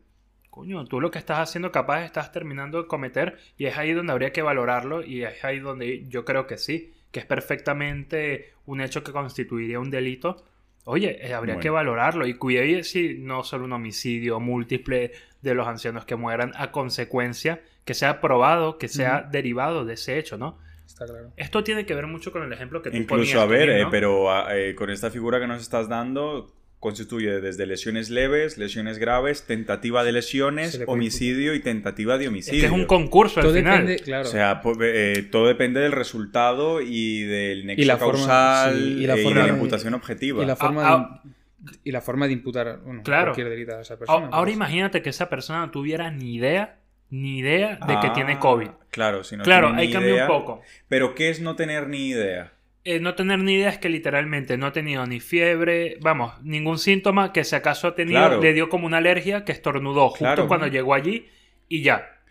Coño, 0.49 0.85
tú 0.85 1.01
lo 1.01 1.11
que 1.11 1.19
estás 1.19 1.39
haciendo 1.39 1.73
capaz 1.73 2.05
estás 2.05 2.31
terminando 2.31 2.81
de 2.81 2.87
cometer 2.87 3.37
y 3.57 3.65
es 3.65 3.77
ahí 3.77 3.91
donde 3.91 4.13
habría 4.13 4.31
que 4.31 4.41
valorarlo 4.41 5.03
y 5.03 5.25
es 5.25 5.43
ahí 5.43 5.59
donde 5.59 6.07
yo 6.07 6.23
creo 6.23 6.47
que 6.47 6.57
sí, 6.57 6.93
que 7.11 7.19
es 7.19 7.25
perfectamente 7.25 8.53
un 8.65 8.79
hecho 8.79 9.03
que 9.03 9.11
constituiría 9.11 9.77
un 9.77 9.89
delito. 9.89 10.45
Oye, 10.85 11.17
eh, 11.19 11.33
habría 11.33 11.55
Bueno. 11.55 11.63
que 11.63 11.69
valorarlo 11.69 12.25
y 12.27 12.35
cuidado 12.35 12.81
si 12.83 13.15
no 13.19 13.43
solo 13.43 13.65
un 13.65 13.73
homicidio 13.73 14.39
múltiple 14.39 15.11
de 15.41 15.53
los 15.53 15.67
ancianos 15.67 16.05
que 16.05 16.15
mueran 16.15 16.53
a 16.55 16.71
consecuencia, 16.71 17.61
que 17.83 17.93
sea 17.93 18.21
probado, 18.21 18.77
que 18.77 18.87
sea 18.87 19.27
derivado 19.29 19.83
de 19.83 19.95
ese 19.95 20.17
hecho, 20.17 20.37
¿no? 20.37 20.59
Está 20.85 21.05
claro. 21.05 21.33
Esto 21.35 21.61
tiene 21.61 21.85
que 21.85 21.93
ver 21.93 22.07
mucho 22.07 22.31
con 22.31 22.43
el 22.43 22.53
ejemplo 22.53 22.81
que 22.81 22.89
tú 22.89 22.95
Incluso, 22.95 23.33
ponías 23.33 23.37
a 23.43 23.45
ver, 23.45 23.67
también, 23.67 23.87
eh, 23.87 23.91
pero 23.91 24.31
ah, 24.31 24.47
eh, 24.55 24.73
con 24.75 24.89
esta 24.89 25.11
figura 25.11 25.41
que 25.41 25.47
nos 25.47 25.61
estás 25.61 25.89
dando, 25.89 26.47
constituye 26.79 27.41
desde 27.41 27.65
lesiones 27.65 28.09
leves, 28.11 28.57
lesiones 28.57 28.99
graves, 28.99 29.45
tentativa 29.47 30.03
de 30.03 30.11
lesiones, 30.11 30.79
homicidio 30.85 31.55
y 31.55 31.59
tentativa 31.59 32.17
de 32.17 32.25
Es 32.25 32.29
homicidio. 32.29 32.59
que 32.61 32.65
es 32.67 32.71
un 32.71 32.85
concurso 32.85 33.39
al 33.39 33.47
Todo 33.47 33.55
final. 33.55 33.79
depende, 33.87 34.03
claro. 34.03 34.27
O 34.27 34.31
sea, 34.31 34.61
eh, 34.81 35.27
todo 35.31 35.47
depende 35.47 35.79
del 35.79 35.91
resultado 35.91 36.79
y 36.81 37.23
del 37.23 37.65
nexo 37.65 37.81
Y 37.81 37.85
la 37.85 37.97
forma- 37.97 38.19
causal 38.19 38.75
sí, 38.77 39.03
y 39.03 39.07
la 39.07 39.15
eh, 39.15 39.23
forma 39.23 39.41
de 39.41 39.47
la 39.47 39.53
de- 39.53 39.57
imputación 39.59 39.93
objetiva. 39.95 40.43
y 40.43 40.45
la 40.45 40.55
forma 40.55 40.83
Ah, 40.93 41.21
de, 41.23 41.31
y 41.83 41.91
la 41.91 42.01
forma 42.01 42.27
de 42.27 42.33
imputar 42.33 42.79
bueno, 42.85 43.01
Claro. 43.03 43.25
cualquier 43.33 43.49
delito 43.49 43.75
a 43.75 43.81
esa 43.81 43.97
persona. 43.97 44.27
Ahora 44.27 44.45
pues. 44.45 44.55
imagínate 44.55 45.01
que 45.01 45.09
esa 45.09 45.29
persona 45.29 45.59
no 45.65 45.71
tuviera 45.71 46.11
ni 46.11 46.35
idea, 46.35 46.77
ni 47.09 47.39
idea 47.39 47.71
de 47.87 47.93
que 47.99 48.07
Ah, 48.07 48.13
tiene 48.13 48.37
COVID. 48.37 48.69
Claro, 48.91 49.23
si 49.23 49.35
no 49.35 49.43
claro, 49.43 49.67
tiene 49.69 49.81
ahí 49.81 49.87
ni 49.87 49.93
cambia 49.93 50.13
idea. 50.13 50.23
un 50.25 50.27
poco. 50.27 50.61
Pero 50.87 51.15
¿qué 51.15 51.29
es 51.29 51.41
no 51.41 51.55
tener 51.55 51.87
ni 51.87 52.07
idea? 52.09 52.53
Eh, 52.87 52.99
no 52.99 53.15
tener 53.15 53.39
ni 53.39 53.55
idea 53.55 53.69
es 53.69 53.77
que 53.77 53.89
literalmente 53.89 54.57
no 54.57 54.65
ha 54.67 54.71
tenido 54.71 55.05
ni 55.05 55.19
fiebre, 55.19 55.97
vamos, 56.01 56.33
ningún 56.43 56.79
síntoma 56.79 57.33
que 57.33 57.43
si 57.43 57.55
acaso 57.55 57.87
ha 57.87 57.95
tenido, 57.95 58.19
Claro. 58.19 58.41
le 58.41 58.53
dio 58.53 58.69
como 58.69 58.85
una 58.87 58.97
alergia 58.97 59.43
que 59.45 59.51
estornudó 59.51 60.09
justo 60.09 60.23
Claro. 60.25 60.47
cuando 60.47 60.67
llegó 60.67 60.93
allí 60.93 61.27
y 61.67 61.81
ya. 61.83 62.21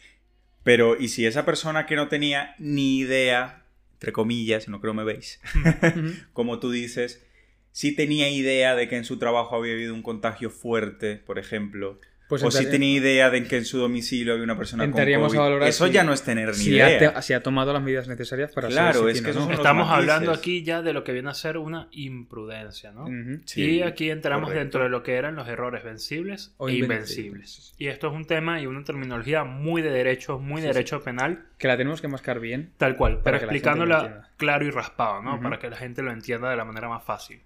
Pero, 0.63 0.99
¿y 0.99 1.09
si 1.09 1.27
esa 1.27 1.45
persona 1.45 1.87
que 1.87 1.95
no 1.97 2.09
tenía 2.09 2.55
ni 2.59 2.99
idea, 2.99 3.65
entre 3.95 4.13
comillas, 4.13 4.69
no 4.69 4.81
creo 4.81 4.95
me 4.95 5.05
veis, 5.05 5.41
como 6.33 6.59
tú 6.59 6.71
dices, 6.71 7.25
sí 7.73 7.95
tenía 7.95 8.29
idea 8.31 8.75
de 8.75 8.89
que 8.89 8.97
en 8.97 9.05
su 9.05 9.19
trabajo 9.19 9.55
había 9.57 9.75
habido 9.75 9.95
un 9.95 10.03
contagio 10.03 10.51
fuerte, 10.51 11.17
por 11.17 11.39
ejemplo, 11.39 12.01
Pues 12.29 12.43
o 12.43 12.47
entrare- 12.47 12.71
tenía 12.71 12.97
idea 12.97 13.31
de 13.31 13.45
que 13.45 13.57
en 13.59 13.65
su 13.65 13.79
domicilio 13.79 14.33
había 14.33 14.43
una 14.43 14.57
persona 14.59 14.83
con 14.83 14.91
Entraríamos 14.91 15.27
a 15.33 15.37
COVID, 15.37 15.39
valorar 15.39 15.69
eso 15.69 15.87
si- 15.87 15.93
ya 15.93 16.03
no 16.03 16.13
es 16.13 16.23
tener 16.25 16.49
ni 16.49 16.55
si 16.55 16.71
idea. 16.75 16.87
ha, 17.11 17.15
te- 17.15 17.23
si 17.23 17.33
ha 17.35 17.41
tomado 17.41 17.73
las 17.73 17.81
medidas 17.83 18.09
necesarias 18.09 18.51
para 18.53 18.67
Claro, 18.67 18.99
saber 18.99 19.11
es 19.13 19.19
si 19.19 19.25
que 19.25 19.31
tiene 19.31 19.39
o 19.39 19.43
esos 19.45 19.49
no. 19.51 19.55
Estamos 19.63 19.87
matices. 19.87 20.11
hablando 20.11 20.33
aquí 20.33 20.65
ya 20.65 20.83
de 20.83 20.93
lo 20.93 21.05
que 21.05 21.13
viene 21.13 21.31
a 21.31 21.35
ser 21.35 21.57
una 21.57 21.87
imprudencia, 21.93 22.91
¿no? 22.91 23.07
Sí, 23.45 23.77
y 23.77 23.83
aquí 23.83 24.11
entramos 24.11 24.47
correcto. 24.49 24.61
dentro 24.65 24.83
de 24.83 24.89
lo 24.89 25.03
que 25.05 25.15
eran 25.15 25.37
los 25.37 25.47
errores 25.47 25.85
vencibles 25.85 26.53
O 26.57 26.69
e 26.69 26.75
invencibles. 26.75 27.75
Y 27.79 27.87
esto 27.87 28.09
es 28.09 28.13
un 28.13 28.25
tema 28.25 28.61
y 28.61 28.67
una 28.67 28.83
terminología 28.83 29.45
muy 29.45 29.81
de 29.83 29.91
derecho, 29.91 30.39
muy 30.41 30.61
de 30.63 30.69
Sí, 30.69 30.73
sí. 30.73 30.75
derecho 30.75 31.03
penal, 31.05 31.45
Que 31.59 31.69
la 31.69 31.77
tenemos 31.77 32.01
que 32.01 32.09
mascar 32.09 32.41
bien. 32.41 32.73
tal 32.77 32.97
cual, 32.97 33.21
pero 33.23 33.39
que 33.39 33.45
explicándola 33.45 34.31
claro 34.37 34.65
y 34.67 34.71
raspado, 34.71 35.23
¿no? 35.23 35.41
Para 35.41 35.59
que 35.61 35.71
la 35.71 35.77
gente 35.77 36.03
lo 36.03 36.11
entienda 36.11 36.51
de 36.51 36.57
la 36.57 36.65
manera 36.65 36.89
más 36.89 37.05
fácil. 37.05 37.41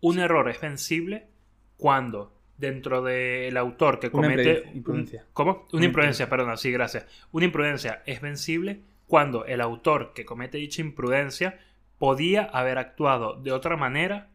Un 0.00 0.18
error 0.18 0.48
es 0.50 0.60
vencible 0.60 1.26
cuando 1.76 2.37
dentro 2.58 3.02
del 3.02 3.56
autor 3.56 3.98
que 4.00 4.08
Una 4.08 4.28
comete... 4.28 4.42
imprudencia- 4.42 4.76
imprudencia. 4.76 5.20
un- 5.22 5.28
¿Cómo? 5.32 5.52
Una 5.52 5.78
Una 5.78 5.84
imprudencia, 5.86 6.28
perdona, 6.28 6.56
sí, 6.56 6.70
gracias. 6.70 7.06
Una 7.32 7.44
imprudencia 7.46 8.02
es 8.04 8.20
vencible 8.20 8.82
cuando 9.06 9.46
el 9.46 9.60
autor 9.62 10.12
que 10.12 10.24
comete 10.26 10.58
dicha 10.58 10.82
imprudencia 10.82 11.58
podía 11.98 12.42
haber 12.44 12.78
actuado 12.78 13.40
de 13.40 13.52
otra 13.52 13.76
manera 13.76 14.28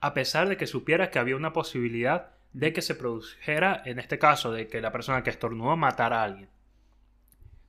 a 0.00 0.14
pesar 0.14 0.48
de 0.48 0.56
que 0.56 0.66
supiera 0.66 1.10
que 1.10 1.18
había 1.18 1.36
una 1.36 1.52
posibilidad 1.52 2.30
de 2.52 2.72
que 2.72 2.82
se 2.82 2.94
produjera, 2.94 3.82
en 3.86 3.98
este 3.98 4.18
caso, 4.18 4.52
de 4.52 4.66
que 4.68 4.80
la 4.80 4.92
persona 4.92 5.22
que 5.22 5.30
estornudó 5.30 5.76
matara 5.76 6.20
a 6.20 6.24
alguien. 6.24 6.48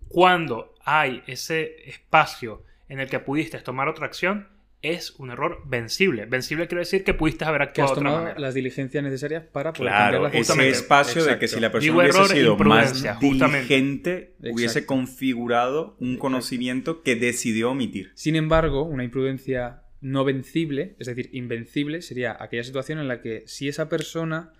Cuando 0.09 0.73
hay 0.83 1.23
ese 1.27 1.89
espacio 1.89 2.63
en 2.89 2.99
el 2.99 3.09
que 3.09 3.19
pudiste 3.19 3.59
tomar 3.59 3.87
otra 3.87 4.05
acción, 4.05 4.47
es 4.83 5.11
un 5.17 5.31
error 5.31 5.61
vencible. 5.65 6.25
Vencible 6.25 6.67
quiere 6.67 6.81
decir 6.81 7.03
que 7.03 7.13
pudiste 7.15 7.45
haber 7.45 7.71
Que 7.71 7.81
has 7.81 7.89
actuado 7.89 7.89
de 7.89 7.91
otra 7.93 8.03
tomado 8.03 8.23
manera. 8.25 8.39
las 8.39 8.53
diligencias 8.53 9.03
necesarias 9.03 9.43
para 9.51 9.73
poder 9.73 9.91
cambiar 9.91 10.09
Claro, 10.11 10.23
la 10.23 10.29
ese 10.29 10.37
justamente. 10.37 10.69
espacio 10.71 11.23
de 11.25 11.39
que 11.39 11.47
si 11.47 11.59
la 11.59 11.71
persona 11.71 11.91
Digo 11.93 11.99
hubiese 12.01 12.17
error, 12.19 12.29
sido 12.29 12.57
más 12.57 12.91
justamente. 13.19 13.57
diligente, 13.57 14.35
hubiese 14.39 14.79
Exacto. 14.79 14.87
configurado 14.87 15.95
un 15.99 16.17
conocimiento 16.17 17.01
que 17.01 17.15
decidió 17.15 17.71
omitir. 17.71 18.11
Sin 18.13 18.35
embargo, 18.35 18.83
una 18.83 19.03
imprudencia 19.03 19.83
no 20.01 20.25
vencible, 20.25 20.95
es 20.99 21.07
decir, 21.07 21.29
invencible, 21.31 22.01
sería 22.01 22.35
aquella 22.37 22.63
situación 22.65 22.99
en 22.99 23.07
la 23.07 23.21
que 23.21 23.43
si 23.47 23.69
esa 23.69 23.87
persona 23.87 24.51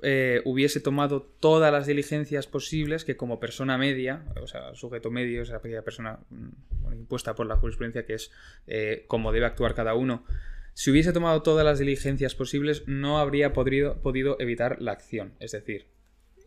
eh, 0.00 0.42
hubiese 0.44 0.80
tomado 0.80 1.22
todas 1.22 1.72
las 1.72 1.86
diligencias 1.86 2.46
posibles 2.46 3.04
que 3.04 3.16
como 3.16 3.40
persona 3.40 3.76
media, 3.78 4.24
o 4.40 4.46
sea, 4.46 4.74
sujeto 4.74 5.10
medio, 5.10 5.42
es 5.42 5.50
aquella 5.50 5.82
persona 5.82 6.20
mm, 6.30 6.48
bueno, 6.82 6.96
impuesta 6.96 7.34
por 7.34 7.46
la 7.46 7.56
jurisprudencia 7.56 8.06
que 8.06 8.14
es 8.14 8.30
eh, 8.66 9.04
como 9.08 9.32
debe 9.32 9.46
actuar 9.46 9.74
cada 9.74 9.94
uno, 9.94 10.24
si 10.74 10.92
hubiese 10.92 11.12
tomado 11.12 11.42
todas 11.42 11.64
las 11.64 11.80
diligencias 11.80 12.36
posibles 12.36 12.86
no 12.86 13.18
habría 13.18 13.52
podido, 13.52 14.00
podido 14.00 14.36
evitar 14.38 14.80
la 14.80 14.92
acción, 14.92 15.34
es 15.40 15.50
decir, 15.50 15.86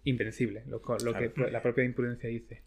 invencible, 0.06 0.64
lo 0.68 0.82
que 0.82 1.32
la 1.52 1.62
propia 1.62 1.84
imprudencia 1.84 2.30
dice. 2.30 2.64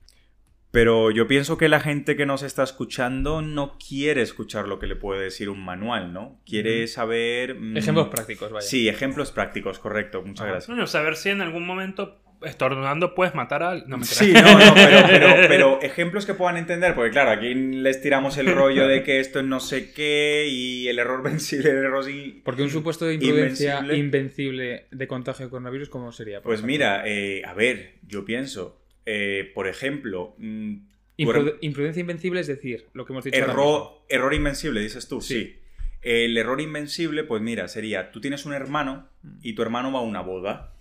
Pero 0.74 1.12
yo 1.12 1.28
pienso 1.28 1.56
que 1.56 1.68
la 1.68 1.78
gente 1.78 2.16
que 2.16 2.26
nos 2.26 2.42
está 2.42 2.64
escuchando 2.64 3.40
no 3.42 3.78
quiere 3.78 4.22
escuchar 4.22 4.66
lo 4.66 4.80
que 4.80 4.88
le 4.88 4.96
puede 4.96 5.22
decir 5.22 5.48
un 5.48 5.64
manual, 5.64 6.12
¿no? 6.12 6.40
Quiere 6.44 6.88
saber... 6.88 7.54
mm, 7.54 7.76
Ejemplos 7.76 8.08
prácticos, 8.08 8.50
vaya. 8.50 8.66
Sí, 8.66 8.88
ejemplos 8.88 9.30
prácticos, 9.30 9.78
correcto. 9.78 10.22
Muchas 10.22 10.40
Ajá. 10.42 10.50
gracias. 10.50 10.68
Bueno, 10.68 10.87
saber 10.88 11.14
si 11.14 11.30
en 11.30 11.42
algún 11.42 11.64
momento 11.64 12.20
estornudando 12.42 13.14
puedes 13.14 13.34
matar 13.37 13.62
a 13.62 13.70
alguien. 13.70 13.88
No 13.88 13.98
me 13.98 14.04
Sí, 14.04 14.32
no, 14.32 14.42
no, 14.58 14.74
pero, 14.74 14.98
pero, 15.06 15.48
pero 15.48 15.80
ejemplos 15.80 16.26
que 16.26 16.34
puedan 16.34 16.56
entender, 16.56 16.94
porque 16.96 17.10
claro, 17.12 17.30
aquí 17.30 17.54
les 17.54 18.02
tiramos 18.02 18.37
el 18.37 18.52
rollo 18.52 18.88
de 18.88 19.04
que 19.04 19.20
esto 19.20 19.38
es 19.38 19.46
no 19.46 19.60
sé 19.60 19.92
qué 19.92 20.46
y 20.50 20.88
el 20.88 20.98
error 20.98 21.22
vencible, 21.30 21.70
el 21.70 21.76
error 21.76 22.04
sin... 22.04 22.42
Porque 22.42 22.62
un 22.62 22.70
supuesto 22.70 23.06
de 23.06 23.14
imprudencia 23.14 23.74
Invencible. 23.78 23.96
invencible 23.98 24.87
de 24.90 25.06
contagio 25.06 25.46
de 25.46 25.50
coronavirus, 25.50 25.88
¿cómo 25.88 26.10
sería? 26.10 26.42
Pues 26.42 26.58
ejemplo? 26.58 26.72
mira, 26.72 27.02
eh, 27.06 27.42
a 27.46 27.54
ver, 27.54 27.94
yo 28.06 28.24
pienso, 28.24 28.83
eh, 29.06 29.50
por 29.54 29.66
ejemplo, 29.68 30.34
mm, 30.38 30.74
Impru- 31.18 31.58
imprudencia 31.60 32.00
invencible 32.00 32.40
es 32.40 32.46
decir, 32.48 32.86
lo 32.92 33.04
que 33.06 33.12
hemos 33.12 33.24
dicho. 33.24 33.36
error, 33.38 34.02
error 34.08 34.34
invencible, 34.34 34.80
dices 34.80 35.06
tú, 35.08 35.20
sí. 35.20 35.34
Sí. 35.34 35.56
El 36.02 36.36
error 36.36 36.60
invencible, 36.60 37.24
pues 37.24 37.40
mira, 37.40 37.66
sería, 37.68 38.10
tú 38.12 38.20
tienes 38.20 38.44
un 38.46 38.52
hermano 38.52 39.08
Mm. 39.22 39.38
y 39.42 39.52
tu 39.54 39.62
hermano 39.62 39.92
va 39.92 40.00
a 40.00 40.02
una 40.02 40.20
boda, 40.22 40.74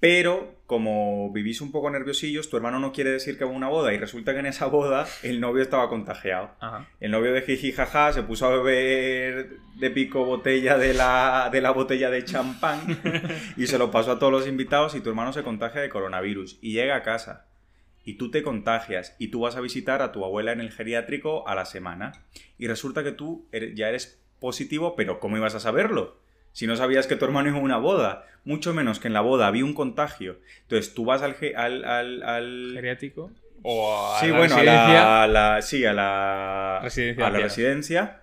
pero 0.00 0.56
como 0.72 1.30
vivís 1.32 1.60
un 1.60 1.70
poco 1.70 1.90
nerviosillos, 1.90 2.48
tu 2.48 2.56
hermano 2.56 2.80
no 2.80 2.92
quiere 2.92 3.10
decir 3.10 3.36
que 3.36 3.44
va 3.44 3.50
a 3.50 3.54
una 3.54 3.68
boda 3.68 3.92
y 3.92 3.98
resulta 3.98 4.32
que 4.32 4.38
en 4.40 4.46
esa 4.46 4.64
boda 4.66 5.06
el 5.22 5.38
novio 5.38 5.62
estaba 5.62 5.90
contagiado. 5.90 6.50
Ajá. 6.60 6.88
El 6.98 7.10
novio 7.10 7.34
de 7.34 7.42
jiji 7.42 7.72
jaja 7.72 8.12
se 8.14 8.22
puso 8.22 8.46
a 8.46 8.56
beber 8.56 9.58
de 9.76 9.90
pico 9.90 10.24
botella 10.24 10.78
de 10.78 10.94
la, 10.94 11.50
de 11.52 11.60
la 11.60 11.72
botella 11.72 12.08
de 12.08 12.24
champán 12.24 12.80
y 13.58 13.66
se 13.66 13.76
lo 13.76 13.90
pasó 13.90 14.12
a 14.12 14.18
todos 14.18 14.32
los 14.32 14.48
invitados 14.48 14.94
y 14.94 15.02
tu 15.02 15.10
hermano 15.10 15.34
se 15.34 15.42
contagia 15.42 15.82
de 15.82 15.90
coronavirus 15.90 16.58
y 16.62 16.72
llega 16.72 16.96
a 16.96 17.02
casa 17.02 17.44
y 18.04 18.14
tú 18.14 18.30
te 18.30 18.42
contagias 18.42 19.14
y 19.18 19.28
tú 19.28 19.40
vas 19.40 19.56
a 19.56 19.60
visitar 19.60 20.00
a 20.00 20.10
tu 20.10 20.24
abuela 20.24 20.52
en 20.52 20.60
el 20.60 20.72
geriátrico 20.72 21.46
a 21.46 21.54
la 21.54 21.66
semana 21.66 22.12
y 22.58 22.66
resulta 22.66 23.04
que 23.04 23.12
tú 23.12 23.46
eres- 23.52 23.74
ya 23.76 23.88
eres 23.90 24.18
positivo, 24.40 24.96
pero 24.96 25.20
¿cómo 25.20 25.36
ibas 25.36 25.54
a 25.54 25.60
saberlo? 25.60 26.16
Si 26.52 26.66
no 26.66 26.76
sabías 26.76 27.06
que 27.06 27.16
tu 27.16 27.24
hermano 27.24 27.48
iba 27.48 27.58
a 27.58 27.62
una 27.62 27.78
boda, 27.78 28.26
mucho 28.44 28.74
menos 28.74 28.98
que 29.00 29.08
en 29.08 29.14
la 29.14 29.20
boda 29.22 29.46
había 29.46 29.64
un 29.64 29.74
contagio. 29.74 30.38
Entonces 30.62 30.94
tú 30.94 31.04
vas 31.04 31.22
al... 31.22 31.36
al, 31.56 31.84
al, 31.84 32.22
al- 32.22 32.70
Geriátrico. 32.74 33.30
O 33.62 33.94
a 34.14 34.20
Sí, 34.20 34.26
la 34.28 34.38
bueno, 34.38 34.54
a 34.56 34.58
residencia. 34.58 34.94
la, 34.94 35.22
a 35.22 35.26
la- 35.28 35.62
sí, 35.62 35.84
a 35.84 35.92
la 35.92 36.80
Residencia 36.82 37.26
a 37.26 37.30
la 37.30 37.38
residencia 37.38 38.20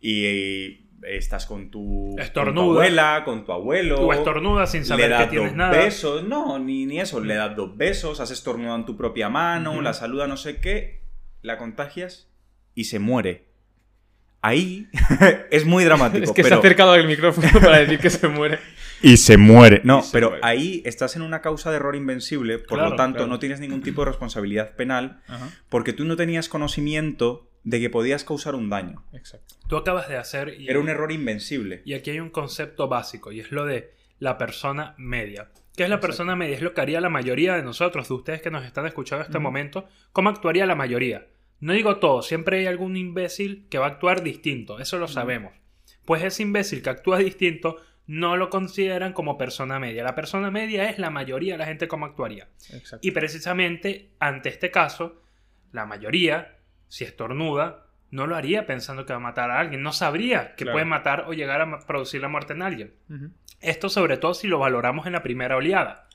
y, 0.00 0.26
y 0.26 0.88
estás 1.02 1.44
con 1.46 1.70
tu, 1.70 2.16
con 2.34 2.54
tu 2.54 2.60
abuela, 2.62 3.22
con 3.24 3.44
tu 3.44 3.52
abuelo. 3.52 3.96
Tú 3.96 4.12
estornudas 4.12 4.70
sin 4.72 4.80
le 4.80 4.86
saber 4.86 5.06
que 5.08 5.12
das 5.12 5.28
tienes 5.30 5.48
dos 5.50 5.56
nada. 5.56 5.76
besos, 5.76 6.24
no, 6.24 6.58
ni, 6.58 6.86
ni 6.86 7.00
eso, 7.00 7.20
le 7.20 7.34
das 7.34 7.54
dos 7.54 7.76
besos, 7.76 8.18
has 8.20 8.30
estornudado 8.30 8.76
en 8.76 8.86
tu 8.86 8.96
propia 8.96 9.28
mano, 9.28 9.80
la 9.82 9.92
saluda 9.92 10.26
no 10.26 10.36
sé 10.38 10.58
qué, 10.58 11.02
la 11.42 11.58
contagias 11.58 12.30
y 12.74 12.84
se 12.84 12.98
muere. 12.98 13.47
Ahí 14.40 14.88
es 15.50 15.64
muy 15.66 15.84
dramático. 15.84 16.24
Es 16.24 16.32
que 16.32 16.44
se 16.44 16.54
ha 16.54 16.58
acercado 16.58 16.92
al 16.92 17.06
micrófono 17.06 17.48
para 17.60 17.78
decir 17.80 17.98
que 17.98 18.10
se 18.10 18.28
muere. 18.28 18.58
Y 19.02 19.16
se 19.16 19.36
muere. 19.36 19.80
No, 19.84 20.02
se 20.02 20.12
pero 20.12 20.28
muere. 20.30 20.44
ahí 20.46 20.82
estás 20.84 21.16
en 21.16 21.22
una 21.22 21.40
causa 21.40 21.70
de 21.70 21.76
error 21.76 21.96
invencible, 21.96 22.58
por 22.58 22.78
Claro, 22.78 22.90
lo 22.90 22.96
tanto 22.96 23.16
claro. 23.18 23.30
no 23.30 23.38
tienes 23.38 23.58
ningún 23.60 23.82
tipo 23.82 24.02
de 24.02 24.10
responsabilidad 24.10 24.76
penal 24.76 25.22
Ajá. 25.26 25.48
porque 25.68 25.92
tú 25.92 26.04
no 26.04 26.16
tenías 26.16 26.48
conocimiento 26.48 27.50
de 27.64 27.80
que 27.80 27.90
podías 27.90 28.24
causar 28.24 28.54
un 28.54 28.70
daño. 28.70 29.04
Exacto. 29.12 29.56
Tú 29.68 29.76
acabas 29.76 30.08
de 30.08 30.16
hacer. 30.16 30.54
Y, 30.58 30.68
Era 30.68 30.78
un 30.80 30.88
error 30.88 31.10
invencible. 31.12 31.82
y 31.84 31.94
aquí 31.94 32.10
hay 32.10 32.20
un 32.20 32.30
concepto 32.30 32.88
básico 32.88 33.32
y 33.32 33.40
es 33.40 33.50
lo 33.52 33.64
de 33.66 33.92
la 34.20 34.38
persona 34.38 34.94
media. 34.98 35.48
¿Qué 35.76 35.82
es 35.84 35.88
la 35.90 35.96
Exacto. 35.96 36.06
persona 36.08 36.36
media? 36.36 36.56
Es 36.56 36.62
lo 36.62 36.74
que 36.74 36.80
haría 36.80 37.00
la 37.00 37.08
mayoría 37.08 37.54
de 37.56 37.62
nosotros, 37.62 38.08
de 38.08 38.14
ustedes 38.14 38.42
que 38.42 38.50
nos 38.50 38.64
están 38.64 38.86
escuchando 38.86 39.24
en 39.24 39.30
este 39.30 39.38
momento. 39.38 39.88
¿Cómo 40.12 40.28
actuaría 40.28 40.64
la 40.66 40.74
mayoría? 40.74 41.26
No 41.60 41.72
digo 41.72 41.96
todo, 41.96 42.22
siempre 42.22 42.58
hay 42.60 42.66
algún 42.66 42.96
imbécil 42.96 43.66
que 43.68 43.78
va 43.78 43.86
a 43.86 43.90
actuar 43.90 44.22
distinto, 44.22 44.78
eso 44.78 44.98
lo 44.98 45.08
sabemos. 45.08 45.52
Pues 46.04 46.22
ese 46.22 46.42
imbécil 46.42 46.82
que 46.82 46.90
actúa 46.90 47.18
distinto 47.18 47.76
no 48.06 48.36
lo 48.36 48.48
consideran 48.48 49.12
como 49.12 49.36
persona 49.36 49.78
media. 49.78 50.02
La 50.04 50.14
persona 50.14 50.50
media 50.50 50.88
es 50.88 50.98
la 50.98 51.10
mayoría 51.10 51.54
de 51.54 51.58
la 51.58 51.66
gente 51.66 51.88
como 51.88 52.06
actuaría. 52.06 52.48
Exacto. 52.72 53.06
Y 53.06 53.10
precisamente 53.10 54.12
ante 54.18 54.48
este 54.48 54.70
caso, 54.70 55.20
la 55.72 55.84
mayoría, 55.84 56.56
si 56.88 57.04
estornuda, 57.04 57.84
no 58.10 58.26
lo 58.26 58.36
haría 58.36 58.64
pensando 58.64 59.04
que 59.04 59.12
va 59.12 59.18
a 59.18 59.20
matar 59.20 59.50
a 59.50 59.58
alguien. 59.60 59.82
No 59.82 59.92
sabría 59.92 60.54
que 60.54 60.64
Claro. 60.64 60.76
puede 60.76 60.86
matar 60.86 61.24
o 61.28 61.34
llegar 61.34 61.60
a 61.60 61.80
producir 61.80 62.22
la 62.22 62.28
muerte 62.28 62.54
en 62.54 62.62
alguien. 62.62 62.94
Esto 63.60 63.90
sobre 63.90 64.16
todo 64.16 64.32
si 64.32 64.46
lo 64.48 64.58
valoramos 64.58 65.06
en 65.06 65.12
la 65.12 65.22
primera 65.22 65.56
oleada. 65.56 66.07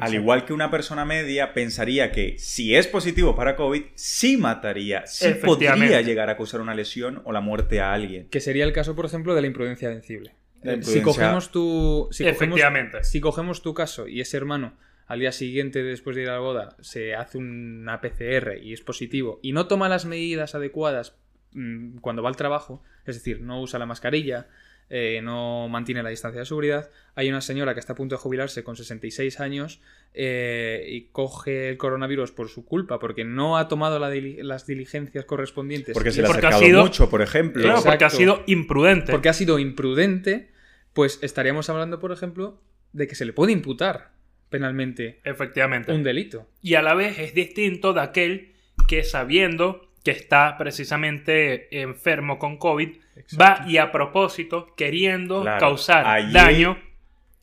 Al 0.00 0.14
igual 0.14 0.44
que 0.44 0.52
una 0.52 0.70
persona 0.70 1.04
media 1.04 1.54
pensaría 1.54 2.12
que 2.12 2.38
si 2.38 2.74
es 2.74 2.86
positivo 2.86 3.34
para 3.34 3.56
COVID, 3.56 3.84
sí 3.94 4.36
mataría, 4.36 5.06
sí 5.06 5.34
podría 5.42 6.00
llegar 6.02 6.28
a 6.28 6.36
causar 6.36 6.60
una 6.60 6.74
lesión 6.74 7.22
o 7.24 7.32
la 7.32 7.40
muerte 7.40 7.80
a 7.80 7.92
alguien. 7.94 8.28
Que 8.28 8.40
sería 8.40 8.64
el 8.64 8.72
caso, 8.72 8.94
por 8.94 9.06
ejemplo, 9.06 9.34
de 9.34 9.40
la 9.40 9.46
imprudencia 9.46 9.88
vencible. 9.88 10.34
La 10.62 10.74
imprudencia- 10.74 10.92
Si 10.94 11.00
cogemos 11.02 11.50
tu. 11.52 12.08
Si 12.10 12.24
cogemos, 12.24 12.42
Efectivamente. 12.42 13.04
si 13.04 13.20
cogemos 13.20 13.62
tu 13.62 13.72
caso 13.74 14.08
y 14.08 14.20
ese 14.20 14.36
hermano 14.36 14.76
al 15.06 15.20
día 15.20 15.32
siguiente, 15.32 15.82
después 15.82 16.16
de 16.16 16.22
ir 16.24 16.28
a 16.28 16.34
la 16.34 16.40
boda, 16.40 16.76
se 16.80 17.14
hace 17.14 17.38
una 17.38 18.00
PCR 18.02 18.58
y 18.62 18.74
es 18.74 18.82
positivo 18.82 19.40
y 19.42 19.52
no 19.52 19.66
toma 19.68 19.88
las 19.88 20.04
medidas 20.04 20.54
adecuadas 20.54 21.16
mm, 21.52 21.98
cuando 22.00 22.22
va 22.22 22.28
al 22.28 22.36
trabajo, 22.36 22.82
es 23.06 23.14
decir, 23.16 23.40
no 23.40 23.62
usa 23.62 23.78
la 23.78 23.86
mascarilla, 23.86 24.48
eh, 24.90 25.20
no 25.22 25.68
mantiene 25.68 26.02
la 26.02 26.08
distancia 26.10 26.40
de 26.40 26.46
seguridad. 26.46 26.90
Hay 27.14 27.28
una 27.28 27.40
señora 27.40 27.74
que 27.74 27.80
está 27.80 27.92
a 27.92 27.96
punto 27.96 28.14
de 28.14 28.20
jubilarse 28.20 28.64
con 28.64 28.76
66 28.76 29.38
años 29.40 29.80
eh, 30.14 30.86
y 30.88 31.08
coge 31.12 31.68
el 31.68 31.76
coronavirus 31.76 32.32
por 32.32 32.48
su 32.48 32.64
culpa, 32.64 32.98
porque 32.98 33.24
no 33.24 33.58
ha 33.58 33.68
tomado 33.68 33.98
la 33.98 34.10
dili- 34.12 34.42
las 34.42 34.66
diligencias 34.66 35.24
correspondientes. 35.26 35.92
Porque 35.94 36.10
se 36.10 36.22
le 36.22 36.28
ha 36.28 36.30
acercado 36.30 36.60
sido- 36.62 36.82
mucho, 36.82 37.10
por 37.10 37.22
ejemplo. 37.22 37.62
Claro, 37.62 37.82
porque 37.84 38.04
ha 38.04 38.10
sido 38.10 38.42
imprudente. 38.46 39.12
porque 39.12 39.28
ha 39.28 39.34
sido 39.34 39.58
imprudente, 39.58 40.50
pues 40.94 41.18
estaríamos 41.22 41.68
hablando, 41.70 41.98
por 42.00 42.12
ejemplo, 42.12 42.60
de 42.92 43.06
que 43.06 43.14
se 43.14 43.24
le 43.26 43.32
puede 43.32 43.52
imputar 43.52 44.12
penalmente 44.48 45.20
Efectivamente. 45.24 45.92
un 45.92 46.02
delito. 46.02 46.48
Y 46.62 46.74
a 46.74 46.82
la 46.82 46.94
vez 46.94 47.18
es 47.18 47.34
distinto 47.34 47.92
de 47.92 48.00
aquel 48.00 48.52
que 48.88 49.04
sabiendo 49.04 49.92
que 50.02 50.12
está 50.12 50.56
precisamente 50.56 51.82
enfermo 51.82 52.38
con 52.38 52.56
COVID, 52.56 52.96
va 53.40 53.64
y 53.66 53.76
a 53.78 53.90
propósito, 53.92 54.74
queriendo 54.76 55.42
Claro. 55.42 55.60
causar 55.60 56.06
Allí- 56.06 56.32
daño, 56.32 56.78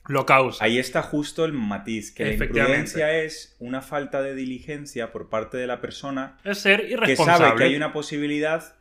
lo 0.07 0.25
causa. 0.25 0.63
Ahí 0.63 0.77
está 0.77 1.01
justo 1.01 1.45
el 1.45 1.53
matiz, 1.53 2.11
que 2.11 2.25
la 2.25 2.33
imprudencia 2.45 3.11
es 3.23 3.55
una 3.59 3.81
falta 3.81 4.21
de 4.21 4.35
diligencia 4.35 5.11
por 5.11 5.29
parte 5.29 5.57
de 5.57 5.65
la 5.67 5.81
persona 5.81 6.37
Es 6.43 6.59
ser 6.59 6.81
que 6.85 6.93
irresponsable. 6.93 7.45
sabe 7.47 7.57
que 7.57 7.63
hay 7.65 7.75
una 7.75 7.91
posibilidad. 7.93 8.75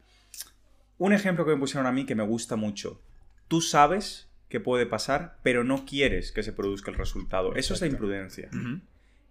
Un 0.98 1.12
ejemplo 1.12 1.44
que 1.44 1.52
me 1.52 1.59
pusieron 1.59 1.87
a 1.87 1.92
mí 1.92 2.04
que 2.07 2.14
me 2.14 2.22
gusta 2.22 2.57
mucho. 2.57 3.00
Tú 3.48 3.61
sabes 3.61 4.28
que 4.48 4.61
puede 4.61 4.87
pasar, 4.87 5.38
pero 5.42 5.64
no 5.64 5.85
quieres 5.85 6.30
que 6.30 6.42
se 6.42 6.52
produzca 6.52 6.90
el 6.90 6.96
resultado. 6.96 7.54
Eso 7.57 7.74
es 7.74 7.80
la 7.80 7.87
imprudencia. 7.88 8.48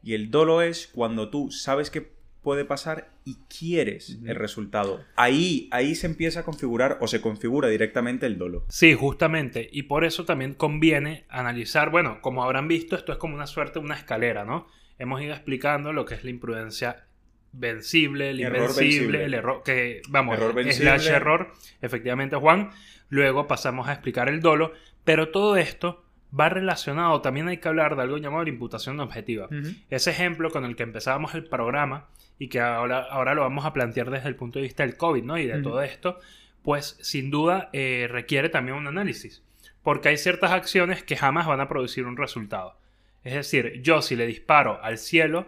Y 0.01 0.15
el 0.15 0.31
dolo 0.31 0.61
es 0.61 0.87
cuando 0.93 1.29
tú 1.29 1.49
sabes 1.51 1.89
que 1.89 2.11
puede 2.43 2.65
pasar 2.65 3.09
y 3.25 3.37
quieres 3.47 4.19
el 4.25 4.35
resultado. 4.35 5.01
Ahí, 5.15 5.69
ahí 5.71 5.95
se 5.95 6.07
empieza 6.07 6.41
a 6.41 6.43
configurar 6.43 6.97
o 7.01 7.07
se 7.07 7.21
configura 7.21 7.69
directamente 7.69 8.25
el 8.25 8.37
dolo. 8.37 8.65
Sí, 8.69 8.93
justamente. 8.93 9.69
Y 9.71 9.83
por 9.83 10.03
eso 10.03 10.25
también 10.25 10.53
conviene 10.53 11.25
analizar, 11.29 11.89
bueno, 11.89 12.19
como 12.21 12.43
habrán 12.43 12.67
visto, 12.67 12.95
esto 12.95 13.11
es 13.13 13.17
como 13.17 13.33
una 13.35 13.47
suerte, 13.47 13.79
una 13.79 13.95
escalera, 13.95 14.43
¿no? 14.45 14.67
Hemos 14.99 15.21
ido 15.21 15.33
explicando 15.33 15.93
lo 15.93 16.05
que 16.05 16.15
es 16.15 16.23
la 16.23 16.29
imprudencia 16.29 17.07
vencible, 17.53 18.31
el 18.31 18.39
Error 18.41 18.57
invencible, 18.59 18.89
vencible. 18.89 19.23
el 19.25 19.33
error, 19.35 19.63
que 19.63 20.01
vamos, 20.09 20.37
Error 20.37 20.53
vencible. 20.53 20.99
slash 20.99 21.07
error, 21.07 21.51
efectivamente 21.81 22.35
Juan. 22.35 22.71
Luego 23.09 23.47
pasamos 23.47 23.87
a 23.87 23.93
explicar 23.93 24.27
el 24.27 24.41
dolo, 24.41 24.73
pero 25.03 25.29
todo 25.29 25.55
esto 25.55 26.03
va 26.37 26.49
relacionado, 26.49 27.21
también 27.21 27.47
hay 27.47 27.57
que 27.57 27.67
hablar 27.67 27.95
de 27.95 28.01
algo 28.01 28.17
llamado 28.17 28.43
la 28.43 28.49
imputación 28.49 28.99
objetiva. 28.99 29.47
Ese 29.91 30.09
ejemplo 30.09 30.49
con 30.49 30.65
el 30.65 30.75
que 30.75 30.81
empezábamos 30.83 31.35
el 31.35 31.45
programa 31.45 32.09
y 32.39 32.47
que 32.49 32.59
ahora, 32.59 32.99
ahora 32.99 33.33
lo 33.33 33.41
vamos 33.41 33.65
a 33.65 33.73
plantear 33.73 34.09
desde 34.09 34.29
el 34.29 34.35
punto 34.35 34.59
de 34.59 34.63
vista 34.63 34.83
del 34.83 34.97
COVID, 34.97 35.23
¿no? 35.23 35.37
Y 35.37 35.45
de 35.45 35.61
todo 35.61 35.81
esto, 35.81 36.19
pues 36.61 36.97
sin 37.01 37.29
duda 37.31 37.69
eh, 37.73 38.07
requiere 38.09 38.49
también 38.49 38.77
un 38.77 38.87
análisis. 38.87 39.43
Porque 39.81 40.09
hay 40.09 40.17
ciertas 40.17 40.51
acciones 40.51 41.03
que 41.03 41.17
jamás 41.17 41.47
van 41.47 41.59
a 41.59 41.67
producir 41.67 42.05
un 42.05 42.17
resultado. 42.17 42.77
Es 43.23 43.33
decir, 43.33 43.81
yo 43.81 44.01
si 44.01 44.15
le 44.15 44.25
disparo 44.25 44.81
al 44.83 44.97
cielo, 44.97 45.47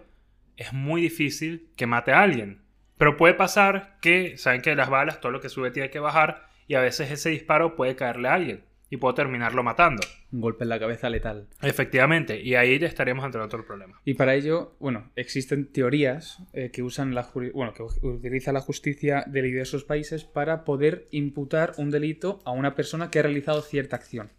es 0.57 0.73
muy 0.73 1.01
difícil 1.01 1.67
que 1.75 1.87
mate 1.87 2.11
a 2.11 2.21
alguien. 2.21 2.61
Pero 2.97 3.17
puede 3.17 3.33
pasar 3.33 3.97
que, 4.01 4.37
saben 4.37 4.61
que 4.61 4.75
las 4.75 4.89
balas, 4.89 5.19
todo 5.19 5.31
lo 5.31 5.41
que 5.41 5.49
sube 5.49 5.71
tiene 5.71 5.89
que 5.89 5.99
bajar, 5.99 6.47
y 6.67 6.75
a 6.75 6.81
veces 6.81 7.11
ese 7.11 7.29
disparo 7.29 7.75
puede 7.75 7.95
caerle 7.95 8.27
a 8.27 8.33
alguien 8.33 8.63
y 8.89 8.97
puedo 8.97 9.13
terminarlo 9.13 9.63
matando. 9.63 10.03
Un 10.31 10.41
golpe 10.41 10.63
en 10.63 10.69
la 10.69 10.79
cabeza 10.79 11.09
letal. 11.09 11.47
Efectivamente, 11.61 12.41
y 12.41 12.55
ahí 12.55 12.75
estaríamos 12.75 13.25
ante 13.25 13.37
otro 13.37 13.65
problema. 13.65 13.99
Y 14.05 14.13
para 14.13 14.35
ello, 14.35 14.75
bueno, 14.79 15.11
existen 15.15 15.71
teorías 15.71 16.39
eh, 16.53 16.71
que 16.71 16.83
usan 16.83 17.15
la 17.15 17.29
bueno, 17.53 17.73
que 17.73 17.83
utiliza 17.83 18.51
la 18.51 18.61
justicia 18.61 19.23
de 19.27 19.41
diversos 19.41 19.83
países 19.83 20.23
para 20.23 20.63
poder 20.63 21.07
imputar 21.11 21.73
un 21.77 21.91
delito 21.91 22.39
a 22.45 22.51
una 22.51 22.75
persona 22.75 23.09
que 23.09 23.19
ha 23.19 23.23
realizado 23.23 23.61
cierta 23.61 23.95
acción. 23.95 24.29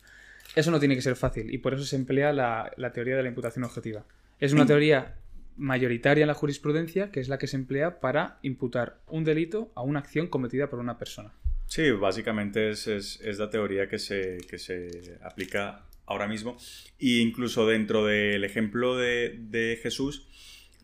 Eso 0.55 0.71
no 0.71 0.79
tiene 0.79 0.95
que 0.95 1.03
ser 1.03 1.17
fácil 1.17 1.53
y 1.53 1.59
por 1.59 1.75
eso 1.75 1.85
se 1.85 1.97
emplea 1.97 2.33
la, 2.33 2.73
la 2.77 2.93
teoría 2.93 3.17
de 3.17 3.23
la 3.23 3.29
imputación 3.29 3.65
objetiva. 3.65 4.05
Es 4.39 4.53
una 4.53 4.67
teoría 4.67 5.17
mayoritaria 5.57 6.23
en 6.23 6.29
la 6.29 6.35
jurisprudencia 6.35 7.11
que 7.11 7.21
es 7.21 7.29
la 7.29 7.39
que 7.39 7.47
se 7.47 7.57
emplea 7.57 8.01
para 8.01 8.39
imputar 8.43 8.99
un 9.09 9.25
delito 9.25 9.71
a 9.75 9.83
una 9.83 10.01
acción 10.01 10.29
cometida 10.29 10.69
por 10.69 10.79
una 10.79 10.99
persona. 10.99 11.33
Sí, 11.67 11.91
básicamente 11.91 12.71
es, 12.71 12.87
es- 12.87 13.21
es 13.23 13.39
la 13.39 13.51
teoría 13.51 13.89
que 13.89 13.99
se, 13.99 14.39
que 14.49 14.59
se 14.59 15.19
aplica 15.23 15.85
ahora 16.07 16.29
mismo. 16.29 16.57
Y 16.99 17.21
incluso 17.21 17.67
dentro 17.67 18.05
del 18.07 18.45
ejemplo 18.45 18.97
de, 18.97 19.37
de 19.39 19.79
Jesús, 19.83 20.29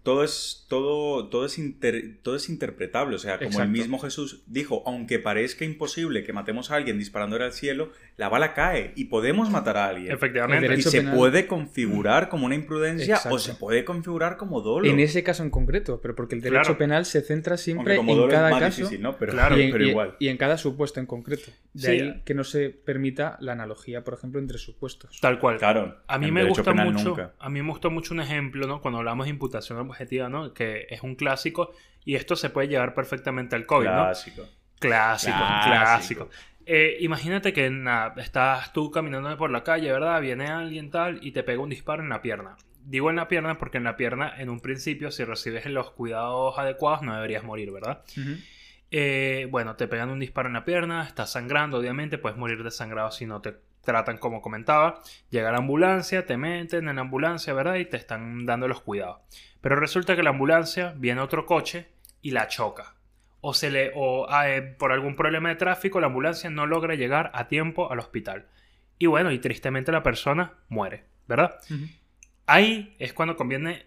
todo 0.02 0.24
es, 0.24 0.66
todo, 0.68 1.28
todo, 1.28 1.46
es 1.46 1.58
inter- 1.58 2.18
todo 2.22 2.34
es 2.36 2.48
interpretable. 2.48 3.14
O 3.14 3.18
sea, 3.18 3.38
como 3.38 3.60
el 3.60 3.68
mismo 3.68 3.98
Jesús 4.00 4.42
dijo, 4.46 4.82
aunque 4.86 5.18
parezca 5.18 5.64
imposible 5.64 6.24
que 6.24 6.32
matemos 6.32 6.70
a 6.70 6.76
alguien 6.76 6.98
disparándole 6.98 7.44
al 7.44 7.52
cielo, 7.52 7.90
la 8.16 8.28
bala 8.28 8.52
cae 8.54 8.92
y 8.96 9.04
podemos 9.04 9.50
matar 9.50 9.76
a 9.76 9.86
alguien. 9.86 10.12
Efectivamente. 10.12 10.74
Y 10.74 10.82
se 10.82 11.02
penal- 11.02 11.14
puede 11.16 11.46
configurar 11.46 12.28
como 12.28 12.46
una 12.46 12.54
imprudencia 12.56 13.14
Exacto. 13.14 13.36
o 13.36 13.38
se 13.38 13.54
puede 13.54 13.84
configurar 13.84 14.36
como 14.36 14.60
dolo. 14.60 14.88
En 14.88 14.98
ese 14.98 15.22
caso 15.22 15.42
en 15.44 15.50
concreto, 15.50 16.00
pero 16.02 16.14
porque 16.16 16.34
el 16.34 16.40
derecho 16.40 16.62
Claro. 16.62 16.78
penal 16.78 17.04
se 17.06 17.20
centra 17.22 17.56
siempre 17.56 17.96
como 17.96 18.12
en 18.12 18.18
dolo 18.18 18.30
cada 18.32 18.48
es 18.48 18.52
más 18.54 18.60
caso 18.60 18.76
difícil, 18.82 19.02
¿no? 19.02 19.16
Pero, 19.18 19.32
Claro. 19.32 19.56
y, 19.58 19.62
en, 19.62 19.70
pero 19.72 19.86
igual. 19.86 20.16
y 20.18 20.28
en 20.28 20.36
cada 20.36 20.58
supuesto 20.58 20.98
en 21.00 21.06
concreto. 21.06 21.50
De 21.74 21.80
Sí. 21.80 21.86
ahí 21.92 22.22
que 22.24 22.34
no 22.34 22.44
se 22.44 22.68
permita 22.70 23.36
la 23.40 23.52
analogía, 23.52 24.04
por 24.04 24.14
ejemplo, 24.14 24.40
entre 24.40 24.58
supuestos. 24.58 25.18
Tal 25.20 25.38
cual. 25.38 25.58
Claro. 25.58 25.96
A 26.06 26.18
mí 26.18 26.30
me 26.30 26.44
gusta 26.44 26.72
mucho, 26.74 27.04
nunca. 27.10 27.34
a 27.38 27.48
mí 27.48 27.62
me 27.62 27.68
gusta 27.70 27.88
mucho 27.88 28.12
un 28.14 28.20
ejemplo, 28.20 28.66
¿no? 28.66 28.82
Cuando 28.82 28.98
hablamos 28.98 29.26
de 29.26 29.30
imputación 29.30 29.78
objetiva, 29.92 30.28
¿no? 30.28 30.52
Que 30.52 30.86
es 30.90 31.02
un 31.02 31.14
clásico 31.14 31.72
y 32.04 32.16
esto 32.16 32.34
se 32.36 32.50
puede 32.50 32.68
llevar 32.68 32.94
perfectamente 32.94 33.54
al 33.56 33.66
COVID, 33.66 33.86
¿no? 33.86 34.04
Clásico. 34.04 34.42
Clásico, 34.78 35.36
Clásico. 35.36 35.70
clásico. 35.70 36.30
Eh, 36.66 36.96
imagínate 37.00 37.52
que 37.52 37.70
estás 38.18 38.72
tú 38.72 38.90
caminando 38.90 39.36
por 39.36 39.50
la 39.50 39.62
calle, 39.64 39.90
¿verdad? 39.92 40.20
Viene 40.20 40.46
alguien 40.46 40.90
tal 40.90 41.18
y 41.24 41.32
te 41.32 41.42
pega 41.42 41.60
un 41.62 41.70
disparo 41.70 42.02
en 42.02 42.08
la 42.08 42.22
pierna. 42.22 42.56
Digo 42.84 43.10
en 43.10 43.16
la 43.16 43.28
pierna 43.28 43.58
porque 43.58 43.78
en 43.78 43.84
la 43.84 43.96
pierna, 43.96 44.32
en 44.38 44.48
un 44.50 44.60
principio, 44.60 45.10
si 45.12 45.24
recibes 45.24 45.66
los 45.66 45.90
cuidados 45.90 46.58
adecuados, 46.58 47.02
no 47.02 47.14
deberías 47.14 47.44
morir, 47.44 47.70
¿verdad? 47.70 48.02
Eh, 48.90 49.46
bueno, 49.50 49.76
te 49.76 49.88
pegan 49.88 50.10
un 50.10 50.18
disparo 50.18 50.48
en 50.48 50.54
la 50.54 50.64
pierna, 50.64 51.04
estás 51.06 51.30
sangrando, 51.32 51.78
obviamente, 51.78 52.18
puedes 52.18 52.36
morir 52.38 52.62
desangrado 52.64 53.10
si 53.12 53.24
no 53.26 53.40
te 53.40 53.54
tratan 53.82 54.18
como 54.18 54.40
comentaba. 54.40 55.02
Llega 55.30 55.52
la 55.52 55.58
ambulancia, 55.58 56.26
te 56.26 56.36
meten 56.36 56.88
en 56.88 56.96
la 56.96 57.02
ambulancia, 57.02 57.52
¿verdad? 57.52 57.76
Y 57.76 57.84
te 57.84 57.96
están 57.96 58.46
dando 58.46 58.68
los 58.68 58.80
cuidados. 58.80 59.20
Pero 59.60 59.76
resulta 59.76 60.16
que 60.16 60.22
la 60.22 60.30
ambulancia 60.30 60.94
viene 60.96 61.20
otro 61.20 61.46
coche 61.46 61.88
y 62.20 62.30
la 62.30 62.48
choca. 62.48 62.94
O, 63.40 63.54
se 63.54 63.70
le, 63.70 63.92
o 63.94 64.26
ah, 64.30 64.48
eh, 64.48 64.62
por 64.62 64.92
algún 64.92 65.16
problema 65.16 65.48
de 65.48 65.56
tráfico, 65.56 66.00
la 66.00 66.06
ambulancia 66.06 66.48
no 66.48 66.66
logra 66.66 66.94
llegar 66.94 67.30
a 67.34 67.48
tiempo 67.48 67.90
al 67.90 67.98
hospital. 67.98 68.46
Y 68.98 69.06
bueno, 69.06 69.32
y 69.32 69.40
tristemente 69.40 69.90
la 69.90 70.04
persona 70.04 70.54
muere, 70.68 71.04
¿verdad? 71.26 71.58
Ahí 72.46 72.94
es 73.00 73.12
cuando 73.12 73.36
conviene 73.36 73.86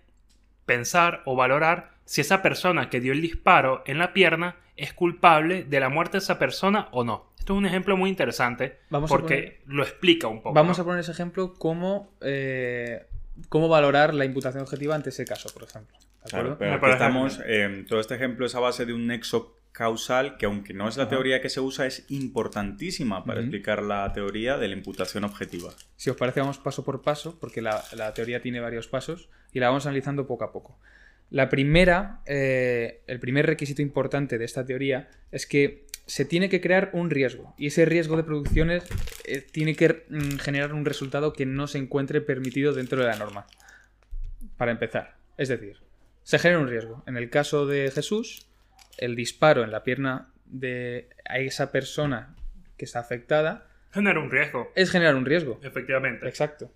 pensar 0.66 1.22
o 1.26 1.36
valorar 1.36 1.92
si 2.04 2.22
esa 2.22 2.42
persona 2.42 2.90
que 2.90 3.00
dio 3.00 3.14
el 3.14 3.22
disparo 3.22 3.84
en 3.86 3.98
la 3.98 4.12
pierna 4.12 4.58
es 4.76 4.94
culpable 4.94 5.64
de 5.64 5.80
la 5.80 5.90
muerte 5.90 6.14
de 6.14 6.24
esa 6.24 6.38
persona 6.38 6.90
o 6.92 7.04
no. 7.04 7.32
Esto 7.46 7.54
es 7.54 7.60
un 7.60 7.68
ejemplo 7.68 7.96
muy 7.96 8.10
interesante 8.10 8.80
Vamos 8.90 9.12
a 9.12 9.16
porque 9.16 9.62
lo 9.68 9.84
explica 9.84 10.28
un 10.28 10.42
poco. 10.42 10.56
Vamos 10.56 10.80
¿no? 10.80 10.82
a 10.82 10.86
poner 10.86 11.02
ese 11.02 11.12
ejemplo 11.12 11.54
cómo, 11.54 12.12
eh, 12.22 13.06
cómo 13.50 13.70
valorar 13.70 14.16
la 14.16 14.26
imputación 14.26 14.64
objetiva 14.64 14.96
ante 14.96 15.10
ese 15.12 15.26
caso, 15.26 15.50
por 15.54 15.62
ejemplo. 15.62 15.96
¿De 16.24 16.32
Claro, 16.32 16.58
pero 16.58 16.74
aquí 16.74 16.90
estamos, 16.90 17.40
eh, 17.46 17.86
todo 17.88 18.00
este 18.00 18.16
ejemplo 18.16 18.48
es 18.48 18.56
a 18.56 18.60
base 18.62 18.88
de 18.88 18.94
un 18.94 19.06
nexo 19.06 19.56
causal 19.74 20.38
que 20.38 20.48
aunque 20.48 20.74
no 20.74 20.88
es 20.88 20.98
la 20.98 21.04
Ajá. 21.04 21.12
teoría 21.12 21.40
que 21.40 21.50
se 21.50 21.60
usa, 21.60 21.86
es 21.86 22.08
importantísima 22.10 23.24
para 23.26 23.42
explicar 23.42 23.84
la 23.84 24.12
teoría 24.12 24.58
de 24.58 24.68
la 24.68 24.74
imputación 24.74 25.24
objetiva. 25.24 25.72
Si 25.98 26.10
os 26.10 26.18
parece, 26.18 26.40
vamos 26.40 26.58
paso 26.58 26.84
por 26.84 27.04
paso, 27.04 27.38
porque 27.40 27.62
la, 27.62 27.84
la 27.96 28.12
teoría 28.16 28.42
tiene 28.42 28.60
varios 28.60 28.88
pasos 28.88 29.30
y 29.54 29.60
la 29.60 29.68
vamos 29.68 29.86
analizando 29.86 30.26
poco 30.26 30.46
a 30.46 30.52
poco. 30.52 30.80
La 31.30 31.50
primera, 31.50 32.22
eh, 32.26 33.04
el 33.06 33.20
primer 33.20 33.46
requisito 33.46 33.84
importante 33.84 34.40
de 34.40 34.46
esta 34.46 34.66
teoría 34.66 35.10
es 35.32 35.46
que 35.46 35.86
se 36.06 36.26
tiene 36.26 36.50
que 36.50 36.62
crear 36.62 36.90
un 36.94 37.10
riesgo 37.10 37.54
y 37.58 37.68
ese 37.68 37.86
riesgo 37.86 38.18
de 38.18 38.24
producciones 38.24 38.84
eh, 39.26 39.42
tiene 39.42 39.76
que 39.76 40.06
mm, 40.10 40.38
generar 40.38 40.74
un 40.74 40.86
resultado 40.86 41.34
que 41.34 41.46
no 41.46 41.68
se 41.68 41.78
encuentre 41.78 42.22
permitido 42.22 42.74
dentro 42.74 43.00
de 43.02 43.08
la 43.08 43.16
norma. 43.16 43.48
Para 44.58 44.72
empezar, 44.72 45.16
es 45.38 45.50
decir, 45.50 45.78
se 46.24 46.40
genera 46.40 46.60
un 46.60 46.68
riesgo. 46.68 47.04
En 47.08 47.18
el 47.18 47.30
caso 47.30 47.66
de 47.66 47.92
Jesús, 47.92 48.48
el 48.98 49.16
disparo 49.16 49.64
en 49.64 49.72
la 49.72 49.84
pierna 49.84 50.32
de 50.46 51.10
a 51.28 51.40
esa 51.40 51.72
persona 51.72 52.36
que 52.78 52.86
está 52.86 53.00
afectada 53.00 53.68
Genera 53.92 54.20
un 54.20 54.30
riesgo, 54.30 54.72
es 54.76 54.92
generar 54.92 55.16
un 55.16 55.26
riesgo. 55.26 55.60
efectivamente. 55.64 56.28
Exacto. 56.28 56.70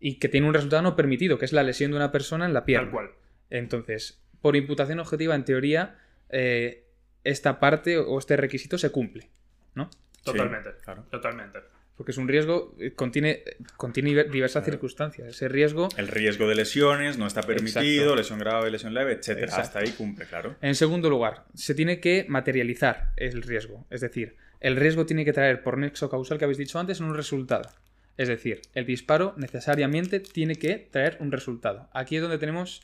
Y 0.00 0.18
que 0.18 0.28
tiene 0.28 0.46
un 0.46 0.54
resultado 0.54 0.82
no 0.82 0.96
permitido, 0.96 1.38
que 1.38 1.44
es 1.44 1.52
la 1.52 1.62
lesión 1.62 1.90
de 1.90 1.98
una 1.98 2.10
persona 2.10 2.46
en 2.46 2.54
la 2.54 2.64
pierna. 2.64 2.86
Tal 2.86 2.92
cual. 2.92 3.10
Entonces, 3.50 4.22
por 4.40 4.56
imputación 4.56 4.98
objetiva, 4.98 5.34
en 5.34 5.44
teoría, 5.44 5.98
eh, 6.30 6.81
esta 7.24 7.60
parte 7.60 7.98
o 7.98 8.18
este 8.18 8.36
requisito 8.36 8.78
se 8.78 8.90
cumple. 8.90 9.30
¿no? 9.74 9.88
Totalmente. 10.22 10.70
claro. 10.84 11.04
Totalmente. 11.10 11.58
Porque 11.96 12.12
es 12.12 12.18
un 12.18 12.26
riesgo, 12.26 12.74
eh, 12.80 12.92
contiene, 12.94 13.42
contiene 13.76 14.10
diver- 14.10 14.30
diversas 14.30 14.64
circunstancias. 14.64 15.28
Ese 15.28 15.48
riesgo, 15.48 15.88
El 15.96 16.08
riesgo 16.08 16.48
de 16.48 16.54
lesiones 16.54 17.18
no 17.18 17.26
está 17.26 17.42
permitido, 17.42 17.80
Exacto. 17.82 18.16
lesión 18.16 18.38
grave, 18.38 18.70
lesión 18.70 18.94
leve, 18.94 19.12
etcétera. 19.12 19.46
Exacto. 19.46 19.62
Hasta 19.62 19.78
ahí 19.80 19.90
cumple, 19.96 20.26
claro. 20.26 20.56
en 20.62 20.74
segundo 20.74 21.10
lugar, 21.10 21.44
se 21.54 21.74
tiene 21.74 22.00
que 22.00 22.24
materializar 22.28 23.12
el 23.16 23.42
riesgo. 23.42 23.86
Es 23.90 24.00
decir, 24.00 24.36
el 24.60 24.76
riesgo 24.76 25.06
tiene 25.06 25.24
que 25.24 25.32
traer 25.32 25.62
por 25.62 25.76
nexo 25.78 26.08
causal 26.08 26.38
que 26.38 26.44
habéis 26.44 26.58
dicho 26.58 26.78
antes 26.78 27.00
un 27.00 27.14
resultado. 27.14 27.68
Es 28.16 28.28
decir, 28.28 28.62
el 28.74 28.84
disparo 28.86 29.34
necesariamente 29.36 30.20
tiene 30.20 30.56
que 30.56 30.88
traer 30.90 31.16
un 31.20 31.30
resultado. 31.32 31.88
Aquí 31.92 32.16
es 32.16 32.22
donde 32.22 32.38
tenemos... 32.38 32.82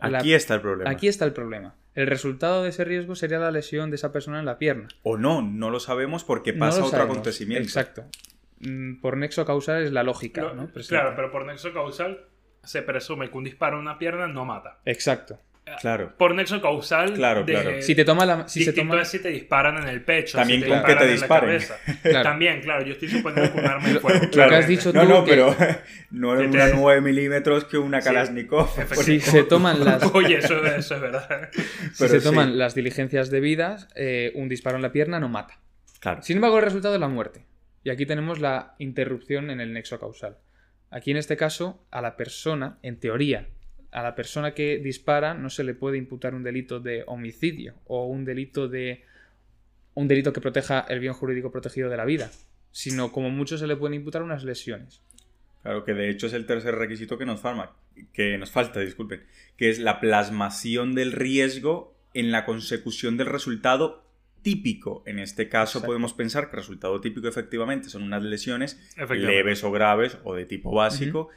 la- 0.00 0.18
Aquí 0.18 0.34
está 0.34 0.54
el 0.54 0.60
problema. 0.60 0.90
Aquí 0.90 1.08
está 1.08 1.24
el 1.24 1.32
problema. 1.32 1.74
El 1.98 2.06
resultado 2.06 2.62
de 2.62 2.68
ese 2.68 2.84
riesgo 2.84 3.16
sería 3.16 3.38
la 3.40 3.50
lesión 3.50 3.90
de 3.90 3.96
esa 3.96 4.12
persona 4.12 4.38
en 4.38 4.44
la 4.46 4.56
pierna. 4.56 4.86
O 5.02 5.16
no, 5.18 5.42
no 5.42 5.68
lo 5.68 5.80
sabemos 5.80 6.22
porque 6.22 6.52
pasa 6.52 6.78
otro 6.78 6.90
sabemos. 6.90 7.10
acontecimiento. 7.16 7.64
Exacto. 7.64 8.04
Mm, 8.60 9.00
Por 9.00 9.16
nexo 9.16 9.44
causal 9.44 9.82
es 9.82 9.90
la 9.90 10.04
lógica, 10.04 10.42
Lo- 10.42 10.54
¿no? 10.54 10.66
Presente. 10.68 10.94
claro, 10.94 11.14
pero 11.16 11.32
por 11.32 11.44
nexo 11.44 11.72
causal 11.72 12.26
se 12.62 12.82
presume 12.82 13.30
que 13.30 13.36
un 13.36 13.42
disparo 13.42 13.76
en 13.76 13.82
una 13.82 13.98
pierna 13.98 14.28
no 14.28 14.44
mata. 14.44 14.78
Exacto. 14.84 15.40
Claro. 15.80 16.12
Por 16.16 16.34
nexo 16.34 16.60
causal, 16.60 17.14
Claro, 17.14 17.44
de- 17.44 17.52
claro. 17.52 17.82
Si 17.82 17.94
te 17.94 18.04
toma 18.04 18.24
la... 18.26 18.48
Si 18.48 18.64
se 18.64 18.72
toma... 18.72 19.04
si 19.04 19.18
te 19.20 19.28
disparan 19.28 19.76
en 19.82 19.88
el 19.88 20.02
pecho, 20.02 20.38
También 20.38 20.60
si 20.60 20.66
te 20.66 20.70
con 20.70 20.82
que 20.84 20.92
disparan 20.94 20.98
te 20.98 21.04
en 21.04 21.08
la 21.08 21.16
disparen. 21.20 21.48
cabeza. 21.48 22.00
Claro. 22.02 22.22
También, 22.22 22.60
claro, 22.60 22.84
yo 22.84 22.92
estoy 22.92 23.08
suponiendo 23.08 23.52
que 23.52 23.60
un 23.60 23.66
arma 23.66 23.88
de 23.88 24.00
fuego. 24.00 24.20
Lo 24.24 24.48
que 24.48 24.54
has 24.54 24.68
dicho 24.68 24.92
No, 24.92 25.02
tú 25.02 25.08
no, 25.08 25.24
que- 25.24 25.30
pero 25.30 25.56
no 26.10 26.40
es 26.40 26.48
una 26.48 26.68
9 26.68 27.00
milímetros 27.00 27.64
que 27.64 27.78
una 27.78 28.00
Sí, 28.00 28.06
Kalashnikov. 28.08 28.68
Si 29.02 29.20
se 29.20 29.42
toman 29.44 29.84
las... 29.84 30.02
Oye, 30.14 30.38
eso, 30.38 30.64
eso 30.64 30.94
es 30.94 31.00
verdad. 31.00 31.50
Si 31.52 31.60
Pero 31.98 32.10
se 32.10 32.20
sí. 32.20 32.24
toman 32.24 32.58
las 32.58 32.74
diligencias 32.74 33.30
debidas, 33.30 33.88
eh, 33.94 34.32
un 34.34 34.48
disparo 34.48 34.76
en 34.76 34.82
la 34.82 34.92
pierna 34.92 35.20
no 35.20 35.28
mata. 35.28 35.60
Claro. 36.00 36.22
Sin 36.22 36.36
embargo, 36.38 36.58
el 36.58 36.64
resultado 36.64 36.94
es 36.94 37.00
la 37.00 37.08
muerte. 37.08 37.44
Y 37.84 37.90
aquí 37.90 38.06
tenemos 38.06 38.38
la 38.40 38.74
interrupción 38.78 39.50
en 39.50 39.60
el 39.60 39.72
nexo 39.72 39.98
causal. 39.98 40.36
Aquí 40.90 41.10
en 41.10 41.16
este 41.16 41.36
caso, 41.36 41.84
a 41.90 42.00
la 42.00 42.16
persona, 42.16 42.78
en 42.82 42.98
teoría, 42.98 43.46
a 43.98 44.02
la 44.02 44.14
persona 44.14 44.54
que 44.54 44.78
dispara 44.78 45.34
no 45.34 45.50
se 45.50 45.64
le 45.64 45.74
puede 45.74 45.98
imputar 45.98 46.34
un 46.34 46.44
delito 46.44 46.78
de 46.78 47.02
homicidio 47.08 47.74
o 47.86 48.06
un 48.06 48.24
delito 48.24 48.68
de 48.68 49.02
un 49.94 50.06
delito 50.06 50.32
que 50.32 50.40
proteja 50.40 50.86
el 50.88 51.00
bien 51.00 51.12
jurídico 51.12 51.50
protegido 51.50 51.90
de 51.90 51.96
la 51.96 52.04
vida, 52.04 52.30
sino 52.70 53.10
como 53.10 53.30
mucho 53.30 53.58
se 53.58 53.66
le 53.66 53.74
pueden 53.74 53.94
imputar 53.94 54.22
unas 54.22 54.44
lesiones. 54.44 55.02
Claro, 55.62 55.84
que 55.84 55.94
de 55.94 56.10
hecho 56.10 56.28
es 56.28 56.32
el 56.32 56.46
tercer 56.46 56.76
requisito 56.76 57.18
que 57.18 57.26
nos, 57.26 57.40
falta, 57.40 57.72
que 58.12 58.38
nos 58.38 58.52
falta, 58.52 58.78
disculpen, 58.78 59.24
que 59.56 59.68
es 59.68 59.80
la 59.80 59.98
plasmación 59.98 60.94
del 60.94 61.10
riesgo 61.10 61.96
en 62.14 62.30
la 62.30 62.44
consecución 62.44 63.16
del 63.16 63.26
resultado 63.26 64.04
típico. 64.42 65.02
En 65.06 65.18
este 65.18 65.48
caso 65.48 65.78
Exacto. 65.78 65.86
podemos 65.88 66.14
pensar 66.14 66.44
que 66.44 66.50
el 66.50 66.58
resultado 66.58 67.00
típico 67.00 67.26
efectivamente 67.26 67.88
son 67.88 68.04
unas 68.04 68.22
lesiones 68.22 68.78
leves 69.10 69.64
o 69.64 69.72
graves 69.72 70.18
o 70.22 70.36
de 70.36 70.44
tipo 70.44 70.70
básico, 70.70 71.30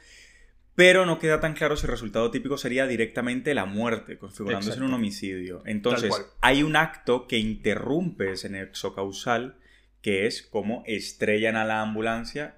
pero 0.74 1.06
no 1.06 1.18
queda 1.18 1.40
tan 1.40 1.54
claro 1.54 1.76
si 1.76 1.86
el 1.86 1.92
resultado 1.92 2.30
típico 2.30 2.56
sería 2.56 2.86
directamente 2.86 3.54
la 3.54 3.66
muerte, 3.66 4.18
configurándose 4.18 4.78
en 4.78 4.84
un 4.84 4.94
homicidio. 4.94 5.62
Entonces, 5.66 6.12
hay 6.40 6.62
un 6.62 6.76
acto 6.76 7.26
que 7.26 7.38
interrumpe 7.38 8.32
ese 8.32 8.48
nexo 8.48 8.94
causal, 8.94 9.56
que 10.00 10.26
es 10.26 10.42
como 10.42 10.82
estrellan 10.86 11.56
a 11.56 11.64
la 11.64 11.82
ambulancia 11.82 12.56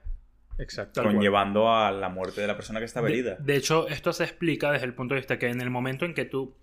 Exacto. 0.59 1.03
Conllevando 1.03 1.75
a 1.75 1.91
la 1.91 2.09
muerte 2.09 2.41
de 2.41 2.47
la 2.47 2.57
persona 2.57 2.79
que 2.79 2.87
está 2.87 3.03
De, 3.03 3.11
herida. 3.11 3.37
de 3.39 3.57
hecho, 3.57 3.89
esto 3.89 4.13
se 4.13 4.25
explica 4.25 4.71
desde 4.71 4.87
el 4.87 4.95
punto 4.95 5.15
de 5.15 5.21
vista 5.21 5.39
que 5.39 5.49
en 5.49 5.61
el 5.61 5.71
momento 5.71 6.05
en 6.05 6.15
que 6.15 6.25
tú... 6.25 6.57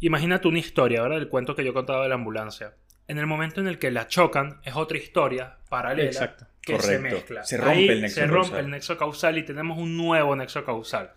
Imagínate 0.00 0.46
una 0.46 0.58
historia, 0.58 1.02
¿verdad? 1.02 1.18
El 1.18 1.28
cuento 1.28 1.56
que 1.56 1.64
yo 1.64 1.72
contaba 1.72 2.02
de 2.02 2.10
la 2.10 2.16
ambulancia. 2.16 2.74
En 3.08 3.18
el 3.18 3.26
momento 3.26 3.60
en 3.60 3.66
el 3.66 3.78
que 3.78 3.90
la 3.90 4.08
chocan, 4.08 4.60
es 4.62 4.76
otra 4.76 4.98
historia 4.98 5.58
paralela 5.68 6.04
Exacto. 6.04 6.46
Que 6.66 6.80
se 6.80 6.98
mezcla. 6.98 7.44
Se 7.44 7.56
rompe 7.56 7.72
Ahí 7.72 7.88
el 7.88 8.00
nexo 8.02 8.20
se 8.20 8.26
rompe 8.26 8.48
causal. 8.48 8.64
el 8.64 8.70
nexo 8.70 8.98
causal 8.98 9.38
y 9.38 9.42
tenemos 9.44 9.78
un 9.78 9.96
nuevo 9.96 10.36
nexo 10.36 10.64
causal. 10.64 11.12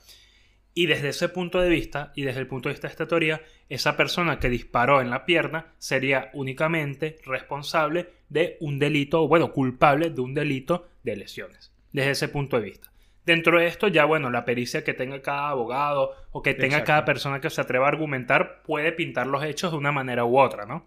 Y 0.74 0.86
desde 0.86 1.10
ese 1.10 1.28
punto 1.28 1.60
de 1.60 1.68
vista, 1.68 2.14
y 2.16 2.22
desde 2.22 2.40
el 2.40 2.48
punto 2.48 2.70
de 2.70 2.74
vista 2.74 2.88
de 2.88 2.92
esta 2.94 3.08
teoría, 3.08 3.42
esa 3.68 3.98
persona 3.98 4.40
que 4.40 4.50
disparó 4.50 5.02
en 5.02 5.10
la 5.10 5.26
pierna 5.26 5.74
sería 5.80 6.30
únicamente 6.34 7.18
responsable 7.26 8.10
de 8.30 8.56
un 8.62 8.80
delito, 8.80 9.24
o 9.24 9.28
bueno, 9.28 9.52
culpable 9.52 10.12
de 10.12 10.22
un 10.22 10.34
delito 10.34 10.88
de 11.04 11.18
lesiones. 11.18 11.74
Desde 11.92 12.12
ese 12.12 12.30
punto 12.30 12.58
de 12.58 12.64
vista. 12.64 12.92
Dentro 13.26 13.60
de 13.60 13.68
esto, 13.68 13.88
ya 13.88 14.06
bueno, 14.06 14.30
la 14.30 14.46
pericia 14.46 14.84
que 14.84 14.94
tenga 14.94 15.22
cada 15.22 15.50
abogado 15.50 16.16
o 16.32 16.42
que 16.42 16.54
tenga 16.54 16.78
Exacto. 16.78 16.88
cada 16.88 17.06
persona 17.06 17.42
que 17.42 17.50
se 17.50 17.62
atreva 17.62 17.86
a 17.86 17.90
argumentar 17.90 18.62
puede 18.64 18.92
pintar 18.92 19.28
los 19.28 19.44
hechos 19.44 19.72
de 19.72 19.78
una 19.78 19.92
manera 19.92 20.24
u 20.24 20.40
otra, 20.40 20.66
¿no? 20.66 20.86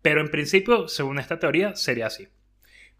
Pero 0.00 0.20
en 0.20 0.30
principio, 0.30 0.88
según 0.88 1.18
esta 1.18 1.38
teoría, 1.38 1.74
sería 1.76 2.06
así. 2.06 2.28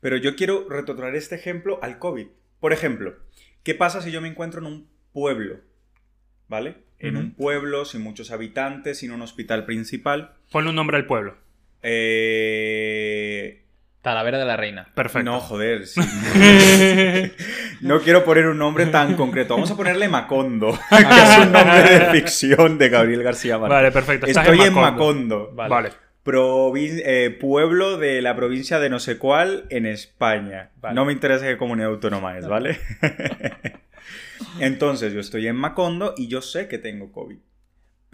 Pero 0.04 0.18
yo 0.18 0.36
quiero 0.36 0.68
retrotraer 0.68 1.14
este 1.14 1.34
ejemplo 1.34 1.78
al 1.80 1.98
COVID. 1.98 2.26
Por 2.60 2.74
ejemplo, 2.74 3.14
¿qué 3.62 3.74
pasa 3.74 4.02
si 4.02 4.10
yo 4.10 4.20
me 4.20 4.28
encuentro 4.28 4.60
en 4.60 4.66
un 4.66 4.86
pueblo? 5.14 5.60
¿Vale? 6.46 6.76
En 6.98 7.16
un 7.16 7.32
pueblo 7.32 7.86
sin 7.86 8.02
muchos 8.02 8.30
habitantes, 8.30 8.98
sin 8.98 9.12
un 9.12 9.22
hospital 9.22 9.64
principal. 9.64 10.34
Ponle 10.52 10.68
un 10.68 10.76
nombre 10.76 10.98
al 10.98 11.06
pueblo. 11.06 11.38
Eh... 11.80 13.64
Talavera 14.02 14.38
de 14.38 14.44
la 14.44 14.58
Reina. 14.58 14.92
Perfecto. 14.94 15.30
No, 15.30 15.40
joder. 15.40 15.86
sí. 15.86 16.02
no 17.80 18.00
quiero 18.00 18.26
poner 18.26 18.46
un 18.46 18.58
nombre 18.58 18.84
tan 18.84 19.16
concreto. 19.16 19.54
Vamos 19.54 19.70
a 19.70 19.76
ponerle 19.76 20.10
Macondo, 20.10 20.78
que 20.90 20.96
es 20.96 21.46
un 21.46 21.50
nombre 21.50 21.82
de 21.82 22.00
ficción 22.10 22.76
de 22.76 22.90
Gabriel 22.90 23.22
García 23.22 23.56
Márquez. 23.56 23.74
Vale, 23.74 23.90
perfecto. 23.90 24.26
Estás 24.26 24.46
Estoy 24.46 24.66
en 24.66 24.74
Macondo. 24.74 24.92
Macondo. 24.92 25.50
Vale. 25.54 25.70
Vale. 25.70 26.04
Eh, 26.26 27.36
pueblo 27.38 27.98
de 27.98 28.22
la 28.22 28.34
provincia 28.34 28.78
de 28.78 28.88
no 28.88 28.98
sé 28.98 29.18
cuál 29.18 29.66
en 29.70 29.86
España. 29.86 30.70
Vale. 30.80 30.94
No 30.94 31.04
me 31.04 31.12
interesa 31.12 31.46
qué 31.46 31.56
comunidad 31.56 31.90
autónoma 31.90 32.38
es, 32.38 32.46
¿vale? 32.46 32.78
Entonces, 34.60 35.12
yo 35.12 35.20
estoy 35.20 35.46
en 35.46 35.56
Macondo 35.56 36.14
y 36.16 36.28
yo 36.28 36.40
sé 36.42 36.68
que 36.68 36.78
tengo 36.78 37.12
COVID. 37.12 37.38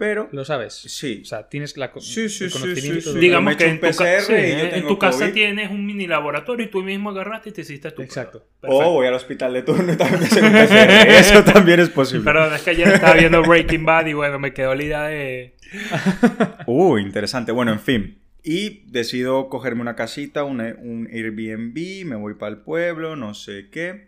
Pero, 0.01 0.29
¿Lo 0.31 0.43
sabes? 0.45 0.73
sí. 0.73 1.19
O 1.21 1.25
sea, 1.25 1.47
tienes 1.47 1.77
la, 1.77 1.91
Sí, 1.99 2.27
sí, 2.27 2.45
el 2.45 2.49
sí, 2.51 2.59
conocimiento 2.59 3.01
sí, 3.01 3.07
de- 3.09 3.13
sí. 3.13 3.19
Digamos 3.19 3.51
me 3.53 3.55
que 3.55 3.65
en 3.67 3.79
tu, 3.79 3.85
PCR 3.85 4.27
yo 4.29 4.35
en 4.75 4.87
tu 4.87 4.97
casa 4.97 5.19
COVID. 5.19 5.33
tienes 5.33 5.69
un 5.69 5.85
mini 5.85 6.07
laboratorio 6.07 6.65
y 6.65 6.69
tú 6.71 6.81
mismo 6.81 7.11
agarraste 7.11 7.49
y 7.49 7.51
te 7.51 7.61
hiciste 7.61 7.91
tu 7.91 8.01
Exacto. 8.01 8.43
O 8.61 8.93
voy 8.93 9.05
al 9.05 9.13
hospital 9.13 9.53
de 9.53 9.61
turno 9.61 9.93
y 9.93 9.97
también 9.97 10.21
me 10.21 10.25
hacen 10.25 10.43
un 10.45 10.53
PCR. 10.53 11.07
Eso 11.07 11.43
también 11.43 11.81
es 11.81 11.89
posible. 11.91 12.25
Perdón, 12.25 12.51
es 12.51 12.63
que 12.63 12.71
ayer 12.71 12.87
estaba 12.87 13.13
viendo 13.13 13.43
Breaking 13.43 13.85
Bad 13.85 14.07
y 14.07 14.13
bueno, 14.13 14.39
me 14.39 14.53
quedó 14.55 14.73
la 14.73 14.83
idea 14.83 15.03
de... 15.03 15.55
Uh, 16.65 16.97
interesante. 16.97 17.51
Bueno, 17.51 17.71
en 17.71 17.79
fin. 17.79 18.17
Y 18.43 18.81
decido 18.87 19.49
cogerme 19.49 19.81
una 19.81 19.95
casita, 19.95 20.43
un, 20.45 20.61
un 20.61 21.07
Airbnb, 21.13 22.05
me 22.07 22.15
voy 22.15 22.33
para 22.33 22.53
el 22.53 22.57
pueblo, 22.57 23.15
no 23.15 23.35
sé 23.35 23.67
qué. 23.69 24.07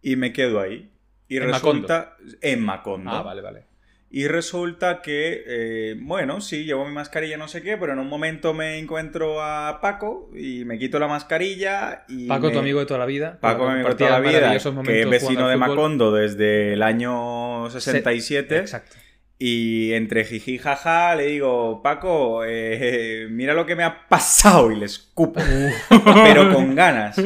Y 0.00 0.14
me 0.14 0.32
quedo 0.32 0.60
ahí. 0.60 0.92
Y 1.26 1.38
¿En 1.38 1.42
resulta. 1.42 2.16
En 2.40 2.60
Macondo. 2.62 3.10
Ah, 3.10 3.22
vale, 3.22 3.42
vale. 3.42 3.67
Y 4.10 4.26
resulta 4.26 5.02
que, 5.02 5.44
eh, 5.46 5.96
bueno, 6.00 6.40
sí, 6.40 6.64
llevo 6.64 6.86
mi 6.86 6.94
mascarilla, 6.94 7.36
no 7.36 7.46
sé 7.46 7.60
qué, 7.62 7.76
pero 7.76 7.92
en 7.92 7.98
un 7.98 8.08
momento 8.08 8.54
me 8.54 8.78
encuentro 8.78 9.42
a 9.42 9.80
Paco 9.82 10.30
y 10.34 10.64
me 10.64 10.78
quito 10.78 10.98
la 10.98 11.08
mascarilla. 11.08 12.04
Y 12.08 12.26
Paco, 12.26 12.46
me- 12.46 12.52
tu 12.54 12.58
amigo 12.58 12.80
de 12.80 12.86
toda 12.86 13.00
la 13.00 13.06
vida. 13.06 13.38
Paco, 13.38 13.64
mi 13.66 13.72
amigo 13.74 13.88
de 13.90 13.94
toda 13.96 14.10
la 14.10 14.16
vida, 14.38 14.48
que 14.82 15.00
es 15.00 15.04
vecino 15.10 15.48
de. 15.48 15.56
Macondo 15.76 16.12
desde 16.12 16.72
el 16.72 16.82
año 16.82 17.68
67. 17.70 18.58
Exacto. 18.60 18.96
Y 19.40 19.92
entre 19.92 20.24
jiji 20.24 20.58
jaja 20.58 21.14
le 21.14 21.26
digo, 21.26 21.80
Paco, 21.82 22.42
eh, 22.44 23.28
mira 23.30 23.54
lo 23.54 23.66
que 23.66 23.76
me 23.76 23.84
ha 23.84 24.08
pasado 24.08 24.72
y 24.72 24.76
le 24.76 24.86
escupo. 24.86 25.40
pero 26.24 26.52
con 26.52 26.74
ganas. 26.74 27.20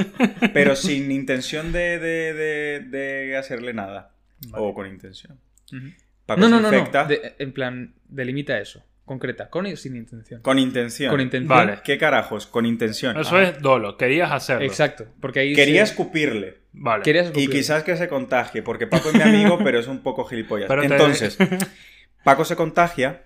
Pero 0.52 0.74
sin 0.76 1.10
intención 1.12 1.72
de, 1.72 1.98
de- 2.00 2.34
de- 2.34 2.80
de 2.80 3.36
hacerle 3.36 3.72
nada. 3.72 4.10
Vale. 4.48 4.64
O 4.64 4.74
con 4.74 4.88
intención. 4.88 5.38
Ujú. 5.72 5.86
Paco 6.34 6.40
No, 6.40 6.46
se 6.46 6.62
no, 6.62 6.70
no, 6.70 6.70
no. 7.02 7.08
De- 7.08 7.34
en 7.38 7.52
plan, 7.52 7.94
delimita 8.08 8.58
eso. 8.58 8.82
Concreta. 9.04 9.50
Con 9.50 9.66
y 9.66 9.76
sin 9.76 9.96
intención. 9.96 10.40
con 10.42 10.58
intención. 10.58 11.10
Con 11.10 11.20
intención. 11.20 11.48
Vale. 11.48 11.78
¿Qué 11.84 11.98
carajos? 11.98 12.46
Con 12.46 12.66
intención. 12.66 13.18
Eso 13.18 13.38
es 13.40 13.60
dolo, 13.60 13.96
querías 13.96 14.30
hacerlo. 14.30 14.64
Exacto. 14.64 15.06
Porque 15.20 15.40
ahí. 15.40 15.54
Quería 15.54 15.84
se- 15.84 15.92
escupirle. 15.92 16.58
Vale. 16.72 17.02
Querías 17.02 17.32
Y 17.34 17.48
quizás 17.48 17.82
que 17.82 17.96
se 17.96 18.08
contagie, 18.08 18.62
porque 18.62 18.86
Paco 18.86 19.08
es 19.10 19.14
mi 19.16 19.22
amigo, 19.22 19.58
pero 19.62 19.78
es 19.80 19.88
un 19.88 19.98
poco 20.02 20.24
gilipollas. 20.24 20.68
Pero 20.68 20.82
te- 20.82 20.86
Entonces, 20.88 21.36
Paco 22.24 22.44
se 22.44 22.56
contagia 22.56 23.24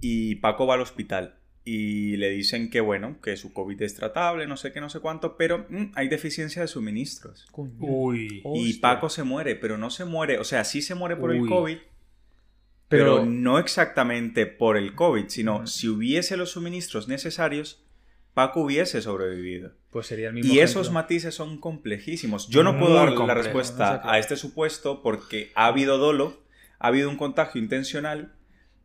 y 0.00 0.36
Paco 0.36 0.66
va 0.66 0.74
al 0.74 0.80
hospital. 0.80 1.34
Y 1.64 2.16
le 2.16 2.30
dicen 2.30 2.70
que, 2.70 2.80
bueno, 2.80 3.20
que 3.20 3.36
su 3.36 3.52
COVID 3.52 3.82
es 3.82 3.94
tratable, 3.94 4.46
no 4.46 4.56
sé 4.56 4.72
qué, 4.72 4.80
no 4.80 4.88
sé 4.88 5.00
cuánto, 5.00 5.36
pero 5.36 5.66
mm, 5.68 5.90
hay 5.96 6.08
deficiencia 6.08 6.62
de 6.62 6.68
suministros. 6.68 7.46
Coño. 7.50 7.74
Uy. 7.80 8.36
Y 8.36 8.40
Hostia. 8.44 8.80
Paco 8.80 9.10
se 9.10 9.22
muere, 9.24 9.54
pero 9.56 9.76
no 9.76 9.90
se 9.90 10.06
muere, 10.06 10.38
o 10.38 10.44
sea, 10.44 10.64
sí 10.64 10.80
se 10.80 10.94
muere 10.94 11.16
por 11.16 11.34
el. 11.34 11.46
COVID, 11.46 11.76
pero, 12.88 13.16
Pero. 13.16 13.26
no 13.26 13.58
exactamente 13.58 14.46
por 14.46 14.76
el 14.76 14.94
COVID, 14.94 15.28
sino 15.28 15.66
si 15.66 15.88
hubiese 15.88 16.36
los 16.36 16.52
suministros 16.52 17.08
necesarios, 17.08 17.84
Paco 18.34 18.60
hubiese 18.60 19.02
sobrevivido. 19.02 19.72
Pues 19.90 20.06
sería 20.06 20.28
el 20.28 20.34
mismo. 20.34 20.52
Y 20.52 20.58
ejemplo. 20.58 20.80
esos 20.80 20.92
matices 20.92 21.34
son 21.34 21.58
complejísimos. 21.58 22.48
Yo 22.48 22.62
no 22.62 22.78
puedo 22.78 22.94
dar 22.94 23.12
la 23.12 23.34
respuesta 23.34 23.96
no 23.96 24.02
sé. 24.02 24.08
a 24.08 24.18
este 24.18 24.36
supuesto 24.36 25.02
porque 25.02 25.50
ha 25.54 25.66
habido 25.66 25.98
dolo, 25.98 26.40
ha 26.78 26.88
habido 26.88 27.10
un 27.10 27.16
contagio 27.16 27.60
intencional, 27.60 28.34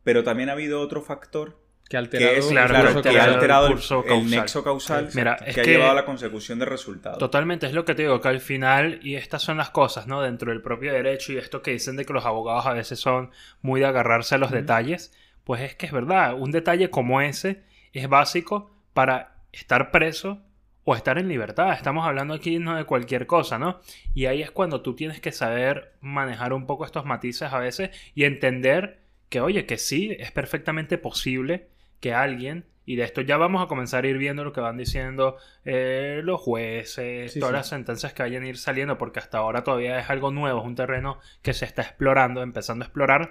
pero 0.02 0.24
también 0.24 0.48
ha 0.48 0.52
habido 0.52 0.80
otro 0.80 1.02
factor 1.02 1.63
Que 1.88 1.96
ha 1.98 2.00
alterado, 2.00 2.32
que 2.32 2.38
es, 2.38 2.46
claro, 2.46 2.68
claro, 2.74 3.02
que 3.02 3.08
ha 3.08 3.12
que 3.12 3.20
ha 3.20 3.24
alterado 3.24 3.66
el 3.66 3.72
curso 3.74 4.00
el 4.02 4.08
causal. 4.08 4.30
nexo 4.30 4.64
causal 4.64 5.08
Mira, 5.14 5.36
que 5.36 5.50
es 5.50 5.58
ha 5.58 5.62
que- 5.62 5.70
llevado 5.72 5.90
a 5.90 5.94
la 5.94 6.04
consecución 6.06 6.58
de 6.58 6.64
resultados. 6.64 7.18
Totalmente, 7.18 7.66
es 7.66 7.72
lo 7.74 7.84
que 7.84 7.94
te 7.94 8.02
digo, 8.02 8.20
que 8.22 8.28
al 8.28 8.40
final, 8.40 9.00
y 9.02 9.16
estas 9.16 9.42
son 9.42 9.58
las 9.58 9.68
cosas, 9.70 10.06
¿no? 10.06 10.22
Dentro 10.22 10.50
del 10.50 10.62
propio 10.62 10.92
derecho 10.92 11.32
y 11.32 11.36
esto 11.36 11.60
que 11.62 11.72
dicen 11.72 11.96
de 11.96 12.04
que 12.06 12.12
los 12.14 12.24
abogados 12.24 12.64
a 12.66 12.72
veces 12.72 12.98
son 12.98 13.30
muy 13.60 13.80
de 13.80 13.86
agarrarse 13.86 14.34
a 14.34 14.38
los 14.38 14.50
detalles, 14.50 15.12
pues 15.44 15.60
es 15.60 15.74
que 15.74 15.84
es 15.86 15.92
verdad, 15.92 16.34
un 16.38 16.50
detalle 16.52 16.88
como 16.88 17.20
ese 17.20 17.62
es 17.92 18.08
básico 18.08 18.74
para 18.94 19.34
estar 19.52 19.90
preso 19.90 20.40
o 20.84 20.96
estar 20.96 21.18
en 21.18 21.28
libertad. 21.28 21.72
Estamos 21.74 22.06
hablando 22.06 22.32
aquí 22.34 22.58
no 22.58 22.76
de 22.76 22.84
cualquier 22.84 23.26
cosa, 23.26 23.58
¿no? 23.58 23.80
Y 24.14 24.24
ahí 24.26 24.40
es 24.42 24.50
cuando 24.50 24.80
tú 24.80 24.94
tienes 24.96 25.20
que 25.20 25.32
saber 25.32 25.92
manejar 26.00 26.54
un 26.54 26.66
poco 26.66 26.86
estos 26.86 27.04
matices 27.04 27.52
a 27.52 27.58
veces 27.58 27.90
y 28.14 28.24
entender 28.24 29.00
que, 29.28 29.40
oye, 29.42 29.66
que 29.66 29.76
sí, 29.78 30.16
es 30.18 30.30
perfectamente 30.32 30.96
posible 30.98 31.68
que 32.04 32.12
alguien, 32.12 32.66
y 32.84 32.96
de 32.96 33.04
esto 33.04 33.22
ya 33.22 33.38
vamos 33.38 33.64
a 33.64 33.66
comenzar 33.66 34.04
a 34.04 34.08
ir 34.08 34.18
viendo 34.18 34.44
lo 34.44 34.52
que 34.52 34.60
van 34.60 34.76
diciendo 34.76 35.38
eh, 35.64 36.20
los 36.22 36.38
jueces, 36.38 37.32
Sí, 37.32 37.40
todas 37.40 37.52
sí. 37.52 37.56
las 37.56 37.68
sentencias 37.68 38.12
que 38.12 38.22
vayan 38.22 38.42
a 38.42 38.48
ir 38.48 38.58
saliendo, 38.58 38.98
porque 38.98 39.20
hasta 39.20 39.38
ahora 39.38 39.64
todavía 39.64 39.98
es 39.98 40.10
algo 40.10 40.30
nuevo, 40.30 40.60
es 40.60 40.66
un 40.66 40.74
terreno 40.74 41.18
que 41.40 41.54
se 41.54 41.64
está 41.64 41.80
explorando, 41.80 42.42
empezando 42.42 42.84
a 42.84 42.88
explorar. 42.88 43.30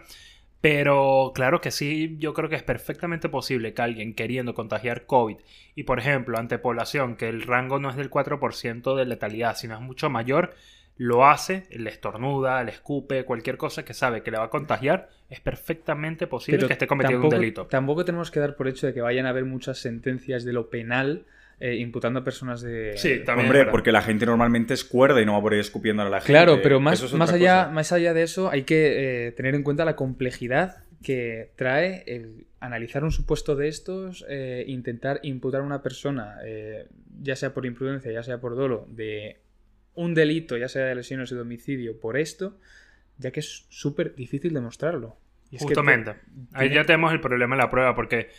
Pero 0.59 1.34
claro 1.36 1.61
que 1.61 1.69
sí, 1.69 2.15
yo 2.17 2.34
creo 2.34 2.49
que 2.49 2.55
es 2.55 2.63
perfectamente 2.63 3.30
posible 3.30 3.76
que 3.76 3.82
alguien 3.84 4.15
queriendo 4.15 4.55
contagiar 4.55 5.05
COVID 5.05 5.38
y, 5.76 5.84
por 5.84 5.99
ejemplo, 5.99 6.39
ante 6.39 6.57
población 6.57 7.15
que 7.15 7.30
el 7.30 7.43
rango 7.43 7.78
no 7.78 7.91
es 7.91 7.95
del 7.95 8.09
4% 8.09 8.95
de 8.95 9.05
letalidad, 9.05 9.55
sino 9.55 9.76
es 9.76 9.82
mucho 9.82 10.09
mayor, 10.09 10.55
lo 10.97 11.25
hace, 11.27 11.63
le 11.71 11.89
estornuda, 11.89 12.63
le 12.63 12.71
escupe, 12.71 13.25
cualquier 13.25 13.57
cosa 13.57 13.83
que 13.83 13.93
sabe 13.93 14.21
que 14.21 14.31
le 14.31 14.37
va 14.37 14.45
a 14.45 14.49
contagiar, 14.49 15.09
es 15.29 15.39
perfectamente 15.39 16.27
posible 16.27 16.57
Pero 16.57 16.67
que 16.67 16.73
esté 16.73 16.87
cometiendo 16.87 17.21
tampoco, 17.21 17.35
un 17.35 17.41
delito. 17.41 17.65
Tampoco 17.65 18.05
tenemos 18.05 18.31
que 18.31 18.39
dar 18.39 18.55
por 18.55 18.67
hecho 18.67 18.87
de 18.87 18.93
que 18.93 19.01
vayan 19.01 19.25
a 19.25 19.29
haber 19.29 19.45
muchas 19.45 19.79
sentencias 19.79 20.43
de 20.43 20.53
lo 20.53 20.69
penal 20.69 21.25
eh, 21.59 21.75
imputando 21.75 22.19
a 22.19 22.23
personas 22.23 22.61
de... 22.61 22.93
Sí, 22.97 23.21
también. 23.25 23.47
Hombre, 23.47 23.65
porque 23.65 23.91
la 23.91 24.01
gente 24.01 24.25
normalmente 24.25 24.73
es 24.73 24.83
cuerda 24.83 25.21
y 25.21 25.25
no 25.25 25.33
va 25.33 25.41
por 25.41 25.53
ahí 25.53 25.59
escupiendo 25.59 26.03
a 26.03 26.09
la 26.09 26.19
gente. 26.19 26.33
Claro, 26.33 26.59
pero 26.61 26.79
más, 26.79 27.01
es 27.01 27.13
más, 27.13 27.29
otra 27.29 27.37
allá, 27.37 27.63
cosa. 27.63 27.71
más 27.73 27.91
allá 27.91 28.13
de 28.13 28.23
eso 28.23 28.51
hay 28.51 28.63
que 28.63 29.27
eh, 29.27 29.31
tener 29.31 29.55
en 29.55 29.63
cuenta 29.63 29.85
la 29.85 29.95
complejidad 29.95 30.83
que 31.01 31.51
trae 31.55 32.03
el 32.07 32.47
analizar 32.63 33.03
un 33.03 33.11
supuesto 33.11 33.55
de 33.55 33.67
estos, 33.67 34.25
eh, 34.29 34.63
intentar 34.67 35.19
imputar 35.23 35.61
a 35.61 35.63
una 35.65 35.83
persona, 35.83 36.37
eh, 36.45 36.87
ya 37.21 37.35
sea 37.35 37.53
por 37.53 37.65
imprudencia, 37.65 38.11
ya 38.11 38.23
sea 38.23 38.39
por 38.39 38.55
dolo, 38.55 38.87
de 38.89 39.37
un 39.95 40.13
delito, 40.13 40.57
ya 40.57 40.67
sea 40.67 40.85
de 40.85 40.95
lesiones 40.95 41.31
y 41.31 41.35
de 41.35 41.41
homicidio, 41.41 41.99
por 41.99 42.17
esto, 42.17 42.57
ya 43.17 43.31
que 43.31 43.39
es 43.41 43.65
súper 43.69 44.15
difícil 44.15 44.53
demostrarlo. 44.53 45.17
Y 45.51 45.57
es 45.57 45.61
que 45.61 45.67
te- 45.69 45.75
Justamente. 45.75 46.11
Ahí 46.53 46.67
tiene- 46.69 46.75
ya 46.75 46.85
tenemos 46.85 47.13
el 47.13 47.21
problema 47.21 47.55
en 47.55 47.59
la 47.59 47.69
prueba, 47.69 47.93
porque 47.95 48.29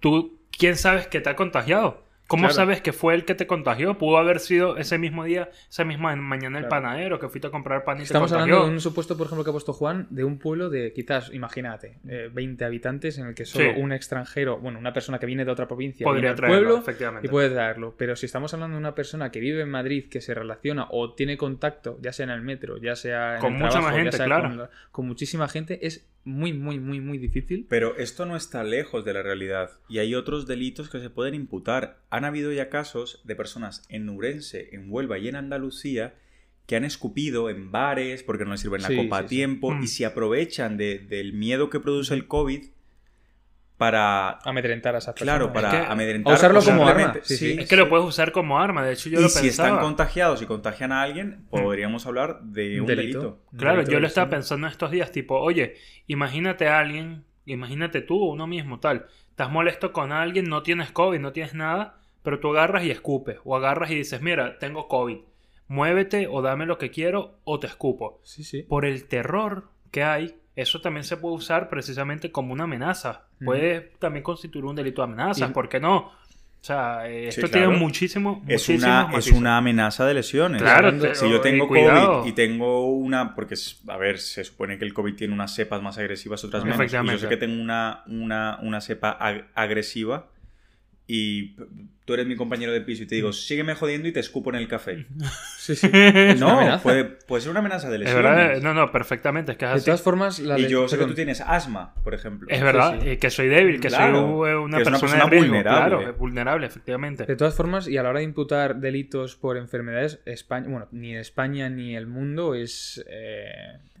tú, 0.00 0.38
¿quién 0.50 0.76
sabes 0.76 1.06
que 1.06 1.20
te 1.20 1.30
ha 1.30 1.36
contagiado? 1.36 2.04
¿Cómo 2.28 2.42
Claro. 2.42 2.54
sabes 2.54 2.82
que 2.82 2.92
fue 2.92 3.14
el 3.14 3.24
que 3.24 3.34
te 3.34 3.46
contagió? 3.46 3.96
Pudo 3.96 4.18
haber 4.18 4.38
sido 4.38 4.76
ese 4.76 4.98
mismo 4.98 5.24
día, 5.24 5.48
esa 5.70 5.84
misma 5.84 6.14
mañana 6.14 6.58
el 6.58 6.66
Claro. 6.68 6.82
panadero 6.84 7.18
que 7.18 7.28
fuiste 7.30 7.48
a 7.48 7.50
comprar 7.50 7.84
pan 7.84 7.98
y 7.98 8.02
Estamos 8.02 8.30
te 8.30 8.34
hablando 8.34 8.54
contagió. 8.56 8.68
de 8.70 8.74
un 8.76 8.80
supuesto, 8.82 9.16
por 9.16 9.26
ejemplo, 9.26 9.44
que 9.44 9.50
ha 9.50 9.52
puesto 9.52 9.72
Juan, 9.72 10.06
de 10.10 10.24
un 10.24 10.38
pueblo 10.38 10.68
de 10.68 10.92
quizás, 10.92 11.32
imagínate, 11.32 11.98
eh, 12.06 12.30
20 12.32 12.64
habitantes 12.66 13.16
en 13.16 13.28
el 13.28 13.34
que 13.34 13.46
solo 13.46 13.72
Sí. 13.74 13.80
un 13.80 13.92
extranjero, 13.92 14.58
bueno, 14.58 14.78
una 14.78 14.92
persona 14.92 15.18
que 15.18 15.24
viene 15.24 15.46
de 15.46 15.50
otra 15.52 15.66
provincia, 15.66 16.04
Podría 16.04 16.20
viene 16.20 16.28
al 16.30 16.36
traerlo, 16.36 16.58
pueblo 16.58 16.78
efectivamente. 16.82 17.26
y 17.26 17.30
puede 17.30 17.48
traerlo. 17.48 17.94
Pero 17.96 18.14
si 18.14 18.26
estamos 18.26 18.52
hablando 18.52 18.74
de 18.76 18.80
una 18.80 18.94
persona 18.94 19.30
que 19.30 19.40
vive 19.40 19.62
en 19.62 19.70
Madrid, 19.70 20.10
que 20.10 20.20
se 20.20 20.34
relaciona 20.34 20.86
o 20.90 21.14
tiene 21.14 21.38
contacto, 21.38 21.96
ya 22.02 22.12
sea 22.12 22.24
en 22.24 22.30
el 22.30 22.42
metro, 22.42 22.76
ya 22.76 22.94
sea 22.94 23.36
en 23.36 23.40
Con 23.40 23.52
el 23.54 23.58
mucha 23.60 23.70
trabajo, 23.70 23.96
más 23.96 24.04
ya 24.04 24.12
sea 24.12 24.26
claro. 24.26 24.48
con, 24.50 24.68
con 24.92 25.06
muchísima 25.06 25.48
gente, 25.48 25.86
es 25.86 26.06
muy, 26.28 26.52
muy, 26.52 26.78
muy, 26.78 27.00
muy 27.00 27.18
difícil. 27.18 27.66
Pero 27.68 27.96
esto 27.96 28.26
no 28.26 28.36
está 28.36 28.62
lejos 28.62 29.04
de 29.04 29.12
la 29.14 29.22
realidad 29.22 29.70
y 29.88 29.98
hay 29.98 30.14
otros 30.14 30.46
delitos 30.46 30.88
que 30.90 31.00
se 31.00 31.10
pueden 31.10 31.34
imputar. 31.34 32.00
Han 32.10 32.24
habido 32.24 32.52
ya 32.52 32.68
casos 32.68 33.20
de 33.24 33.34
personas 33.34 33.84
en 33.88 34.08
Urense, 34.08 34.68
en 34.72 34.86
Huelva 34.92 35.18
y 35.18 35.28
en 35.28 35.36
Andalucía 35.36 36.14
que 36.66 36.76
han 36.76 36.84
escupido 36.84 37.48
en 37.48 37.72
bares 37.72 38.22
porque 38.22 38.44
no 38.44 38.50
les 38.52 38.60
sirven 38.60 38.82
la 38.82 38.88
Sí, 38.88 38.96
copa 38.96 39.20
sí, 39.20 39.24
a 39.24 39.28
tiempo 39.28 39.70
Mm. 39.72 39.82
y 39.82 39.86
se 39.86 40.04
aprovechan 40.04 40.76
de- 40.76 40.98
del 40.98 41.32
miedo 41.32 41.70
que 41.70 41.80
produce 41.80 42.12
el 42.14 42.26
COVID 42.26 42.62
para, 43.78 44.40
Amedrentar 44.44 44.94
a 44.94 44.98
esas 44.98 45.14
personas. 45.14 45.36
claro, 45.38 45.52
para 45.52 45.68
Es 45.68 45.86
que- 45.86 45.92
amedrentar. 45.92 46.32
A 46.32 46.36
usarlo 46.36 46.58
o 46.58 46.64
como 46.64 46.86
arma, 46.88 47.14
sí, 47.22 47.36
sí. 47.36 47.56
Es 47.60 47.68
que 47.68 47.76
lo 47.76 47.88
puedes 47.88 48.04
usar 48.04 48.32
como 48.32 48.58
arma, 48.58 48.84
de 48.84 48.92
hecho 48.92 49.08
yo 49.08 49.20
y 49.20 49.22
lo 49.22 49.28
si 49.28 49.42
pensaba. 49.42 49.68
están 49.68 49.80
contagiados 49.82 50.42
y 50.42 50.46
contagian 50.46 50.90
a 50.92 51.02
alguien, 51.02 51.46
podríamos 51.48 52.04
hablar 52.06 52.40
de 52.42 52.80
un 52.80 52.86
Delito. 52.88 53.18
delito. 53.20 53.38
Claro, 53.56 53.76
Delito 53.76 53.92
yo 53.92 54.00
lo 54.00 54.06
estaba 54.08 54.28
pensando 54.28 54.66
estos 54.66 54.90
días, 54.90 55.12
tipo, 55.12 55.38
oye, 55.38 55.76
imagínate 56.08 56.66
a 56.68 56.80
alguien, 56.80 57.24
imagínate 57.46 58.00
tú, 58.02 58.16
uno 58.16 58.46
mismo, 58.48 58.80
tal, 58.80 59.06
estás 59.30 59.50
molesto 59.50 59.92
con 59.92 60.10
alguien, 60.12 60.46
no 60.48 60.62
tienes 60.64 60.90
COVID, 60.90 61.20
no 61.20 61.32
tienes 61.32 61.54
nada, 61.54 62.00
pero 62.24 62.40
tú 62.40 62.50
agarras 62.50 62.82
y 62.82 62.90
escupes, 62.90 63.38
o 63.44 63.56
agarras 63.56 63.90
y 63.92 63.94
dices, 63.94 64.20
mira, 64.20 64.58
tengo 64.58 64.88
COVID, 64.88 65.18
muévete 65.68 66.26
o 66.28 66.42
dame 66.42 66.66
lo 66.66 66.78
que 66.78 66.90
quiero 66.90 67.38
o 67.44 67.60
te 67.60 67.68
escupo. 67.68 68.20
Sí, 68.24 68.42
sí. 68.42 68.62
Por 68.64 68.84
el 68.84 69.04
terror 69.06 69.68
que 69.92 70.02
hay, 70.02 70.34
eso 70.60 70.80
también 70.80 71.04
se 71.04 71.16
puede 71.16 71.36
usar 71.36 71.68
precisamente 71.68 72.30
como 72.32 72.52
una 72.52 72.64
amenaza. 72.64 73.22
Puede 73.44 73.92
también 73.98 74.22
constituir 74.22 74.64
un 74.64 74.74
delito 74.76 75.02
de 75.02 75.12
amenaza, 75.12 75.46
Y- 75.48 75.52
¿por 75.52 75.68
qué 75.68 75.78
no? 75.80 75.96
O 76.60 76.64
sea, 76.64 77.08
eh, 77.08 77.30
Sí, 77.30 77.40
esto 77.40 77.50
claro. 77.52 77.68
tiene 77.68 77.78
muchísimo, 77.84 78.42
Es 78.48 78.68
una, 78.68 79.10
es 79.16 79.30
una 79.30 79.58
amenaza 79.58 80.04
de 80.04 80.14
lesiones. 80.14 80.60
Claro, 80.60 80.92
te- 80.98 81.14
Si 81.14 81.30
yo 81.30 81.36
eh, 81.36 81.40
tengo 81.40 81.68
cuidado. 81.68 82.18
COVID 82.22 82.28
y 82.28 82.32
tengo 82.34 82.88
una. 82.90 83.34
Porque, 83.36 83.54
es- 83.54 83.80
a 83.86 83.96
ver, 83.96 84.18
se 84.18 84.42
supone 84.42 84.76
que 84.76 84.84
el 84.84 84.92
COVID 84.92 85.14
tiene 85.14 85.32
unas 85.32 85.54
cepas 85.54 85.80
más 85.82 85.98
agresivas, 85.98 86.42
otras 86.42 86.64
menos. 86.64 86.80
Y 86.92 87.10
yo 87.12 87.18
sé 87.18 87.28
que 87.28 87.36
tengo 87.36 87.62
una, 87.62 88.02
una, 88.08 88.58
una 88.62 88.80
cepa 88.80 89.16
ag- 89.20 89.46
agresiva 89.54 90.26
y 91.06 91.54
tú 92.08 92.14
eres 92.14 92.26
mi 92.26 92.36
compañero 92.36 92.72
de 92.72 92.80
piso 92.80 93.02
y 93.02 93.06
te 93.06 93.16
digo, 93.16 93.34
sígueme 93.34 93.74
jodiendo 93.74 94.08
y 94.08 94.12
te 94.12 94.20
escupo 94.20 94.48
en 94.48 94.56
el 94.56 94.66
café. 94.66 95.04
Sí, 95.58 95.76
sí. 95.76 95.86
Una 95.92 96.34
No, 96.36 96.80
puede, 96.82 97.04
puede 97.04 97.42
ser 97.42 97.50
una 97.50 97.60
amenaza 97.60 97.90
de 97.90 97.96
Es 97.96 98.00
lesiones. 98.04 98.24
verdad, 98.24 98.62
no, 98.62 98.72
no, 98.72 98.90
perfectamente, 98.90 99.52
es 99.52 99.58
que 99.58 99.66
es 99.66 99.74
De 99.74 99.80
todas 99.82 100.00
formas, 100.00 100.38
la 100.38 100.58
y 100.58 100.66
yo 100.66 100.88
sé 100.88 100.96
que 100.96 101.04
tú 101.04 101.12
tienes 101.12 101.42
asma, 101.42 101.94
por 102.02 102.14
ejemplo. 102.14 102.48
Es 102.50 102.62
verdad, 102.62 102.98
sí. 103.02 103.08
eh, 103.10 103.18
que 103.18 103.28
soy 103.28 103.48
débil, 103.48 103.78
que 103.78 103.88
Claro, 103.88 104.38
soy 104.38 104.50
eh, 104.50 104.56
una 104.56 104.78
que 104.78 104.82
es 104.84 104.88
una 104.88 104.98
persona, 104.98 105.26
riesgo, 105.26 105.46
vulnerable. 105.48 105.96
Claro, 105.96 106.10
es 106.10 106.16
vulnerable, 106.18 106.66
efectivamente. 106.66 107.26
De 107.26 107.36
todas 107.36 107.54
formas, 107.54 107.86
y 107.86 107.98
a 107.98 108.02
la 108.02 108.08
hora 108.08 108.20
de 108.20 108.24
imputar 108.24 108.76
delitos 108.76 109.36
por 109.36 109.58
enfermedades, 109.58 110.20
España, 110.24 110.68
bueno, 110.70 110.88
ni 110.90 111.14
España 111.14 111.68
ni 111.68 111.94
el 111.94 112.06
mundo 112.06 112.54
es. 112.54 113.04
eh, 113.06 113.52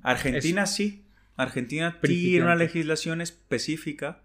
Argentina 0.02 0.64
sí. 0.64 1.04
Argentina 1.36 1.98
tiene 2.00 2.44
una 2.44 2.56
legislación 2.56 3.20
específica. 3.20 4.22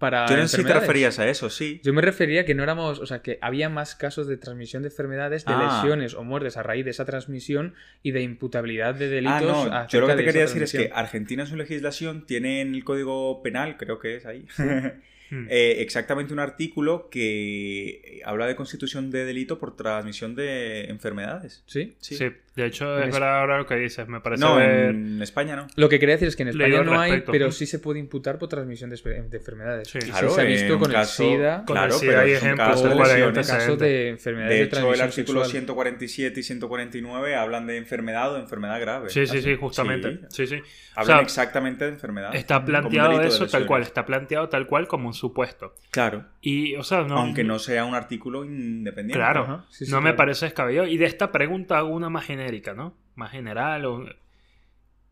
Para. 0.00 0.26
Yo 0.26 0.36
no 0.36 0.48
sé 0.48 0.56
si 0.56 0.64
te 0.64 0.72
referías 0.74 1.20
a 1.20 1.28
eso, 1.28 1.48
sí. 1.50 1.80
Yo 1.84 1.92
me 1.92 2.02
refería 2.02 2.44
que 2.44 2.56
no 2.56 2.64
éramos, 2.64 2.98
o 2.98 3.06
sea, 3.06 3.22
que 3.22 3.38
había 3.40 3.68
más 3.68 3.94
casos 3.94 4.26
de 4.26 4.36
transmisión 4.36 4.82
de 4.82 4.88
enfermedades, 4.88 5.44
de 5.44 5.52
Ah. 5.54 5.80
lesiones 5.82 6.14
o 6.14 6.24
muertes 6.24 6.56
a 6.56 6.64
raíz 6.64 6.84
de 6.84 6.90
esa 6.90 7.04
transmisión 7.04 7.74
y 8.02 8.10
de 8.10 8.22
imputabilidad 8.22 8.96
de 8.96 9.08
delitos. 9.08 9.68
Ah, 9.70 9.82
no, 9.84 9.88
yo 9.88 10.00
lo 10.00 10.08
que 10.08 10.14
te 10.16 10.24
quería 10.24 10.42
decir 10.42 10.62
es 10.64 10.72
que. 10.72 10.90
Argentina 10.92 11.44
en 11.44 11.48
su 11.48 11.54
legislación 11.54 12.26
tiene 12.26 12.62
en 12.62 12.74
el 12.74 12.82
Código 12.82 13.40
Penal, 13.44 13.76
creo 13.76 14.00
que 14.00 14.16
es 14.16 14.26
ahí, 14.26 14.44
Hmm. 15.32 15.46
eh, 15.48 15.76
exactamente 15.78 16.32
un 16.32 16.40
artículo 16.40 17.08
que 17.08 18.20
habla 18.24 18.48
de 18.48 18.56
constitución 18.56 19.12
de 19.12 19.24
delito 19.24 19.60
por 19.60 19.76
transmisión 19.76 20.34
de 20.34 20.86
enfermedades. 20.86 21.62
Sí. 21.66 21.94
Sí. 22.00 22.18
De 22.60 22.68
hecho 22.68 22.96
En 22.96 23.02
es 23.02 23.08
es- 23.08 23.14
verdad 23.14 23.40
ahora 23.40 23.58
lo 23.58 23.66
que 23.66 23.76
dices, 23.76 24.06
me 24.08 24.20
parece 24.20 24.40
No, 24.44 24.56
ver- 24.56 24.90
en 24.90 25.20
España 25.22 25.56
no. 25.56 25.66
Lo 25.76 25.88
que 25.88 25.98
quería 25.98 26.14
decir 26.14 26.28
es 26.28 26.36
que 26.36 26.42
en 26.42 26.48
España 26.50 26.82
no 26.82 26.98
hay, 27.00 27.22
pero 27.30 27.50
sí 27.52 27.66
se 27.66 27.78
puede 27.78 27.98
imputar 27.98 28.38
por 28.38 28.48
transmisión 28.48 28.90
de, 28.90 28.96
de 28.96 29.36
enfermedades. 29.36 29.88
Sí. 29.88 29.98
Y 29.98 30.02
sí 30.02 30.10
Claro, 30.10 30.30
se 30.30 30.40
ha 30.40 30.44
en 30.44 30.50
visto 30.50 30.78
con 30.78 30.92
caso- 30.92 31.22
el 31.24 31.28
SIDA, 31.30 31.56
Con 31.64 31.74
Claro, 31.76 31.94
el 31.94 32.00
SIDA 32.00 32.10
pero 32.12 32.22
hay 32.22 32.32
ejemplos, 32.32 32.68
caso 32.68 32.88
de 32.88 33.32
casos 33.34 33.78
de 33.78 34.08
enfermedades 34.08 34.50
De 34.50 34.56
de, 34.56 34.62
hecho, 34.64 34.76
el 34.76 34.80
transmisión 34.82 35.08
artículo 35.08 35.40
sexual. 35.44 35.50
147 35.50 36.40
y 36.40 36.42
149 36.42 37.34
hablan 37.36 37.66
de 37.66 37.76
enfermedad 37.76 38.32
o 38.34 38.38
enfermedad 38.38 38.80
grave. 38.80 39.10
Sí, 39.10 39.26
sí, 39.26 39.38
Así. 39.38 39.42
sí, 39.42 39.56
justamente. 39.56 40.20
Sí. 40.28 40.46
Sí. 40.46 40.56
Hablan 40.94 41.18
sea, 41.18 41.22
exactamente 41.24 41.84
de 41.84 41.90
enfermedad. 41.92 42.34
Está 42.34 42.64
planteado 42.64 43.18
de 43.18 43.28
eso 43.28 43.46
tal 43.46 43.66
cual, 43.66 43.82
está 43.82 44.04
planteado 44.04 44.48
tal 44.48 44.66
cual 44.66 44.86
como 44.88 45.08
un 45.08 45.14
supuesto. 45.14 45.74
Claro, 45.90 46.24
Y, 46.40 46.74
o 46.76 46.82
sea, 46.82 47.02
no... 47.02 47.16
aunque 47.18 47.44
no 47.44 47.58
sea 47.58 47.84
un 47.84 47.94
artículo 47.94 48.44
independiente. 48.44 49.18
Claro, 49.18 49.46
no 49.46 49.96
me 49.96 50.00
claro. 50.02 50.16
parece 50.16 50.46
descabellado. 50.46 50.86
Y 50.86 50.96
de 50.98 51.06
esta 51.06 51.30
pregunta 51.32 51.78
hago 51.78 51.90
una 51.90 52.08
más 52.08 52.28
¿no? 52.74 52.94
Más 53.14 53.30
general. 53.32 53.84
o- 53.86 54.04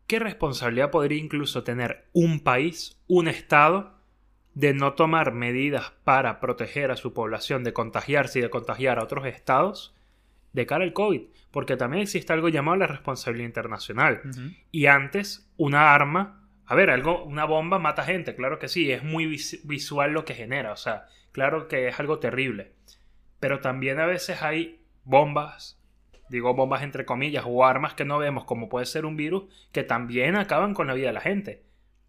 ¿Qué 0.07 0.19
responsabilidad 0.19 0.89
podría 0.91 1.19
incluso 1.19 1.63
tener 1.63 2.07
un 2.13 2.39
país, 2.39 2.97
un 3.07 3.27
Estado, 3.27 3.93
de 4.55 4.73
no 4.73 4.93
tomar 4.93 5.31
medidas 5.33 5.91
para 6.03 6.39
proteger 6.39 6.89
a 6.91 6.95
su 6.97 7.13
población 7.13 7.63
de 7.63 7.73
contagiarse 7.73 8.39
y 8.39 8.41
de 8.41 8.49
contagiar 8.49 8.97
a 8.99 9.03
otros 9.03 9.25
estados 9.27 9.95
de 10.53 10.65
cara 10.65 10.83
al 10.83 10.93
COVID? 10.93 11.21
Porque 11.51 11.77
también 11.77 12.01
existe 12.03 12.33
algo 12.33 12.49
llamado 12.49 12.77
la 12.77 12.87
responsabilidad 12.87 13.45
internacional. 13.47 14.21
Y 14.71 14.87
antes, 14.87 15.47
una 15.57 15.93
arma. 15.93 16.47
A 16.65 16.75
ver, 16.75 16.89
algo, 16.89 17.23
una 17.23 17.45
bomba 17.45 17.77
mata 17.79 18.03
gente, 18.03 18.35
claro 18.35 18.57
que 18.59 18.67
sí, 18.67 18.91
es 18.91 19.03
muy 19.03 19.25
vis- 19.27 19.61
visual 19.65 20.11
lo 20.11 20.23
que 20.25 20.35
genera, 20.35 20.71
o 20.71 20.77
sea, 20.77 21.05
claro 21.31 21.67
que 21.67 21.87
es 21.87 21.99
algo 21.99 22.19
terrible. 22.19 22.73
Pero 23.39 23.59
también 23.59 23.99
a 23.99 24.05
veces 24.05 24.41
hay 24.43 24.83
bombas, 25.03 25.78
digo 26.29 26.53
bombas 26.53 26.83
entre 26.83 27.05
comillas, 27.05 27.43
o 27.47 27.65
armas 27.65 27.93
que 27.93 28.05
no 28.05 28.17
vemos, 28.19 28.45
como 28.45 28.69
puede 28.69 28.85
ser 28.85 29.05
un 29.05 29.15
virus, 29.17 29.43
que 29.71 29.83
también 29.83 30.35
acaban 30.35 30.73
con 30.73 30.87
la 30.87 30.93
vida 30.93 31.07
de 31.07 31.13
la 31.13 31.21
gente. 31.21 31.63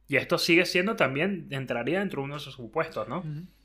Y 0.08 0.16
esto 0.16 0.38
sigue 0.38 0.66
siendo 0.66 0.96
también, 0.96 1.46
entraría 1.50 2.00
dentro 2.00 2.20
de 2.20 2.24
uno 2.24 2.34
de 2.34 2.40
esos 2.40 2.54
supuestos, 2.54 3.08
¿no? 3.08 3.22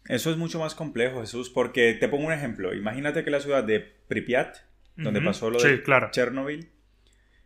Eso 0.08 0.30
es 0.30 0.38
mucho 0.38 0.60
más 0.60 0.76
complejo, 0.76 1.22
Jesús, 1.22 1.50
porque 1.50 1.94
te 1.94 2.08
pongo 2.08 2.28
un 2.28 2.34
ejemplo. 2.34 2.74
Imagínate 2.76 3.24
que 3.24 3.32
la 3.32 3.40
ciudad 3.40 3.64
de 3.64 3.80
Pripyat, 3.80 4.58
donde 4.96 5.22
pasó 5.22 5.50
lo 5.50 5.60
Sí, 5.60 5.68
de 5.70 5.82
claro. 5.84 6.10
Chernobyl, 6.12 6.70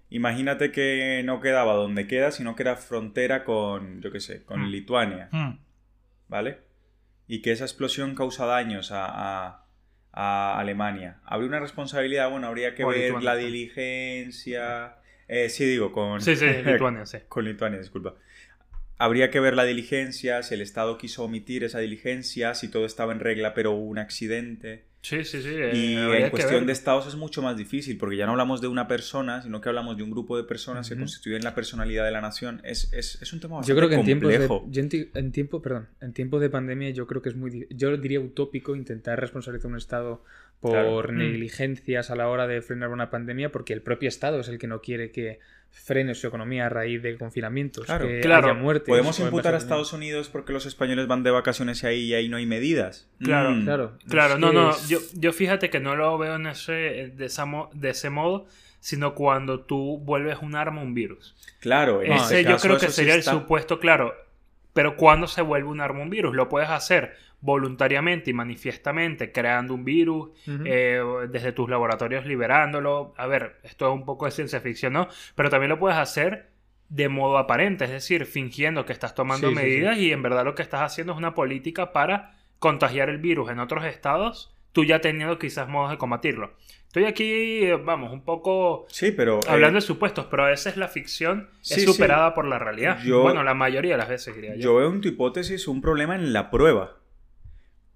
imagínate 0.09 0.71
que 0.71 1.21
no 1.23 1.39
quedaba 1.39 1.73
donde 1.73 2.07
queda, 2.07 2.31
sino 2.31 2.55
que 2.55 2.63
era 2.63 2.75
frontera 2.75 3.43
con, 3.43 4.01
yo 4.01 4.11
qué 4.11 4.19
sé, 4.19 4.43
con 4.43 4.61
Mm. 4.63 4.69
Lituania, 4.69 5.29
Mm. 5.31 5.59
¿vale? 6.27 6.59
Y 7.27 7.41
que 7.41 7.51
esa 7.51 7.63
explosión 7.65 8.15
causa 8.15 8.45
daños 8.45 8.91
a, 8.91 9.05
a- 9.47 9.65
a 10.11 10.57
Alemania. 10.59 11.19
¿Habría 11.25 11.49
una 11.49 11.59
responsabilidad? 11.59 12.29
Bueno, 12.29 12.47
habría 12.47 12.75
que 12.75 12.83
O 12.83 12.87
ver 12.89 13.05
Lituania. 13.05 13.33
la 13.33 13.35
diligencia. 13.35 14.95
Eh, 15.27 15.49
sí, 15.49 15.65
digo, 15.65 15.91
con. 15.91 16.21
Sí, 16.21 16.35
sí, 16.35 16.45
Lituania, 16.65 17.05
sí. 17.05 17.19
con 17.27 17.45
Lituania, 17.45 17.79
disculpa. 17.79 18.15
Habría 18.97 19.31
que 19.31 19.39
ver 19.39 19.55
la 19.55 19.63
diligencia, 19.63 20.43
si 20.43 20.55
el 20.55 20.61
Estado 20.61 20.97
quiso 20.97 21.23
omitir 21.23 21.63
esa 21.63 21.79
diligencia, 21.79 22.53
si 22.53 22.67
todo 22.67 22.85
estaba 22.85 23.13
en 23.13 23.21
regla, 23.21 23.53
pero 23.53 23.71
hubo 23.71 23.85
un 23.85 23.97
accidente. 23.99 24.83
Sí, 25.01 25.23
sí, 25.23 25.41
sí. 25.41 25.49
eh, 25.53 25.71
Y 25.73 25.95
en 25.95 26.23
que 26.25 26.29
cuestión 26.29 26.65
de 26.65 26.73
estados 26.73 27.07
es 27.07 27.15
mucho 27.15 27.41
más 27.41 27.55
difícil, 27.55 27.97
porque 27.97 28.17
ya 28.17 28.25
no 28.25 28.33
hablamos 28.33 28.59
de 28.59 28.67
una 28.67 28.85
persona, 28.87 29.41
sino 29.41 29.61
que 29.61 29.69
hablamos 29.69 29.95
de 29.95 30.03
un 30.03 30.11
grupo 30.11 30.35
de 30.35 30.43
personas 30.43 30.87
que 30.89 30.95
Ujú. 30.95 31.03
constituyen 31.03 31.41
la 31.43 31.55
personalidad 31.55 32.03
de 32.03 32.11
la 32.11 32.19
nación. 32.19 32.59
Es, 32.65 32.91
es, 32.91 33.21
es 33.21 33.31
un 33.31 33.39
tema 33.39 33.55
bastante 33.55 33.69
Yo 33.73 33.77
creo 33.77 33.89
que 33.89 33.95
en 33.95 34.05
tiempos, 34.05 34.29
de, 34.29 34.37
complejo. 34.47 34.67
yo 34.69 34.81
en, 34.81 34.89
ti- 34.89 35.09
en 35.13 35.31
tiempo, 35.31 35.61
perdón, 35.61 35.87
en 36.01 36.11
tiempos 36.13 36.41
de 36.41 36.49
pandemia 36.49 36.89
yo 36.89 37.07
creo 37.07 37.21
que 37.21 37.29
es 37.29 37.35
muy, 37.35 37.65
yo 37.69 37.95
diría 37.95 38.19
utópico 38.19 38.75
intentar 38.75 39.19
responsabilizar 39.19 39.67
a 39.69 39.71
un 39.71 39.77
Estado 39.77 40.23
por 40.61 40.71
Claro. 40.71 41.03
Mm. 41.13 41.17
negligencias 41.17 42.09
a 42.11 42.15
la 42.15 42.27
hora 42.27 42.47
de 42.47 42.61
frenar 42.61 42.89
una 42.89 43.09
pandemia 43.09 43.51
porque 43.51 43.73
el 43.73 43.81
propio 43.81 44.09
Estado 44.09 44.39
es 44.39 44.47
el 44.49 44.57
que 44.59 44.67
no 44.67 44.81
quiere 44.81 45.11
que 45.11 45.39
frene 45.71 46.15
su 46.15 46.25
economía 46.27 46.65
a 46.65 46.69
raíz 46.69 47.01
de 47.03 47.15
confinamientos, 47.17 47.85
Claro. 47.85 48.07
que 48.07 48.21
Claro. 48.21 48.47
haya 48.49 48.59
muertes. 48.59 48.87
¿Podemos 48.87 49.19
imputar 49.19 49.53
a. 49.53 49.57
Estados 49.57 49.93
Unidos 49.93 50.27
porque 50.27 50.51
los 50.51 50.65
españoles 50.65 51.05
van 51.07 51.21
de 51.23 51.29
vacaciones 51.31 51.83
ahí 51.83 52.05
y 52.05 52.13
ahí 52.15 52.27
no 52.27 52.37
hay 52.37 52.45
medidas? 52.47 53.07
Claro, 53.23 53.51
Mm. 53.51 53.63
Claro, 53.65 53.97
Claro, 54.09 54.37
no, 54.39 54.51
no, 54.51 54.75
yo, 54.87 54.97
yo 55.13 55.31
fíjate 55.31 55.69
que 55.69 55.79
no 55.79 55.95
lo 55.95 56.17
veo 56.17 56.35
en 56.35 56.47
ese, 56.47 57.11
de, 57.15 57.25
esa 57.25 57.45
mo- 57.45 57.69
de 57.73 57.91
ese 57.91 58.09
modo, 58.09 58.47
sino 58.79 59.13
cuando 59.13 59.59
tú 59.61 59.99
vuelves 59.99 60.39
un 60.41 60.55
arma 60.55 60.81
un 60.81 60.93
virus. 60.95 61.35
Claro, 61.59 62.01
en 62.01 62.13
Ese 62.13 62.39
este 62.39 62.43
yo 62.45 62.49
caso 62.55 62.67
creo 62.67 62.79
que 62.79 62.87
sí 62.87 62.93
sería 62.93 63.13
el 63.15 63.23
supuesto, 63.23 63.79
claro. 63.79 64.15
Pero 64.73 64.95
cuando 64.95 65.27
se 65.27 65.41
vuelve 65.41 65.67
un 65.69 65.81
arma 65.81 66.01
un 66.01 66.09
virus, 66.09 66.33
lo 66.35 66.47
puedes 66.49 66.69
hacer 66.69 67.15
voluntariamente 67.41 68.29
y 68.31 68.33
manifiestamente, 68.33 69.31
creando 69.31 69.73
un 69.73 69.85
virus, 69.85 70.29
eh, 70.65 71.01
desde 71.29 71.51
tus 71.51 71.69
laboratorios 71.69 72.25
liberándolo. 72.25 73.13
A 73.17 73.27
ver, 73.27 73.57
esto 73.63 73.87
es 73.87 73.93
un 73.93 74.05
poco 74.05 74.25
de 74.25 74.31
ciencia 74.31 74.59
ficción, 74.61 74.93
¿no? 74.93 75.07
Pero 75.35 75.49
también 75.49 75.69
lo 75.69 75.79
puedes 75.79 75.97
hacer 75.97 76.49
de 76.89 77.07
modo 77.07 77.37
aparente, 77.37 77.85
es 77.85 77.91
decir, 77.91 78.25
fingiendo 78.25 78.85
que 78.85 78.93
estás 78.93 79.13
tomando 79.13 79.49
Sí, 79.49 79.53
sí, 79.55 79.59
sí. 79.61 79.65
medidas 79.67 79.97
y 79.97 80.11
en 80.11 80.21
verdad 80.23 80.43
lo 80.43 80.55
que 80.55 80.63
estás 80.63 80.81
haciendo 80.81 81.13
es 81.13 81.19
una 81.19 81.35
política 81.35 81.93
para 81.93 82.35
contagiar 82.57 83.09
el 83.09 83.19
virus 83.19 83.51
en 83.51 83.59
otros 83.59 83.85
estados, 83.85 84.51
tú 84.73 84.83
ya 84.83 84.99
teniendo 84.99 85.37
quizás 85.37 85.69
modos 85.69 85.91
de 85.91 85.97
combatirlo. 85.97 86.53
Estoy 86.87 87.05
aquí, 87.05 87.63
eh, 87.63 87.75
vamos, 87.75 88.11
un 88.11 88.23
poco 88.25 88.87
Sí, 88.89 89.11
pero... 89.11 89.37
eh, 89.37 89.41
hablando 89.47 89.75
de 89.77 89.81
supuestos, 89.81 90.25
pero 90.31 90.45
a 90.45 90.47
veces 90.49 90.75
la 90.77 90.87
ficción 90.87 91.49
es 91.61 91.85
superada 91.85 92.33
por 92.33 92.45
la 92.47 92.57
realidad. 92.57 92.97
Yo- 93.03 93.21
bueno, 93.21 93.43
la 93.43 93.53
mayoría 93.53 93.91
de 93.91 93.97
las 93.99 94.09
veces 94.09 94.35
diría 94.35 94.55
yo. 94.55 94.61
Yo 94.61 94.75
veo 94.77 94.89
en 94.89 94.99
tu 95.01 95.09
hipótesis 95.09 95.67
un 95.67 95.81
problema 95.81 96.15
en 96.15 96.33
la 96.33 96.49
prueba, 96.49 96.97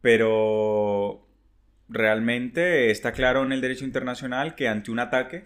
pero 0.03 1.25
realmente 1.87 2.91
está 2.91 3.13
claro 3.13 3.43
en 3.45 3.53
el 3.53 3.61
derecho 3.61 3.85
internacional 3.85 4.53
que 4.53 4.67
ante 4.67 4.91
un 4.91 4.99
ataque, 4.99 5.45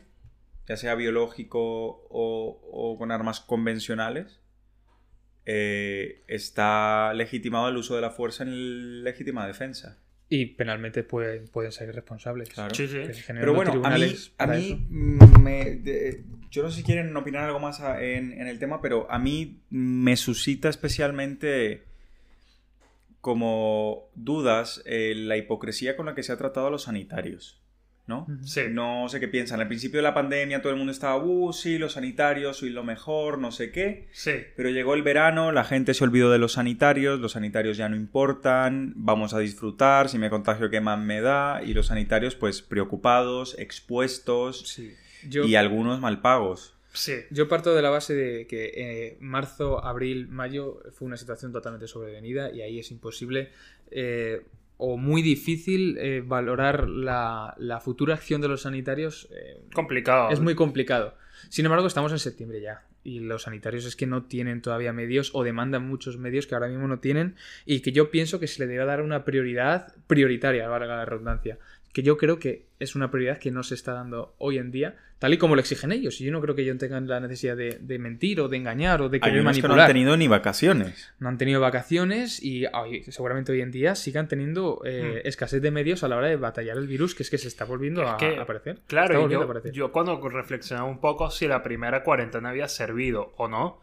ya 0.68 0.76
sea 0.78 0.96
biológico 0.96 1.60
o, 1.62 2.60
o 2.72 2.98
con 2.98 3.12
armas 3.12 3.40
convencionales, 3.40 4.42
eh, 5.46 6.24
está 6.28 7.14
legitimado 7.14 7.70
el 7.70 7.78
uso 7.78 7.96
de 7.96 8.02
la 8.02 8.10
fuerza 8.10 8.44
en 8.44 9.04
legítima 9.04 9.46
defensa. 9.46 10.00
Y 10.28 10.46
penalmente 10.48 11.04
pueden, 11.04 11.48
pueden 11.50 11.72
ser 11.72 11.94
responsables. 11.94 12.50
Claro. 12.50 12.74
Sí, 12.74 12.88
sí. 12.88 12.98
Pero 13.28 13.54
bueno, 13.54 13.72
a 13.86 13.92
mí, 13.92 14.14
a 14.40 14.48
mí 14.48 14.86
me- 14.90 15.76
de- 15.76 16.24
yo 16.50 16.64
no 16.64 16.70
sé 16.72 16.78
si 16.78 16.84
quieren 16.84 17.16
opinar 17.16 17.44
algo 17.44 17.60
más 17.60 17.80
a- 17.80 18.02
en, 18.04 18.34
en 18.34 18.48
el 18.48 18.58
tema, 18.60 18.82
pero 18.82 19.10
a 19.12 19.20
mí 19.20 19.62
me 19.70 20.18
suscita 20.18 20.68
especialmente 20.68 21.84
como 23.28 24.10
dudas 24.16 24.82
eh, 24.86 25.14
la 25.14 25.36
hipocresía 25.36 25.98
con 25.98 26.06
la 26.06 26.16
que 26.16 26.24
se 26.24 26.32
ha 26.32 26.38
tratado 26.38 26.68
a 26.68 26.70
los 26.70 26.84
sanitarios, 26.84 27.62
¿no? 28.06 28.26
Sí. 28.42 28.62
No 28.72 29.10
sé 29.10 29.20
qué 29.20 29.28
piensan. 29.28 29.60
Al 29.60 29.68
principio 29.68 29.98
de 29.98 30.04
la 30.04 30.14
pandemia 30.14 30.62
todo 30.62 30.72
el 30.72 30.78
mundo 30.78 30.94
estaba, 30.94 31.22
uh, 31.22 31.52
sí, 31.52 31.78
los 31.78 31.92
sanitarios, 31.92 32.56
soy 32.56 32.70
lo 32.70 32.86
mejor, 32.86 33.38
no 33.38 33.52
sé 33.52 33.70
qué. 33.74 34.08
Sí. 34.14 34.32
Pero 34.56 34.70
llegó 34.70 34.94
el 34.94 35.04
verano, 35.04 35.52
la 35.52 35.66
gente 35.66 35.94
se 35.94 36.06
olvidó 36.06 36.32
de 36.32 36.38
los 36.38 36.54
sanitarios, 36.54 37.20
los 37.20 37.34
sanitarios 37.34 37.76
ya 37.76 37.90
no 37.90 37.98
importan, 37.98 38.94
vamos 38.96 39.34
a 39.34 39.40
disfrutar, 39.40 40.08
si 40.08 40.18
me 40.18 40.30
contagio 40.30 40.70
qué 40.70 40.80
más 40.80 40.98
me 40.98 41.20
da, 41.20 41.62
y 41.62 41.74
los 41.74 41.88
sanitarios 41.88 42.36
pues 42.36 42.62
preocupados, 42.62 43.60
expuestos 43.60 44.60
Sí. 44.70 44.94
Yo, 45.28 45.44
y 45.44 45.56
algunos 45.58 46.00
mal 46.00 46.22
pagos. 46.22 46.77
Sí. 46.98 47.14
Yo 47.30 47.48
parto 47.48 47.76
de 47.76 47.82
la 47.82 47.90
base 47.90 48.16
de 48.16 48.48
que 48.48 48.72
eh, 48.76 49.18
marzo, 49.20 49.84
abril, 49.84 50.28
mayo 50.28 50.82
fue 50.92 51.06
una 51.06 51.18
situación 51.18 51.54
totalmente 51.54 51.88
sobrevenida 51.88 52.52
y 52.52 52.62
ahí 52.62 52.80
es 52.80 52.92
imposible 52.92 53.52
eh, 53.92 54.44
o 54.78 54.98
muy 54.98 55.22
difícil 55.22 55.98
eh, 56.00 56.24
valorar 56.26 56.90
la, 56.90 57.56
la 57.58 57.80
futura 57.80 58.16
acción 58.16 58.42
de 58.42 58.48
los 58.48 58.64
sanitarios. 58.64 59.30
Complicado. 59.74 60.30
es 60.32 60.40
muy 60.40 60.56
complicado. 60.56 61.16
Sin 61.50 61.66
embargo, 61.66 61.88
estamos 61.88 62.12
en 62.12 62.20
septiembre 62.20 62.62
ya 62.62 62.84
y 63.08 63.22
los 63.22 63.44
sanitarios 63.44 63.86
es 63.86 63.96
que 63.96 64.06
no 64.06 64.24
tienen 64.24 64.62
todavía 64.62 64.92
medios 64.92 65.32
o 65.34 65.46
demandan 65.46 65.88
muchos 65.88 66.18
medios 66.18 66.46
que 66.46 66.56
ahora 66.56 66.68
mismo 66.68 66.90
no 66.90 67.00
tienen 67.00 67.36
y 67.66 67.80
que 67.80 67.94
yo 67.94 68.12
pienso 68.12 68.38
que 68.38 68.48
se 68.48 68.60
le 68.60 68.68
debe 68.68 68.84
dar 68.84 69.02
una 69.02 69.24
prioridad 69.24 69.94
prioritaria, 70.08 70.68
valga 70.68 70.98
la 70.98 71.06
redundancia, 71.06 71.58
que 71.98 72.04
yo 72.04 72.16
creo 72.16 72.38
que 72.38 72.68
es 72.80 72.96
una 72.96 73.10
prioridad 73.10 73.40
que 73.40 73.50
no 73.50 73.64
se 73.64 73.74
está 73.74 73.94
dando 73.94 74.36
hoy 74.38 74.60
en 74.60 74.70
día, 74.70 74.96
tal 75.18 75.34
y 75.34 75.40
como 75.40 75.56
lo 75.56 75.62
exigen 75.62 75.92
ellos. 75.92 76.22
Y 76.22 76.26
yo 76.26 76.32
no 76.32 76.42
creo 76.42 76.54
que 76.54 76.62
ellos 76.62 76.78
tengan 76.78 77.08
la 77.08 77.20
necesidad 77.20 77.58
de, 77.58 77.80
de 77.82 77.98
mentir 77.98 78.40
o 78.40 78.48
de 78.50 78.58
engañar 78.58 79.02
o 79.02 79.10
de 79.10 79.18
Hay 79.18 79.22
querer 79.22 79.42
unos 79.42 79.56
que 79.56 79.62
no 79.64 79.70
manipular. 79.70 79.90
han 79.90 79.94
tenido 79.96 80.16
ni 80.16 80.28
vacaciones. 80.28 81.12
No 81.18 81.28
han 81.30 81.40
tenido 81.40 81.60
vacaciones 81.60 82.40
y 82.44 82.66
ay, 82.72 83.04
seguramente 83.10 83.52
hoy 83.52 83.62
en 83.62 83.72
día 83.72 83.96
sigan 83.96 84.28
teniendo 84.28 84.82
eh, 84.86 85.22
Hmm. 85.24 85.28
escasez 85.28 85.60
de 85.60 85.72
medios 85.72 86.04
a 86.04 86.08
la 86.08 86.18
hora 86.18 86.28
de 86.28 86.36
batallar 86.36 86.78
el 86.78 86.86
virus, 86.86 87.16
que 87.16 87.24
es 87.24 87.32
que 87.32 87.40
se 87.40 87.48
está 87.48 87.66
volviendo 87.66 88.04
Es 88.04 88.10
a, 88.10 88.18
que, 88.18 88.38
a 88.38 88.44
aparecer. 88.44 88.78
Claro, 88.86 89.16
y 89.16 89.18
volviendo 89.18 89.42
a 89.44 89.46
yo, 89.48 89.50
aparecer. 89.52 89.72
yo 89.72 89.92
cuando 89.92 90.30
reflexionaba 90.30 90.88
un 90.88 91.00
poco 91.02 91.32
si 91.32 91.48
la 91.48 91.64
primera 91.64 92.04
cuarentena 92.04 92.50
había 92.50 92.68
servido 92.68 93.34
o 93.38 93.48
no, 93.48 93.82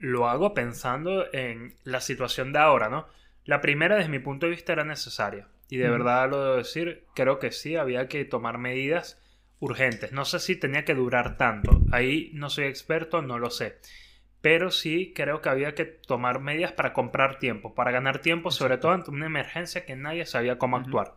lo 0.00 0.28
hago 0.28 0.54
pensando 0.54 1.26
en 1.32 1.74
la 1.84 2.00
situación 2.00 2.52
de 2.52 2.58
ahora, 2.58 2.88
¿no? 2.88 3.06
La 3.44 3.60
primera, 3.60 3.94
desde 3.94 4.08
mi 4.08 4.18
punto 4.18 4.46
de 4.46 4.50
vista, 4.50 4.72
era 4.72 4.84
necesaria. 4.84 5.46
Y 5.74 5.76
de 5.76 5.90
verdad 5.90 6.30
lo 6.30 6.40
debo 6.40 6.56
decir, 6.58 7.02
creo 7.16 7.40
que 7.40 7.50
sí, 7.50 7.74
había 7.74 8.06
que 8.06 8.24
tomar 8.24 8.58
medidas 8.58 9.20
urgentes. 9.58 10.12
No 10.12 10.24
sé 10.24 10.38
si 10.38 10.54
tenía 10.54 10.84
que 10.84 10.94
durar 10.94 11.36
tanto. 11.36 11.80
Ahí 11.90 12.30
no 12.32 12.48
soy 12.48 12.66
experto, 12.66 13.22
no 13.22 13.40
lo 13.40 13.50
sé. 13.50 13.80
Pero 14.40 14.70
sí 14.70 15.12
creo 15.16 15.42
que 15.42 15.48
había 15.48 15.74
que 15.74 15.84
tomar 15.84 16.38
medidas 16.38 16.70
para 16.70 16.92
comprar 16.92 17.40
tiempo, 17.40 17.74
para 17.74 17.90
ganar 17.90 18.20
tiempo, 18.20 18.52
sobre 18.52 18.78
todo 18.78 18.92
ante 18.92 19.10
una 19.10 19.26
emergencia 19.26 19.84
que 19.84 19.96
nadie 19.96 20.26
sabía 20.26 20.58
cómo 20.58 20.76
actuar. 20.76 21.16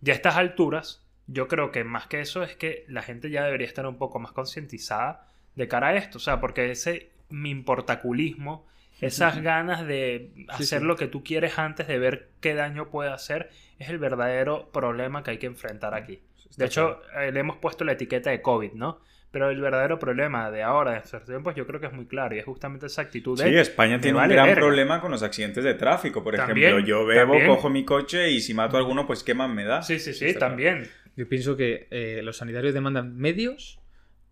Ya 0.00 0.14
a 0.14 0.16
estas 0.16 0.34
alturas, 0.34 1.06
yo 1.28 1.46
creo 1.46 1.70
que 1.70 1.84
más 1.84 2.08
que 2.08 2.18
eso 2.18 2.42
es 2.42 2.56
que 2.56 2.86
la 2.88 3.02
gente 3.02 3.30
ya 3.30 3.44
debería 3.44 3.68
estar 3.68 3.86
un 3.86 3.98
poco 3.98 4.18
más 4.18 4.32
concientizada 4.32 5.28
de 5.54 5.68
cara 5.68 5.90
a 5.90 5.94
esto. 5.94 6.18
O 6.18 6.20
sea, 6.20 6.40
porque 6.40 6.72
ese 6.72 7.12
mi 7.28 7.50
importaculismo, 7.50 8.66
esas 9.00 9.42
ganas 9.42 9.86
de 9.86 10.30
hacer 10.48 10.80
sí. 10.80 10.84
lo 10.86 10.96
que 10.96 11.06
tú 11.06 11.22
quieres 11.22 11.58
antes 11.58 11.86
de 11.86 11.98
ver 11.98 12.28
qué 12.40 12.54
daño 12.54 12.90
puede 12.90 13.10
hacer, 13.10 13.50
es 13.78 13.88
el 13.88 13.98
verdadero 13.98 14.70
problema 14.72 15.22
que 15.22 15.32
hay 15.32 15.38
que 15.38 15.46
enfrentar 15.46 15.94
aquí. 15.94 16.20
De 16.56 16.64
hecho, 16.64 17.02
eh, 17.18 17.32
le 17.32 17.40
hemos 17.40 17.56
puesto 17.58 17.84
la 17.84 17.92
etiqueta 17.92 18.30
de 18.30 18.40
COVID, 18.40 18.72
¿no? 18.72 19.00
Pero 19.30 19.50
el 19.50 19.60
verdadero 19.60 19.98
problema 19.98 20.50
de 20.50 20.62
ahora, 20.62 20.92
de 20.92 20.98
estos 20.98 21.24
tiempos, 21.26 21.54
yo 21.54 21.66
creo 21.66 21.78
que 21.78 21.86
es 21.88 21.92
muy 21.92 22.06
claro 22.06 22.34
y 22.34 22.38
es 22.38 22.44
justamente 22.46 22.86
esa 22.86 23.02
actitud 23.02 23.38
de... 23.38 23.50
Sí, 23.50 23.56
España 23.56 24.00
tiene 24.00 24.16
vale 24.16 24.32
un 24.32 24.36
gran 24.36 24.46
verga. 24.46 24.60
problema 24.62 25.00
con 25.02 25.10
los 25.10 25.22
accidentes 25.22 25.62
de 25.62 25.74
tráfico. 25.74 26.24
Por 26.24 26.36
También, 26.36 26.68
ejemplo, 26.70 26.86
yo 26.86 27.04
bebo, 27.04 27.32
también. 27.32 27.46
cojo 27.46 27.68
mi 27.68 27.84
coche 27.84 28.30
y 28.30 28.40
si 28.40 28.54
mato 28.54 28.76
a 28.76 28.80
alguno, 28.80 29.06
pues 29.06 29.22
qué 29.22 29.34
más 29.34 29.50
me 29.50 29.64
da. 29.64 29.82
Sí, 29.82 29.98
sí, 29.98 30.14
sí, 30.14 30.32
también. 30.38 30.88
Yo 31.16 31.28
pienso 31.28 31.54
que 31.56 31.86
eh, 31.90 32.20
los 32.22 32.38
sanitarios 32.38 32.72
demandan 32.72 33.16
medios 33.16 33.78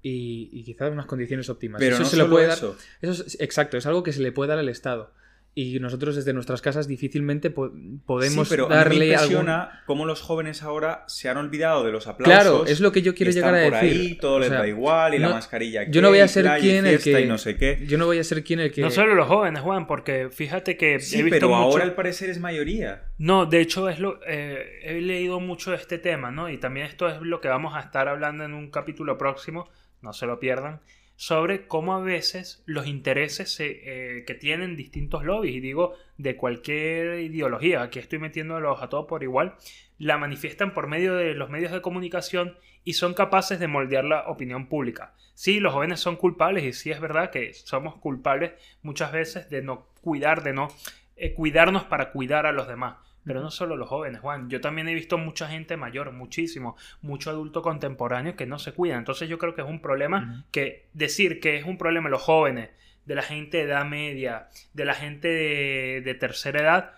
y, 0.04 0.50
y 0.52 0.62
quizás 0.64 0.92
unas 0.92 1.06
condiciones 1.06 1.48
óptimas. 1.48 1.80
Pero 1.80 1.94
eso 1.96 2.02
no 2.04 2.08
se 2.08 2.16
le 2.16 2.22
solo 2.22 2.34
puede 2.34 2.46
dar. 2.46 2.56
eso. 2.58 2.76
Eso 3.00 3.24
es, 3.26 3.40
exacto, 3.40 3.76
es 3.78 3.86
algo 3.86 4.02
que 4.04 4.12
se 4.12 4.20
le 4.22 4.30
puede 4.30 4.50
dar 4.50 4.58
al 4.58 4.68
Estado. 4.68 5.12
Y 5.56 5.78
nosotros 5.78 6.16
desde 6.16 6.32
nuestras 6.32 6.60
casas 6.60 6.88
difícilmente 6.88 7.48
po- 7.48 7.70
podemos 8.06 8.48
sí, 8.48 8.54
pero 8.56 8.64
a 8.64 8.68
mí 8.70 8.74
me 8.74 8.76
darle 8.76 9.06
impresiona 9.06 9.62
algún... 9.62 9.78
cómo 9.86 10.04
los 10.04 10.20
jóvenes 10.20 10.64
ahora 10.64 11.04
se 11.06 11.28
han 11.28 11.36
olvidado 11.36 11.84
de 11.84 11.92
los 11.92 12.08
aplausos. 12.08 12.34
Claro, 12.42 12.66
es 12.66 12.80
lo 12.80 12.90
que 12.90 13.02
yo 13.02 13.14
quiero 13.14 13.30
están 13.30 13.54
llegar 13.54 13.64
a 13.66 13.70
por 13.70 13.80
decir. 13.80 14.00
ahí, 14.00 14.14
todo 14.16 14.34
O 14.34 14.38
les 14.40 14.48
sea, 14.48 14.58
da 14.58 14.66
igual 14.66 15.14
y 15.14 15.18
la 15.20 15.28
no- 15.28 15.34
mascarilla 15.34 15.88
yo 15.88 16.02
no 16.02 16.08
voy 16.08 16.18
a 16.18 16.26
ser 16.26 16.50
quien 16.58 16.84
el 16.86 16.98
que- 17.00 17.24
no 17.26 17.38
sé 17.38 17.56
qué. 17.56 17.84
Yo 17.86 17.98
no 17.98 18.06
voy 18.06 18.18
a 18.18 18.24
ser 18.24 18.42
quien 18.42 18.58
el 18.58 18.72
que... 18.72 18.80
No 18.80 18.90
solo 18.90 19.14
los 19.14 19.28
jóvenes, 19.28 19.62
Juan, 19.62 19.86
porque 19.86 20.28
fíjate 20.28 20.76
que 20.76 20.98
Sí, 20.98 21.20
he 21.20 21.22
visto 21.22 21.36
pero 21.36 21.48
mucho... 21.50 21.60
ahora 21.62 21.84
al 21.84 21.94
parecer 21.94 22.30
es 22.30 22.40
mayoría. 22.40 23.04
No, 23.18 23.46
de 23.46 23.60
hecho 23.60 23.88
es 23.88 24.00
lo 24.00 24.18
eh, 24.26 24.80
he 24.82 25.00
leído 25.00 25.38
mucho 25.38 25.70
de 25.70 25.76
este 25.76 25.98
tema, 25.98 26.32
¿no? 26.32 26.50
Y 26.50 26.58
también 26.58 26.86
esto 26.86 27.08
es 27.08 27.20
lo 27.20 27.40
que 27.40 27.46
vamos 27.46 27.76
a 27.76 27.80
estar 27.80 28.08
hablando 28.08 28.42
en 28.42 28.54
un 28.54 28.72
capítulo 28.72 29.16
próximo, 29.18 29.68
no 30.04 30.12
se 30.12 30.26
lo 30.26 30.38
pierdan, 30.38 30.80
sobre 31.16 31.66
cómo 31.66 31.94
a 31.94 32.00
veces 32.00 32.62
los 32.66 32.86
intereses 32.86 33.56
eh, 33.60 34.24
que 34.26 34.34
tienen 34.34 34.76
distintos 34.76 35.24
lobbies, 35.24 35.56
y 35.56 35.60
digo 35.60 35.94
de 36.18 36.36
cualquier 36.36 37.20
ideología, 37.20 37.82
aquí 37.82 37.98
estoy 37.98 38.18
metiéndolos 38.18 38.82
a 38.82 38.88
todos 38.88 39.06
por 39.06 39.22
igual, 39.22 39.54
la 39.98 40.18
manifiestan 40.18 40.74
por 40.74 40.86
medio 40.86 41.14
de 41.14 41.34
los 41.34 41.50
medios 41.50 41.72
de 41.72 41.82
comunicación 41.82 42.56
y 42.84 42.94
son 42.94 43.14
capaces 43.14 43.58
de 43.58 43.68
moldear 43.68 44.04
la 44.04 44.28
opinión 44.28 44.66
pública. 44.66 45.14
Sí, 45.34 45.60
los 45.60 45.72
jóvenes 45.72 46.00
son 46.00 46.16
culpables 46.16 46.64
y 46.64 46.72
sí 46.72 46.90
es 46.90 47.00
verdad 47.00 47.30
que 47.30 47.54
somos 47.54 47.96
culpables 47.96 48.52
muchas 48.82 49.12
veces 49.12 49.48
de 49.50 49.62
no 49.62 49.86
cuidar, 50.00 50.42
de 50.42 50.52
no 50.52 50.68
eh, 51.16 51.32
cuidarnos 51.32 51.84
para 51.84 52.10
cuidar 52.10 52.46
a 52.46 52.52
los 52.52 52.68
demás. 52.68 52.96
Pero 53.24 53.40
no 53.40 53.50
solo 53.50 53.76
los 53.76 53.88
jóvenes, 53.88 54.20
Juan. 54.20 54.50
Yo 54.50 54.60
también 54.60 54.88
he 54.88 54.94
visto 54.94 55.18
mucha 55.18 55.48
gente 55.48 55.76
mayor, 55.76 56.12
muchísimo, 56.12 56.76
mucho 57.02 57.30
adulto 57.30 57.62
contemporáneo 57.62 58.36
que 58.36 58.46
no 58.46 58.58
se 58.58 58.72
cuida. 58.72 58.96
Entonces 58.96 59.28
yo 59.28 59.38
creo 59.38 59.54
que 59.54 59.62
es 59.62 59.68
un 59.68 59.80
problema 59.80 60.44
que 60.50 60.86
decir 60.92 61.40
que 61.40 61.56
es 61.56 61.64
un 61.64 61.78
problema 61.78 62.08
de 62.08 62.12
los 62.12 62.22
jóvenes, 62.22 62.70
de 63.06 63.14
la 63.14 63.22
gente 63.22 63.58
de 63.58 63.62
edad 63.64 63.84
media, 63.86 64.48
de 64.72 64.84
la 64.84 64.94
gente 64.94 65.28
de, 65.28 66.14
tercera 66.14 66.60
edad, 66.60 66.92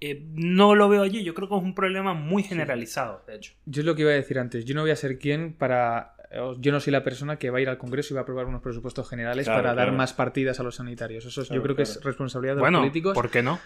eh, 0.00 0.22
no 0.34 0.74
lo 0.74 0.88
veo 0.88 1.02
allí. 1.02 1.24
Yo 1.24 1.34
creo 1.34 1.48
que 1.48 1.56
es 1.56 1.62
un 1.62 1.74
problema 1.74 2.14
muy 2.14 2.42
generalizado, 2.42 3.22
de 3.26 3.36
hecho. 3.36 3.54
Yo 3.66 3.82
es 3.82 3.86
lo 3.86 3.94
que 3.94 4.02
iba 4.02 4.10
a 4.10 4.14
decir 4.14 4.38
antes. 4.38 4.64
Yo 4.64 4.74
no 4.74 4.82
voy 4.82 4.90
a 4.90 4.96
ser 4.96 5.18
quien 5.18 5.52
para 5.52 6.14
yo 6.58 6.72
no 6.72 6.80
soy 6.80 6.92
la 6.92 7.04
persona 7.04 7.36
que 7.36 7.50
va 7.50 7.58
a 7.58 7.60
ir 7.60 7.68
al 7.68 7.78
Congreso 7.78 8.12
y 8.12 8.14
va 8.14 8.20
a 8.20 8.22
aprobar 8.22 8.46
unos 8.46 8.62
presupuestos 8.62 9.08
generales 9.08 9.46
para 9.46 9.74
dar 9.74 9.92
más 9.92 10.14
partidas 10.14 10.60
a 10.60 10.62
los 10.62 10.76
sanitarios. 10.76 11.26
Eso 11.26 11.42
yo 11.44 11.62
creo 11.62 11.76
que 11.76 11.82
es 11.82 12.02
responsabilidad 12.02 12.56
de 12.56 12.62
los 12.62 12.80
políticos. 12.80 13.14
¿Por 13.14 13.30
qué 13.30 13.42
no? 13.42 13.60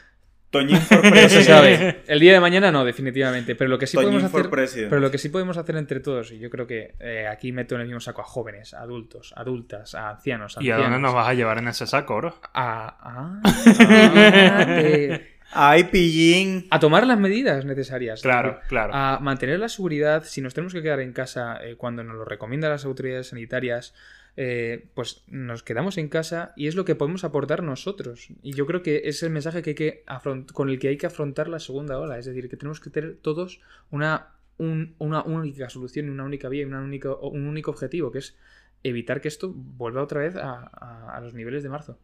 Toñín 0.50 0.80
for 0.80 1.00
president. 1.10 1.46
sabe. 1.46 2.02
El 2.06 2.20
día 2.20 2.32
de 2.32 2.40
mañana 2.40 2.70
no, 2.70 2.84
definitivamente. 2.84 3.54
Pero 3.54 3.68
lo 3.68 3.78
que 3.78 3.86
sí 3.86 3.96
podemos 3.96 4.22
hacer. 4.22 4.48
Pero 4.88 5.00
lo 5.00 5.10
que 5.10 5.18
sí 5.18 5.28
podemos 5.28 5.56
hacer 5.56 5.76
entre 5.76 6.00
todos, 6.00 6.32
y 6.32 6.38
yo 6.38 6.50
creo 6.50 6.66
que 6.66 6.94
eh, 7.00 7.26
aquí 7.26 7.52
meto 7.52 7.74
en 7.74 7.82
el 7.82 7.86
mismo 7.86 8.00
saco 8.00 8.20
a 8.22 8.24
jóvenes, 8.24 8.74
adultos, 8.74 9.32
adultas, 9.36 9.94
a 9.94 10.10
ancianos. 10.10 10.56
¿Y 10.60 10.70
a 10.70 10.76
dónde 10.76 10.98
nos 10.98 11.14
vas 11.14 11.28
a 11.28 11.34
llevar 11.34 11.58
en 11.58 11.68
ese 11.68 11.86
saco, 11.86 12.16
bro? 12.16 12.34
A. 12.54 12.96
a, 13.00 13.40
Ay, 15.52 15.84
pillín. 15.84 16.66
A 16.70 16.80
tomar 16.80 17.06
las 17.06 17.18
medidas 17.18 17.64
necesarias. 17.64 18.20
Claro, 18.20 18.60
claro. 18.68 18.92
A 18.94 19.18
mantener 19.20 19.58
la 19.58 19.68
seguridad. 19.68 20.24
Si 20.24 20.40
nos 20.40 20.54
tenemos 20.54 20.72
que 20.72 20.82
quedar 20.82 21.00
en 21.00 21.12
casa 21.12 21.58
eh, 21.62 21.76
cuando 21.76 22.02
nos 22.04 22.16
lo 22.16 22.24
recomiendan 22.24 22.70
las 22.70 22.84
autoridades 22.84 23.28
sanitarias, 23.28 23.94
eh, 24.38 24.88
pues 24.94 25.22
nos 25.28 25.62
quedamos 25.62 25.96
en 25.96 26.08
casa 26.08 26.52
y 26.56 26.66
es 26.66 26.74
lo 26.74 26.84
que 26.84 26.94
podemos 26.94 27.24
aportar 27.24 27.62
nosotros. 27.62 28.28
Y 28.42 28.52
yo 28.52 28.66
creo 28.66 28.82
que 28.82 29.02
es 29.04 29.22
el 29.22 29.30
mensaje 29.30 29.62
que 29.62 29.70
hay 29.70 29.74
que 29.74 30.04
con 30.52 30.68
el 30.68 30.78
que 30.78 30.88
hay 30.88 30.98
que 30.98 31.06
afrontar 31.06 31.48
la 31.48 31.58
segunda 31.58 31.98
ola. 31.98 32.18
Es 32.18 32.26
decir, 32.26 32.48
que 32.48 32.56
tenemos 32.56 32.80
que 32.80 32.90
tener 32.90 33.16
todos 33.16 33.60
una, 33.90 34.34
una 34.58 35.22
única 35.22 35.70
solución, 35.70 36.10
una 36.10 36.24
única 36.24 36.48
vía 36.48 36.66
una 36.66 36.80
un 36.80 37.46
único 37.46 37.70
objetivo, 37.70 38.12
que 38.12 38.18
es 38.18 38.36
evitar 38.82 39.20
que 39.20 39.28
esto 39.28 39.52
vuelva 39.54 40.02
otra 40.02 40.20
vez 40.20 40.36
a, 40.36 41.18
los 41.22 41.34
niveles 41.34 41.62
de 41.62 41.68
marzo. 41.70 41.98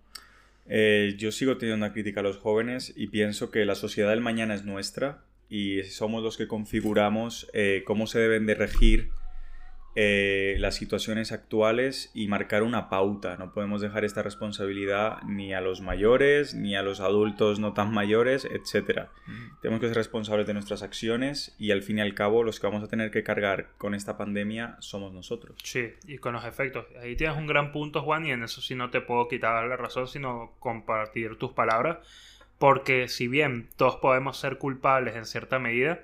Eh, 0.66 1.14
yo 1.18 1.33
sigo 1.33 1.59
teniendo 1.59 1.85
una 1.85 1.93
crítica 1.93 2.20
a 2.20 2.22
los 2.22 2.39
jóvenes 2.39 2.93
y 2.97 3.09
pienso 3.09 3.51
que 3.51 3.64
la 3.64 3.74
sociedad 3.74 4.11
del 4.11 4.20
mañana 4.20 4.55
es 4.55 4.64
nuestra 4.64 5.22
y 5.49 5.83
somos 5.83 6.22
los 6.22 6.37
que 6.37 6.47
configuramos 6.49 7.51
eh, 7.53 7.83
cómo 7.85 8.07
se 8.07 8.20
deben 8.20 8.47
de 8.47 8.55
regir 8.55 9.11
eh, 9.95 10.57
las 10.59 10.74
situaciones 10.74 11.32
actuales 11.32 12.11
y 12.14 12.26
marcar 12.26 12.62
una 12.62 12.88
pauta. 12.88 13.36
No 13.36 13.53
podemos 13.53 13.82
dejar 13.82 14.05
esta 14.07 14.22
responsabilidad 14.22 15.18
ni 15.26 15.53
a 15.53 15.61
los 15.61 15.82
mayores, 15.82 16.55
ni 16.55 16.74
a 16.76 16.82
los 16.82 17.01
adultos 17.01 17.61
no 17.61 17.74
tan 17.74 17.93
mayores, 17.93 18.47
etc. 18.47 19.09
Tenemos 19.61 19.80
que 19.80 19.88
ser 19.88 19.97
responsables 19.97 20.47
de 20.47 20.55
nuestras 20.55 20.82
acciones 20.82 21.55
y 21.59 21.72
al 21.72 21.82
fin 21.82 21.99
y 21.99 22.01
al 22.01 22.14
cabo 22.14 22.43
los 22.43 22.59
que 22.59 22.66
vamos 22.66 22.82
a 22.82 22.88
tener 22.88 23.11
que 23.11 23.22
cargar 23.22 23.68
con 23.76 23.95
esta 23.95 24.16
pandemia 24.16 24.76
somos 24.80 25.12
nosotros. 25.12 25.59
Sí, 25.62 25.93
y 26.07 26.16
con 26.16 26.32
los 26.32 26.45
efectos. 26.47 26.86
Ahí 27.03 27.14
tienes 27.14 27.36
un 27.36 27.47
gran 27.47 27.70
punto, 27.70 28.01
Juan, 28.01 28.24
y 28.24 28.30
en 28.30 28.43
eso 28.43 28.62
sí 28.62 28.74
no 28.74 28.90
te 28.90 29.03
puedo 29.03 29.28
quitar 29.28 29.66
la 29.66 29.76
razón, 29.76 30.09
sino 30.09 30.55
compartir 30.59 31.36
tus 31.36 31.53
palabras. 31.53 31.99
Porque 32.59 33.09
si 33.09 33.28
bien 33.28 33.68
todos 33.76 33.97
podemos 33.97 34.38
ser 34.38 34.57
culpables 34.57 35.16
en 35.16 35.26
cierta 35.26 35.59
medida, 35.59 36.01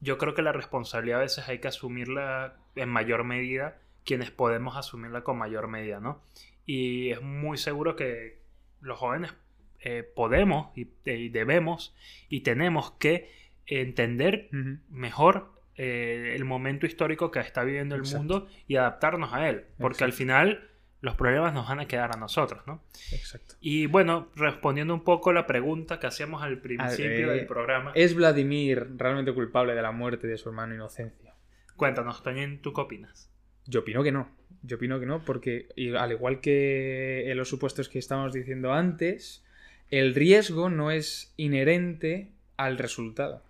yo 0.00 0.18
creo 0.18 0.34
que 0.34 0.42
la 0.42 0.52
responsabilidad 0.52 1.20
a 1.20 1.22
veces 1.22 1.48
hay 1.48 1.58
que 1.58 1.68
asumirla 1.68 2.54
en 2.76 2.88
mayor 2.88 3.24
medida 3.24 3.78
quienes 4.04 4.30
podemos 4.30 4.76
asumirla 4.76 5.22
con 5.22 5.36
mayor 5.36 5.66
medida, 5.66 6.00
¿no? 6.00 6.22
Y 6.64 7.10
es 7.10 7.20
muy 7.22 7.58
seguro 7.58 7.96
que 7.96 8.38
los 8.80 8.98
jóvenes 8.98 9.34
eh, 9.80 10.02
podemos 10.02 10.68
y, 10.76 10.88
debemos 11.28 11.94
y 12.28 12.40
tenemos 12.40 12.92
que 12.92 13.30
entender 13.66 14.48
mejor 14.88 15.52
eh, 15.74 16.34
el 16.36 16.44
momento 16.44 16.86
histórico 16.86 17.30
que 17.30 17.40
está 17.40 17.64
viviendo 17.64 17.94
el 17.94 18.02
mundo 18.02 18.48
y 18.66 18.76
adaptarnos 18.76 19.32
a 19.32 19.48
él, 19.48 19.64
porque 19.78 20.04
al 20.04 20.12
final 20.12 20.70
los 21.00 21.14
problemas 21.14 21.52
nos 21.52 21.68
van 21.68 21.80
a 21.80 21.86
quedar 21.86 22.14
a 22.14 22.18
nosotros, 22.18 22.62
¿no? 22.66 22.82
Exacto. 23.12 23.54
Y 23.60 23.86
bueno, 23.86 24.28
respondiendo 24.34 24.94
un 24.94 25.04
poco 25.04 25.32
la 25.32 25.46
pregunta 25.46 26.00
que 26.00 26.06
hacíamos 26.06 26.42
al 26.42 26.58
principio 26.58 27.30
del 27.30 27.46
programa. 27.46 27.92
¿Es 27.94 28.14
Vladimir 28.14 28.88
realmente 28.96 29.32
culpable 29.32 29.74
de 29.74 29.82
la 29.82 29.92
muerte 29.92 30.26
de 30.26 30.38
su 30.38 30.48
hermano 30.48 30.74
Inocencio? 30.74 31.35
Cuéntanos, 31.76 32.22
Toñín, 32.22 32.60
¿tú 32.62 32.72
qué 32.72 32.80
opinas? 32.80 33.30
Yo 33.66 33.80
opino 33.80 34.02
que 34.02 34.12
no. 34.12 34.28
Yo 34.62 34.76
opino 34.76 34.98
que 34.98 35.06
no, 35.06 35.24
porque 35.24 35.68
al 35.98 36.12
igual 36.12 36.40
que 36.40 37.30
en 37.30 37.36
los 37.36 37.48
supuestos 37.48 37.88
que 37.88 37.98
estábamos 37.98 38.32
diciendo 38.32 38.72
antes, 38.72 39.44
el 39.90 40.14
riesgo 40.14 40.70
no 40.70 40.90
es 40.90 41.32
inherente 41.36 42.32
al 42.56 42.78
resultado. 42.78 43.42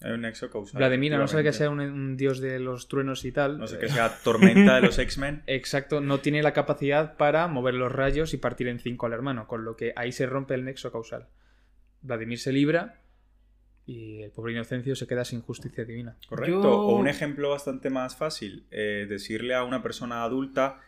Hay 0.00 0.12
un 0.12 0.22
nexo 0.22 0.50
causal. 0.50 0.78
Vladimir, 0.78 1.12
no 1.12 1.28
sabe 1.28 1.44
que 1.44 1.52
sea 1.52 1.70
un, 1.70 2.16
dios 2.16 2.40
de 2.40 2.58
los 2.58 2.88
truenos 2.88 3.24
y 3.24 3.32
tal. 3.32 3.58
No 3.58 3.66
sé 3.66 3.78
que 3.78 3.88
sea 3.88 4.18
tormenta 4.22 4.76
de 4.76 4.82
los 4.82 4.98
X-Men. 4.98 5.42
Exacto, 5.46 6.00
no 6.00 6.20
tiene 6.20 6.42
la 6.42 6.52
capacidad 6.52 7.16
para 7.16 7.46
mover 7.46 7.74
los 7.74 7.92
rayos 7.92 8.34
y 8.34 8.36
partir 8.36 8.68
en 8.68 8.80
cinco 8.80 9.06
al 9.06 9.12
hermano, 9.12 9.46
con 9.46 9.64
lo 9.64 9.76
que 9.76 9.92
ahí 9.96 10.10
se 10.10 10.26
rompe 10.26 10.54
el 10.54 10.64
nexo 10.64 10.90
causal. 10.90 11.28
Vladimir 12.00 12.38
se 12.38 12.52
libra 12.52 13.01
y 13.86 14.22
el 14.22 14.30
pobre 14.30 14.52
Inocencio 14.52 14.94
se 14.96 15.06
queda 15.06 15.24
sin 15.24 15.40
justicia 15.42 15.84
divina. 15.84 16.16
Correcto. 16.28 16.80
O 16.80 16.96
un 16.96 17.08
ejemplo 17.08 17.50
bastante 17.50 17.90
más 17.90 18.16
fácil, 18.16 18.66
eh, 18.70 19.06
decirle 19.08 19.54
a 19.54 19.64
una 19.64 19.82
persona 19.82 20.22
adulta 20.22 20.80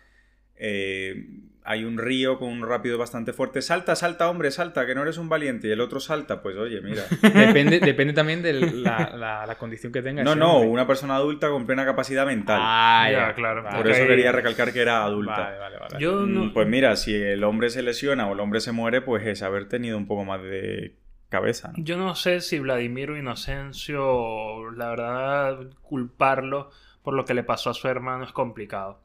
eh, 0.56 1.26
hay 1.66 1.84
un 1.84 1.96
río 1.96 2.38
con 2.38 2.50
un 2.50 2.68
rápido 2.68 2.98
bastante 2.98 3.32
fuerte. 3.32 3.62
Salta, 3.62 3.96
salta, 3.96 4.28
hombre, 4.28 4.50
salta, 4.50 4.84
que 4.84 4.94
no 4.94 5.02
eres 5.02 5.16
un 5.16 5.30
valiente. 5.30 5.66
Y 5.68 5.70
el 5.70 5.80
otro 5.80 5.98
salta, 5.98 6.42
pues 6.42 6.56
oye, 6.56 6.82
mira. 6.82 7.04
depende, 7.22 7.80
depende 7.80 8.12
también 8.12 8.42
de 8.42 8.52
la, 8.52 9.56
condición 9.58 9.90
que 9.90 10.02
tenga. 10.02 10.22
No, 10.22 10.34
no, 10.34 10.60
una 10.60 10.86
persona 10.86 11.16
adulta 11.16 11.48
con 11.48 11.66
plena 11.66 11.86
capacidad 11.86 12.26
mental. 12.26 12.60
Ah, 12.62 13.08
ya, 13.10 13.34
claro. 13.34 13.64
Por 13.74 13.88
eso 13.88 14.06
quería 14.06 14.30
recalcar 14.30 14.72
que 14.72 14.80
era 14.80 15.04
adulta. 15.04 15.32
Vale, 15.32 15.58
vale, 15.58 15.76
vale. 15.78 16.06
Mm, 16.06 16.52
pues 16.52 16.68
mira, 16.68 16.96
si 16.96 17.14
el 17.14 17.42
hombre 17.44 17.70
se 17.70 17.82
lesiona 17.82 18.28
o 18.28 18.34
el 18.34 18.40
hombre 18.40 18.60
se 18.60 18.72
muere, 18.72 19.00
pues 19.00 19.26
es 19.26 19.42
haber 19.42 19.66
tenido 19.66 19.96
un 19.96 20.06
poco 20.06 20.24
más 20.24 20.42
de 20.42 20.96
cabeza. 21.34 21.72
Yo 21.76 21.96
no 21.96 22.14
sé 22.14 22.40
si 22.40 22.60
Vladimir 22.60 23.10
Inocencio, 23.10 24.70
la 24.70 24.90
verdad, 24.90 25.58
culparlo 25.82 26.70
por 27.02 27.14
lo 27.14 27.24
que 27.24 27.34
le 27.34 27.42
pasó 27.42 27.70
a 27.70 27.74
su 27.74 27.88
hermano 27.88 28.24
es 28.24 28.32
complicado. 28.32 29.00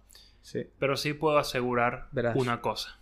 Pero 0.79 0.95
sí 0.95 1.13
puedo 1.13 1.37
asegurar 1.39 2.07
una 2.35 2.61
cosa. 2.61 2.99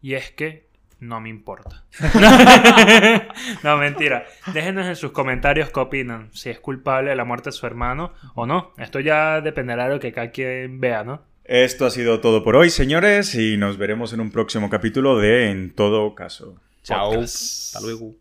Y 0.00 0.14
es 0.14 0.30
que 0.30 0.68
no 1.00 1.20
me 1.20 1.28
importa. 1.28 1.84
no, 3.62 3.76
mentira. 3.76 4.26
Déjenos 4.52 4.86
en 4.86 4.96
sus 4.96 5.12
comentarios 5.12 5.70
qué 5.70 5.80
opinan. 5.80 6.30
Si 6.32 6.50
es 6.50 6.60
culpable 6.60 7.10
de 7.10 7.16
la 7.16 7.24
muerte 7.24 7.50
de 7.50 7.52
su 7.52 7.66
hermano 7.66 8.12
o 8.34 8.46
no. 8.46 8.72
Esto 8.78 9.00
ya 9.00 9.40
dependerá 9.40 9.88
de 9.88 9.94
lo 9.94 10.00
que 10.00 10.12
cada 10.12 10.30
quien 10.30 10.80
vea, 10.80 11.04
¿no? 11.04 11.22
Esto 11.44 11.86
ha 11.86 11.90
sido 11.90 12.20
todo 12.20 12.44
por 12.44 12.56
hoy, 12.56 12.68
señores, 12.68 13.34
y 13.34 13.56
nos 13.56 13.78
veremos 13.78 14.12
en 14.12 14.20
un 14.20 14.30
próximo 14.30 14.68
capítulo 14.68 15.18
de 15.18 15.50
En 15.50 15.74
todo 15.74 16.14
caso. 16.14 16.60
Chao. 16.88 17.20
Hasta 17.20 17.80
luego. 17.80 18.14